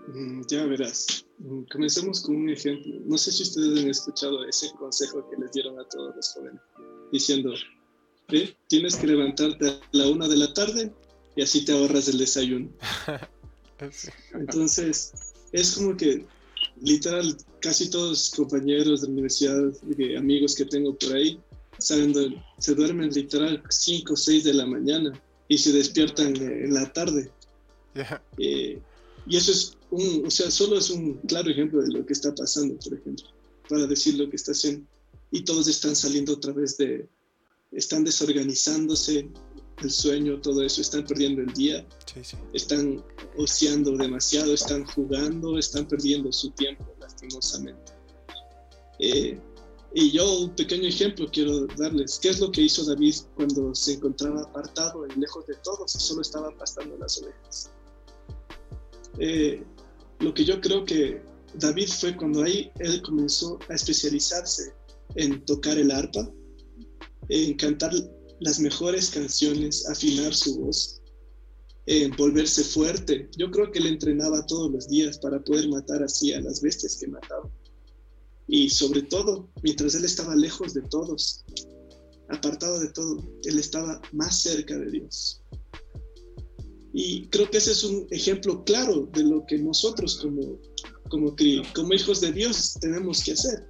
Mm, 0.07 0.41
ya 0.47 0.65
verás. 0.65 1.25
Mm, 1.39 1.63
comencemos 1.71 2.21
con 2.21 2.35
un 2.35 2.49
ejemplo. 2.49 2.93
No 3.05 3.17
sé 3.17 3.31
si 3.31 3.43
ustedes 3.43 3.83
han 3.83 3.89
escuchado 3.89 4.45
ese 4.45 4.71
consejo 4.73 5.27
que 5.29 5.37
les 5.37 5.51
dieron 5.51 5.79
a 5.79 5.83
todos 5.85 6.15
los 6.15 6.33
jóvenes, 6.33 6.61
diciendo, 7.11 7.53
Tienes 8.67 8.95
que 8.95 9.07
levantarte 9.07 9.69
a 9.69 9.81
la 9.91 10.07
una 10.07 10.27
de 10.27 10.37
la 10.37 10.53
tarde 10.53 10.91
y 11.35 11.41
así 11.41 11.65
te 11.65 11.71
ahorras 11.71 12.07
el 12.07 12.17
desayuno. 12.17 12.69
Entonces, 14.33 15.13
es 15.51 15.73
como 15.73 15.95
que 15.95 16.25
literal, 16.81 17.37
casi 17.61 17.89
todos 17.89 18.09
los 18.09 18.29
compañeros 18.31 19.01
de 19.01 19.07
la 19.07 19.13
universidad, 19.13 19.73
amigos 20.17 20.55
que 20.55 20.65
tengo 20.65 20.95
por 20.95 21.15
ahí, 21.15 21.39
saben, 21.77 22.13
se 22.57 22.75
duermen 22.75 23.11
literal 23.11 23.61
5 23.69 24.13
o 24.13 24.15
6 24.15 24.43
de 24.43 24.53
la 24.53 24.65
mañana 24.65 25.11
y 25.47 25.57
se 25.57 25.71
despiertan 25.71 26.35
en 26.35 26.73
la 26.73 26.91
tarde. 26.91 27.31
Eh, 28.37 28.79
y 29.27 29.37
eso 29.37 29.51
es 29.51 29.77
un, 29.91 30.25
o 30.25 30.31
sea, 30.31 30.51
solo 30.51 30.77
es 30.77 30.89
un 30.89 31.15
claro 31.27 31.49
ejemplo 31.49 31.81
de 31.81 31.91
lo 31.91 32.05
que 32.05 32.13
está 32.13 32.33
pasando, 32.33 32.77
por 32.77 32.97
ejemplo, 32.97 33.25
para 33.69 33.87
decir 33.87 34.15
lo 34.15 34.29
que 34.29 34.35
está 34.35 34.51
haciendo. 34.51 34.85
Y 35.31 35.43
todos 35.43 35.67
están 35.67 35.95
saliendo 35.95 36.33
otra 36.33 36.53
vez 36.53 36.77
de, 36.77 37.07
están 37.75 38.03
desorganizándose 38.03 39.29
el 39.81 39.91
sueño, 39.91 40.39
todo 40.39 40.63
eso, 40.63 40.81
están 40.81 41.05
perdiendo 41.05 41.41
el 41.41 41.53
día, 41.53 41.85
están 42.53 43.03
ociando 43.37 43.91
demasiado, 43.97 44.53
están 44.53 44.85
jugando, 44.85 45.59
están 45.59 45.85
perdiendo 45.87 46.31
su 46.31 46.49
tiempo, 46.51 46.85
lastimosamente. 46.99 47.91
Eh, 48.99 49.37
y 49.93 50.11
yo 50.11 50.39
un 50.39 50.55
pequeño 50.55 50.87
ejemplo 50.87 51.27
quiero 51.31 51.67
darles. 51.77 52.19
¿Qué 52.19 52.29
es 52.29 52.39
lo 52.39 52.51
que 52.51 52.61
hizo 52.61 52.85
David 52.85 53.15
cuando 53.35 53.75
se 53.75 53.93
encontraba 53.93 54.41
apartado 54.43 55.05
y 55.07 55.19
lejos 55.19 55.45
de 55.47 55.55
todos 55.63 55.95
y 55.95 55.99
solo 55.99 56.21
estaba 56.21 56.51
pastando 56.57 56.97
las 56.97 57.21
ovejas? 57.21 57.71
Eh, 59.19 59.63
lo 60.19 60.33
que 60.33 60.45
yo 60.45 60.59
creo 60.61 60.85
que 60.85 61.21
David 61.55 61.89
fue 61.89 62.15
cuando 62.15 62.43
ahí 62.43 62.71
él 62.79 63.01
comenzó 63.01 63.59
a 63.69 63.73
especializarse 63.73 64.73
en 65.15 65.43
tocar 65.45 65.77
el 65.77 65.91
arpa, 65.91 66.29
en 67.29 67.55
cantar 67.55 67.91
las 68.39 68.59
mejores 68.59 69.09
canciones, 69.09 69.87
afinar 69.89 70.33
su 70.33 70.59
voz, 70.59 71.01
en 71.85 72.11
volverse 72.15 72.63
fuerte. 72.63 73.29
Yo 73.37 73.49
creo 73.51 73.71
que 73.71 73.79
él 73.79 73.87
entrenaba 73.87 74.45
todos 74.45 74.71
los 74.71 74.87
días 74.87 75.17
para 75.19 75.39
poder 75.43 75.69
matar 75.69 76.03
así 76.03 76.33
a 76.33 76.41
las 76.41 76.61
bestias 76.61 76.97
que 76.99 77.07
mataba. 77.07 77.49
Y 78.47 78.69
sobre 78.69 79.01
todo, 79.03 79.49
mientras 79.63 79.95
él 79.95 80.05
estaba 80.05 80.35
lejos 80.35 80.73
de 80.73 80.81
todos, 80.83 81.43
apartado 82.29 82.79
de 82.79 82.89
todo, 82.89 83.23
él 83.43 83.59
estaba 83.59 84.01
más 84.11 84.39
cerca 84.41 84.77
de 84.77 84.91
Dios. 84.91 85.41
Y 86.93 87.27
creo 87.27 87.49
que 87.49 87.57
ese 87.57 87.71
es 87.71 87.83
un 87.83 88.07
ejemplo 88.11 88.63
claro 88.63 89.09
de 89.13 89.23
lo 89.23 89.45
que 89.45 89.57
nosotros 89.57 90.17
como, 90.21 90.59
como, 91.09 91.35
como 91.73 91.93
hijos 91.93 92.21
de 92.21 92.31
Dios 92.31 92.77
tenemos 92.79 93.23
que 93.23 93.33
hacer. 93.33 93.67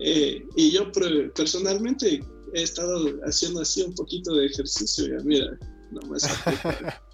Eh, 0.00 0.44
y 0.56 0.70
yo 0.70 0.92
personalmente 1.34 2.22
he 2.54 2.62
estado 2.62 3.18
haciendo 3.24 3.60
así 3.60 3.82
un 3.82 3.94
poquito 3.94 4.34
de 4.34 4.46
ejercicio, 4.46 5.06
ya 5.06 5.24
mira, 5.24 5.58
nomás. 5.90 6.28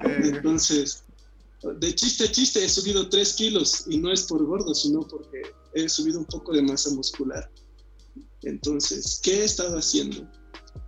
Entonces, 0.00 1.04
de 1.62 1.94
chiste 1.94 2.24
a 2.24 2.30
chiste 2.30 2.64
he 2.64 2.68
subido 2.68 3.08
3 3.08 3.32
kilos 3.34 3.84
y 3.88 3.98
no 3.98 4.12
es 4.12 4.24
por 4.24 4.44
gordo, 4.44 4.74
sino 4.74 5.00
porque 5.00 5.42
he 5.74 5.88
subido 5.88 6.18
un 6.18 6.26
poco 6.26 6.52
de 6.52 6.62
masa 6.62 6.90
muscular. 6.90 7.50
Entonces, 8.42 9.20
¿qué 9.22 9.40
he 9.40 9.44
estado 9.44 9.78
haciendo? 9.78 10.28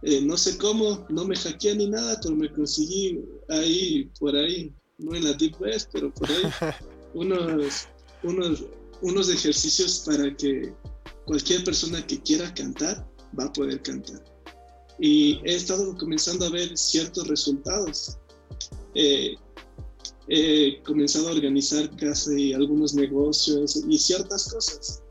Eh, 0.02 0.20
no 0.22 0.36
sé 0.36 0.58
cómo, 0.58 1.06
no 1.08 1.24
me 1.24 1.36
hackeé 1.36 1.76
ni 1.76 1.88
nada, 1.88 2.18
pero 2.22 2.34
me 2.34 2.52
conseguí 2.52 3.20
ahí, 3.48 4.10
por 4.18 4.34
ahí, 4.34 4.74
no 4.98 5.14
en 5.14 5.24
la 5.24 5.32
Deep 5.32 5.60
West, 5.60 5.90
pero 5.92 6.12
por 6.12 6.28
ahí, 6.30 6.42
unos, 7.14 7.86
unos, 8.22 8.64
unos 9.00 9.28
ejercicios 9.28 10.02
para 10.04 10.34
que 10.36 10.74
cualquier 11.24 11.64
persona 11.64 12.06
que 12.06 12.20
quiera 12.20 12.52
cantar 12.54 13.06
va 13.38 13.44
a 13.44 13.52
poder 13.52 13.82
cantar. 13.82 14.22
Y 14.98 15.40
he 15.44 15.56
estado 15.56 15.96
comenzando 15.96 16.46
a 16.46 16.50
ver 16.50 16.76
ciertos 16.76 17.26
resultados. 17.26 18.16
Eh, 18.94 19.34
he 20.28 20.80
comenzado 20.82 21.28
a 21.28 21.32
organizar 21.32 21.94
casi 21.96 22.52
algunos 22.52 22.94
negocios 22.94 23.82
y 23.88 23.98
ciertas 23.98 24.52
cosas. 24.52 25.02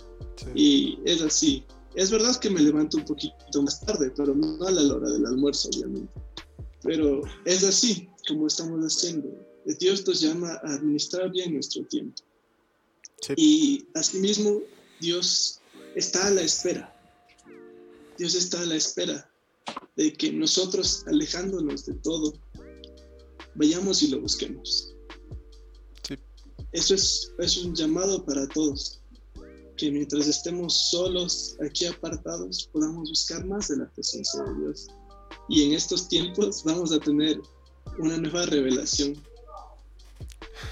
Y 0.55 0.97
es 1.05 1.21
así. 1.21 1.63
Es 1.95 2.09
verdad 2.09 2.35
que 2.37 2.49
me 2.49 2.61
levanto 2.61 2.97
un 2.97 3.05
poquito 3.05 3.61
más 3.61 3.81
tarde, 3.81 4.11
pero 4.15 4.33
no 4.33 4.65
a 4.65 4.71
la 4.71 4.95
hora 4.95 5.09
del 5.09 5.25
almuerzo, 5.25 5.69
obviamente. 5.69 6.11
Pero 6.81 7.21
es 7.45 7.63
así 7.63 8.09
como 8.27 8.47
estamos 8.47 8.81
haciendo. 8.81 9.29
Dios 9.79 10.05
nos 10.07 10.19
llama 10.21 10.59
a 10.63 10.73
administrar 10.73 11.29
bien 11.31 11.53
nuestro 11.53 11.85
tiempo. 11.85 12.21
Y 13.37 13.85
asimismo, 13.93 14.61
Dios 14.99 15.61
está 15.95 16.27
a 16.27 16.31
la 16.31 16.41
espera. 16.41 16.93
Dios 18.17 18.35
está 18.35 18.61
a 18.61 18.65
la 18.65 18.75
espera 18.75 19.29
de 19.95 20.13
que 20.13 20.31
nosotros, 20.31 21.03
alejándonos 21.07 21.85
de 21.85 21.93
todo, 21.95 22.33
vayamos 23.55 24.01
y 24.01 24.07
lo 24.07 24.21
busquemos. 24.21 24.93
Eso 26.71 26.95
es, 26.95 27.31
es 27.37 27.57
un 27.57 27.75
llamado 27.75 28.25
para 28.25 28.47
todos, 28.47 28.99
que 29.77 29.91
mientras 29.91 30.27
estemos 30.27 30.89
solos, 30.89 31.55
aquí 31.63 31.85
apartados, 31.85 32.67
podamos 32.73 33.09
buscar 33.09 33.45
más 33.45 33.67
de 33.67 33.77
la 33.77 33.89
presencia 33.91 34.41
de 34.43 34.55
Dios. 34.59 34.87
Y 35.49 35.63
en 35.63 35.73
estos 35.73 36.07
tiempos 36.07 36.63
vamos 36.63 36.91
a 36.91 36.99
tener 36.99 37.39
una 37.99 38.17
nueva 38.17 38.45
revelación 38.47 39.21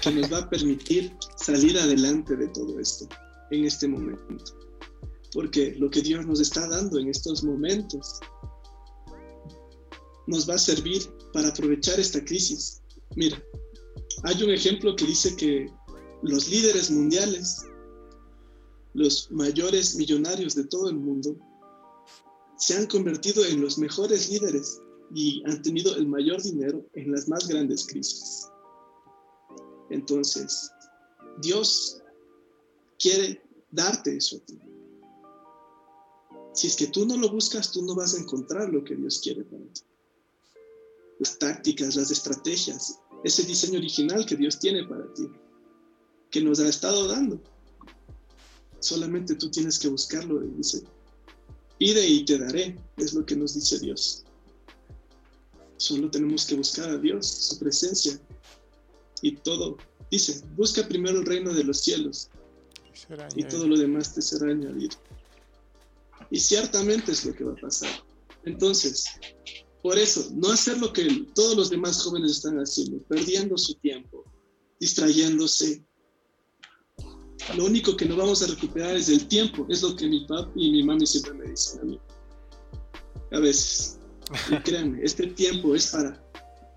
que 0.00 0.10
nos 0.10 0.32
va 0.32 0.38
a 0.38 0.50
permitir 0.50 1.14
salir 1.36 1.78
adelante 1.78 2.34
de 2.34 2.48
todo 2.48 2.80
esto 2.80 3.06
en 3.50 3.64
este 3.64 3.86
momento. 3.86 4.71
Porque 5.32 5.74
lo 5.78 5.90
que 5.90 6.02
Dios 6.02 6.26
nos 6.26 6.40
está 6.40 6.68
dando 6.68 6.98
en 6.98 7.08
estos 7.08 7.42
momentos 7.42 8.20
nos 10.26 10.48
va 10.48 10.54
a 10.54 10.58
servir 10.58 11.02
para 11.32 11.48
aprovechar 11.48 11.98
esta 11.98 12.24
crisis. 12.24 12.82
Mira, 13.16 13.42
hay 14.24 14.42
un 14.42 14.50
ejemplo 14.50 14.94
que 14.94 15.06
dice 15.06 15.34
que 15.36 15.66
los 16.22 16.48
líderes 16.48 16.90
mundiales, 16.90 17.66
los 18.94 19.30
mayores 19.30 19.96
millonarios 19.96 20.54
de 20.54 20.64
todo 20.64 20.90
el 20.90 20.96
mundo, 20.96 21.36
se 22.56 22.76
han 22.76 22.86
convertido 22.86 23.44
en 23.44 23.60
los 23.60 23.78
mejores 23.78 24.30
líderes 24.30 24.80
y 25.14 25.42
han 25.46 25.60
tenido 25.62 25.96
el 25.96 26.06
mayor 26.06 26.40
dinero 26.42 26.86
en 26.94 27.10
las 27.10 27.28
más 27.28 27.48
grandes 27.48 27.86
crisis. 27.86 28.46
Entonces, 29.90 30.70
Dios 31.40 32.00
quiere 32.98 33.42
darte 33.70 34.16
eso 34.16 34.36
a 34.36 34.40
ti. 34.46 34.58
Si 36.52 36.66
es 36.66 36.76
que 36.76 36.88
tú 36.88 37.06
no 37.06 37.16
lo 37.16 37.30
buscas, 37.30 37.72
tú 37.72 37.82
no 37.82 37.94
vas 37.94 38.14
a 38.14 38.18
encontrar 38.18 38.68
lo 38.68 38.84
que 38.84 38.94
Dios 38.94 39.20
quiere 39.22 39.44
para 39.44 39.64
ti. 39.64 39.82
Las 41.18 41.38
tácticas, 41.38 41.96
las 41.96 42.10
estrategias, 42.10 42.98
ese 43.24 43.44
diseño 43.44 43.78
original 43.78 44.26
que 44.26 44.36
Dios 44.36 44.58
tiene 44.58 44.84
para 44.84 45.12
ti 45.14 45.28
que 46.32 46.40
nos 46.40 46.58
ha 46.58 46.68
estado 46.68 47.06
dando. 47.06 47.38
Solamente 48.80 49.36
tú 49.36 49.48
tienes 49.50 49.78
que 49.78 49.88
buscarlo. 49.88 50.40
Dice, 50.40 50.82
pide 51.78 52.04
y 52.04 52.24
te 52.24 52.38
daré, 52.38 52.76
es 52.96 53.12
lo 53.12 53.24
que 53.24 53.36
nos 53.36 53.54
dice 53.54 53.78
Dios. 53.78 54.24
Solo 55.76 56.10
tenemos 56.10 56.46
que 56.46 56.56
buscar 56.56 56.88
a 56.88 56.98
Dios, 56.98 57.26
su 57.26 57.58
presencia. 57.58 58.18
Y 59.20 59.36
todo, 59.36 59.76
dice, 60.10 60.42
busca 60.56 60.88
primero 60.88 61.20
el 61.20 61.26
reino 61.26 61.52
de 61.52 61.62
los 61.62 61.80
cielos. 61.80 62.30
Y 63.36 63.44
todo 63.44 63.68
lo 63.68 63.78
demás 63.78 64.14
te 64.14 64.22
será 64.22 64.50
añadido. 64.50 64.96
Y 66.32 66.40
ciertamente 66.40 67.12
es 67.12 67.26
lo 67.26 67.34
que 67.34 67.44
va 67.44 67.52
a 67.52 67.56
pasar. 67.56 67.90
Entonces, 68.46 69.04
por 69.82 69.98
eso, 69.98 70.30
no 70.34 70.50
hacer 70.50 70.78
lo 70.78 70.90
que 70.90 71.26
todos 71.34 71.54
los 71.56 71.68
demás 71.68 72.02
jóvenes 72.02 72.32
están 72.32 72.56
haciendo, 72.56 73.02
perdiendo 73.02 73.58
su 73.58 73.74
tiempo, 73.74 74.24
distrayéndose, 74.80 75.84
lo 77.54 77.66
único 77.66 77.94
que 77.98 78.06
no 78.06 78.16
vamos 78.16 78.42
a 78.42 78.46
recuperar 78.46 78.96
es 78.96 79.10
el 79.10 79.28
tiempo, 79.28 79.66
es 79.68 79.82
lo 79.82 79.94
que 79.94 80.08
mi 80.08 80.24
papá 80.26 80.50
y 80.56 80.70
mi 80.70 80.82
mami 80.82 81.06
siempre 81.06 81.34
me 81.34 81.50
dicen 81.50 81.80
a 81.80 81.84
mí. 81.84 82.00
A 83.32 83.38
veces. 83.38 83.98
Y 84.50 84.56
créanme, 84.64 85.00
este 85.02 85.26
tiempo 85.26 85.74
es 85.74 85.88
para 85.88 86.18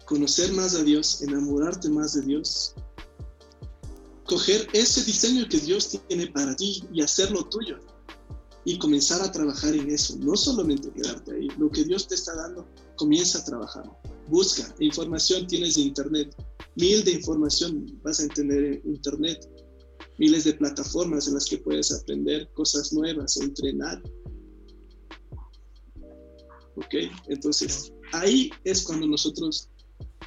conocer 0.05 0.51
más 0.51 0.75
a 0.75 0.83
Dios, 0.83 1.21
enamorarte 1.21 1.87
más 1.87 2.13
de 2.13 2.23
Dios, 2.23 2.75
coger 4.25 4.67
ese 4.73 5.01
diseño 5.05 5.47
que 5.47 5.59
Dios 5.59 5.97
tiene 6.09 6.27
para 6.27 6.53
ti 6.57 6.83
y 6.91 7.01
hacerlo 7.01 7.45
tuyo 7.45 7.79
y 8.65 8.79
comenzar 8.79 9.21
a 9.21 9.31
trabajar 9.31 9.75
en 9.75 9.89
eso, 9.91 10.17
no 10.17 10.35
solamente 10.35 10.91
quedarte 10.91 11.33
ahí, 11.33 11.47
lo 11.57 11.69
que 11.69 11.83
Dios 11.83 12.07
te 12.07 12.15
está 12.15 12.35
dando, 12.35 12.67
comienza 12.95 13.39
a 13.39 13.45
trabajar, 13.45 13.85
busca, 14.27 14.75
información 14.79 15.45
tienes 15.45 15.75
de 15.75 15.81
internet, 15.81 16.35
mil 16.75 17.03
de 17.03 17.11
información 17.11 17.85
vas 18.03 18.19
a 18.19 18.27
tener 18.29 18.63
en 18.63 18.81
internet, 18.85 19.47
miles 20.17 20.45
de 20.45 20.53
plataformas 20.53 21.27
en 21.27 21.35
las 21.35 21.45
que 21.45 21.57
puedes 21.57 21.91
aprender 21.91 22.49
cosas 22.53 22.93
nuevas, 22.93 23.37
entrenar. 23.37 24.01
¿Ok? 26.75 26.93
Entonces, 27.27 27.93
ahí 28.13 28.49
es 28.63 28.83
cuando 28.83 29.07
nosotros 29.07 29.69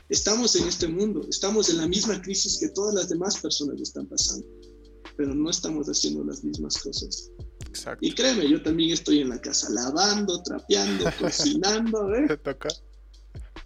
estamos 0.08 0.56
en 0.56 0.66
este 0.68 0.88
mundo, 0.88 1.26
estamos 1.28 1.68
en 1.70 1.78
la 1.78 1.88
misma 1.88 2.20
crisis 2.22 2.58
que 2.58 2.68
todas 2.68 2.94
las 2.94 3.08
demás 3.08 3.38
personas 3.40 3.80
están 3.80 4.06
pasando, 4.06 4.46
pero 5.16 5.34
no 5.34 5.50
estamos 5.50 5.86
haciendo 5.88 6.24
las 6.24 6.42
mismas 6.44 6.78
cosas. 6.78 7.30
Exacto. 7.68 8.04
Y 8.04 8.14
créeme, 8.14 8.48
yo 8.48 8.62
también 8.62 8.90
estoy 8.90 9.20
en 9.20 9.30
la 9.30 9.40
casa 9.40 9.68
lavando, 9.70 10.42
trapeando, 10.42 11.04
cocinando, 11.20 12.14
¿eh? 12.14 12.36
toca? 12.38 12.68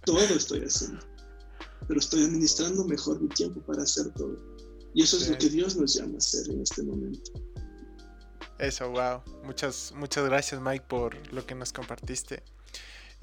Todo 0.05 0.19
estoy 0.19 0.65
haciendo, 0.65 1.01
pero 1.87 2.01
estoy 2.01 2.25
administrando 2.25 2.85
mejor 2.85 3.21
mi 3.21 3.29
tiempo 3.29 3.61
para 3.63 3.83
hacer 3.83 4.11
todo. 4.15 4.37
Y 4.95 5.03
eso 5.03 5.17
es 5.17 5.29
lo 5.29 5.39
que 5.39 5.49
Dios 5.49 5.77
nos 5.77 5.95
llama 5.95 6.15
a 6.15 6.19
hacer 6.19 6.51
en 6.51 6.61
este 6.61 6.83
momento. 6.83 7.33
Eso, 8.59 8.91
wow. 8.91 9.23
Muchas, 9.45 9.93
muchas 9.97 10.25
gracias 10.25 10.61
Mike 10.61 10.85
por 10.89 11.17
lo 11.33 11.47
que 11.47 11.55
nos 11.55 11.73
compartiste. 11.73 12.43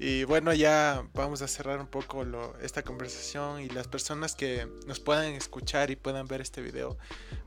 Y 0.02 0.24
bueno, 0.24 0.54
ya 0.54 1.06
vamos 1.12 1.42
a 1.42 1.46
cerrar 1.46 1.78
un 1.78 1.86
poco 1.86 2.24
esta 2.62 2.82
conversación 2.82 3.60
y 3.60 3.68
las 3.68 3.86
personas 3.86 4.34
que 4.34 4.66
nos 4.86 4.98
puedan 4.98 5.34
escuchar 5.34 5.90
y 5.90 5.96
puedan 5.96 6.26
ver 6.26 6.40
este 6.40 6.62
video. 6.62 6.96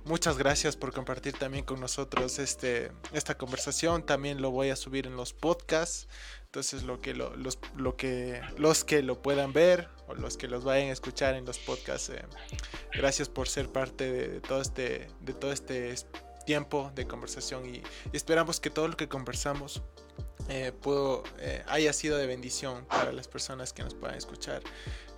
Muchas 0.06 0.38
gracias 0.38 0.78
por 0.78 0.94
compartir 0.94 1.34
también 1.34 1.66
con 1.66 1.80
nosotros 1.80 2.38
este, 2.38 2.92
esta 3.12 3.36
conversación. 3.40 4.06
También 4.06 4.40
lo 4.40 4.52
voy 4.52 4.70
a 4.70 4.76
subir 4.76 5.08
en 5.08 5.16
los 5.16 5.34
podcasts. 5.34 6.08
Entonces 6.46 6.84
lo 6.84 7.02
que, 7.02 7.16
los, 7.16 7.58
lo 7.76 7.96
que, 7.98 8.40
los 8.56 8.84
que 8.84 9.02
lo 9.02 9.20
puedan 9.24 9.52
ver 9.52 9.90
o 10.08 10.14
los 10.14 10.38
que 10.38 10.48
los 10.48 10.64
vayan 10.64 10.90
a 10.90 10.94
escuchar 10.94 11.34
en 11.34 11.46
los 11.46 11.58
podcasts, 11.58 12.10
eh, 12.10 12.24
gracias 12.94 13.30
por 13.30 13.50
ser 13.50 13.70
parte 13.70 14.12
de, 14.12 14.42
todo 14.42 14.62
este, 14.62 15.08
de 15.22 15.34
todo 15.34 15.52
este 15.52 15.96
tiempo 16.46 16.92
de 16.94 17.08
conversación 17.08 17.66
y 17.66 17.82
esperamos 18.12 18.60
que 18.60 18.70
todo 18.70 18.88
lo 18.90 18.96
que 18.96 19.08
conversamos 19.08 19.82
eh, 20.50 20.72
puedo, 20.82 21.24
eh, 21.40 21.64
haya 21.68 21.94
sido 21.94 22.18
de 22.18 22.28
bendición 22.28 22.86
para 22.86 23.12
las 23.12 23.28
personas 23.28 23.74
que 23.74 23.84
nos 23.84 23.94
puedan 23.94 24.18
escuchar, 24.18 24.62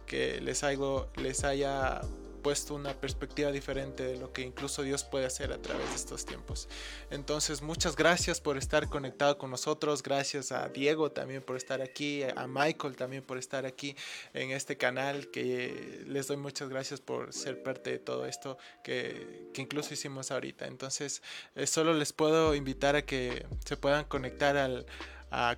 que 0.05 0.39
les, 0.41 0.63
hago, 0.63 1.09
les 1.17 1.43
haya 1.43 2.01
puesto 2.45 2.75
una 2.75 2.93
perspectiva 2.93 3.51
diferente 3.51 4.03
de 4.03 4.17
lo 4.17 4.31
que 4.31 4.43
incluso 4.43 4.83
Dios 4.83 5.03
puede 5.03 5.25
hacer 5.25 5.51
a 5.51 5.59
través 5.59 5.89
de 5.89 5.95
estos 5.95 6.27
tiempos. 6.27 6.69
Entonces, 7.09 7.63
muchas 7.63 7.95
gracias 7.95 8.39
por 8.39 8.55
estar 8.55 8.87
conectado 8.87 9.39
con 9.39 9.49
nosotros, 9.49 10.03
gracias 10.03 10.51
a 10.51 10.69
Diego 10.69 11.11
también 11.11 11.41
por 11.41 11.57
estar 11.57 11.81
aquí, 11.81 12.21
a 12.21 12.45
Michael 12.45 12.95
también 12.95 13.23
por 13.23 13.39
estar 13.39 13.65
aquí 13.65 13.95
en 14.35 14.51
este 14.51 14.77
canal, 14.77 15.31
que 15.31 16.03
les 16.05 16.27
doy 16.27 16.37
muchas 16.37 16.69
gracias 16.69 17.01
por 17.01 17.33
ser 17.33 17.63
parte 17.63 17.89
de 17.89 17.97
todo 17.97 18.27
esto 18.27 18.59
que, 18.83 19.49
que 19.51 19.63
incluso 19.63 19.95
hicimos 19.95 20.29
ahorita. 20.29 20.67
Entonces, 20.67 21.23
eh, 21.55 21.65
solo 21.65 21.95
les 21.95 22.13
puedo 22.13 22.53
invitar 22.53 22.95
a 22.95 23.01
que 23.01 23.43
se 23.65 23.75
puedan 23.75 24.05
conectar 24.05 24.55
al 24.55 24.85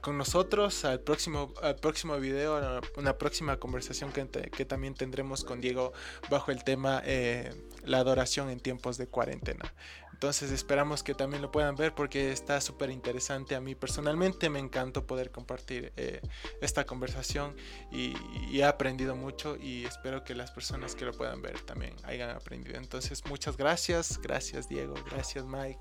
con 0.02 0.18
nosotros 0.18 0.86
al 0.86 1.00
próximo, 1.02 1.54
al 1.62 1.76
próximo 1.76 2.18
video, 2.18 2.82
una 2.96 3.18
próxima 3.18 3.58
conversación 3.58 4.12
que, 4.12 4.28
que 4.28 4.66
también 4.66 4.96
tendremos 4.96 5.44
con 5.44 5.62
Diego 5.62 5.94
bajo 6.30 6.52
el 6.52 6.64
tema 6.64 7.02
eh, 7.06 7.54
la 7.84 8.00
adoración 8.00 8.50
en 8.50 8.60
tiempos 8.60 8.98
de 8.98 9.08
cuarentena. 9.08 9.74
Entonces 10.18 10.50
esperamos 10.50 11.04
que 11.04 11.14
también 11.14 11.44
lo 11.44 11.52
puedan 11.52 11.76
ver 11.76 11.94
porque 11.94 12.32
está 12.32 12.60
súper 12.60 12.90
interesante. 12.90 13.54
A 13.54 13.62
mí 13.62 13.76
personalmente 13.76 14.50
me 14.50 14.58
encantó 14.58 15.06
poder 15.06 15.30
compartir 15.30 15.94
eh, 15.96 16.22
esta 16.60 16.88
conversación 16.88 17.56
y, 17.92 18.16
he 18.52 18.64
aprendido 18.64 19.16
mucho 19.16 19.56
y 19.56 19.86
espero 19.86 20.24
que 20.24 20.34
las 20.34 20.50
personas 20.50 20.96
que 20.96 21.06
lo 21.06 21.14
puedan 21.14 21.44
ver 21.44 21.60
también 21.62 21.94
hayan 22.04 22.32
aprendido. 22.32 22.80
Entonces 22.80 23.24
muchas 23.28 23.58
gracias, 23.58 24.20
gracias 24.20 24.68
Diego, 24.68 24.96
gracias 25.12 25.46
Mike 25.46 25.78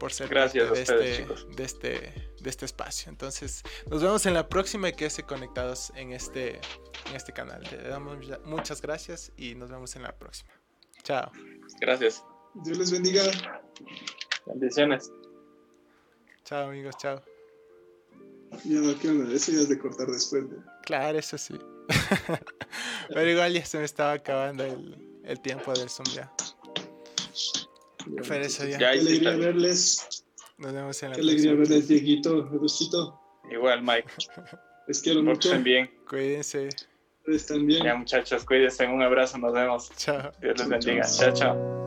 por 0.00 0.10
ser 0.10 0.28
gracias 0.28 0.64
parte 0.64 0.94
de, 0.94 1.22
este, 1.22 1.34
de, 1.54 1.64
este, 1.64 2.30
de 2.46 2.50
este 2.50 2.64
espacio. 2.64 3.10
Entonces 3.10 3.64
nos 3.90 4.00
vemos 4.00 4.24
en 4.24 4.32
la 4.32 4.48
próxima 4.48 4.88
y 4.88 4.92
quédense 4.92 5.24
conectados 5.24 5.92
en 5.96 6.12
este, 6.12 6.60
en 7.08 7.16
este 7.16 7.32
canal. 7.32 7.60
Le 7.72 7.88
damos 7.88 8.18
muchas 8.44 8.80
gracias 8.80 9.32
y 9.36 9.56
nos 9.56 9.68
vemos 9.68 9.96
en 9.96 10.02
la 10.02 10.16
próxima. 10.16 10.50
Chao. 11.02 11.30
Gracias. 11.80 12.24
Dios 12.54 12.78
les 12.78 12.92
bendiga. 12.92 13.24
Bendiciones. 14.46 15.10
Chao, 16.44 16.68
amigos, 16.68 16.96
chao. 16.98 17.20
Ya 18.64 18.78
no, 18.78 18.96
¿qué 19.00 19.08
onda? 19.08 19.34
Eso 19.34 19.50
ya 19.50 19.62
es 19.62 19.68
de 19.68 19.78
cortar 19.80 20.06
después. 20.06 20.44
Claro, 20.84 21.18
eso 21.18 21.36
sí. 21.36 21.58
Pero 23.08 23.28
igual 23.28 23.54
ya 23.54 23.66
se 23.66 23.78
me 23.78 23.84
estaba 23.84 24.12
acabando 24.12 24.64
el, 24.64 25.20
el 25.24 25.40
tiempo 25.40 25.72
del 25.72 25.90
Zoom 25.90 26.06
ya. 26.14 26.32
Pero 28.28 28.44
eso 28.44 28.64
ya. 28.66 28.78
Qué 28.78 28.86
alegría 28.86 29.34
verles. 29.34 30.24
Nos 30.58 30.72
vemos 30.72 31.02
en 31.02 31.10
la 31.10 31.16
Qué 31.16 31.22
alegría 31.22 31.54
verles, 31.54 31.88
Dieguito, 31.88 32.48
Agustito. 32.52 33.20
Igual, 33.50 33.82
Mike. 33.82 34.08
Les 34.88 35.00
quiero 35.00 35.22
mucho. 35.22 35.48
Estén 35.48 35.64
bien. 35.64 35.90
Cuídense. 36.08 36.68
Ustedes 37.18 37.46
también. 37.46 37.84
Ya, 37.84 37.94
muchachos, 37.94 38.44
cuídense. 38.44 38.86
Un 38.86 39.02
abrazo. 39.02 39.38
Nos 39.38 39.52
vemos. 39.52 39.90
Chao. 39.96 40.32
Dios 40.40 40.58
les 40.58 40.68
bendiga. 40.68 41.02
chao. 41.04 41.32
chao. 41.34 41.85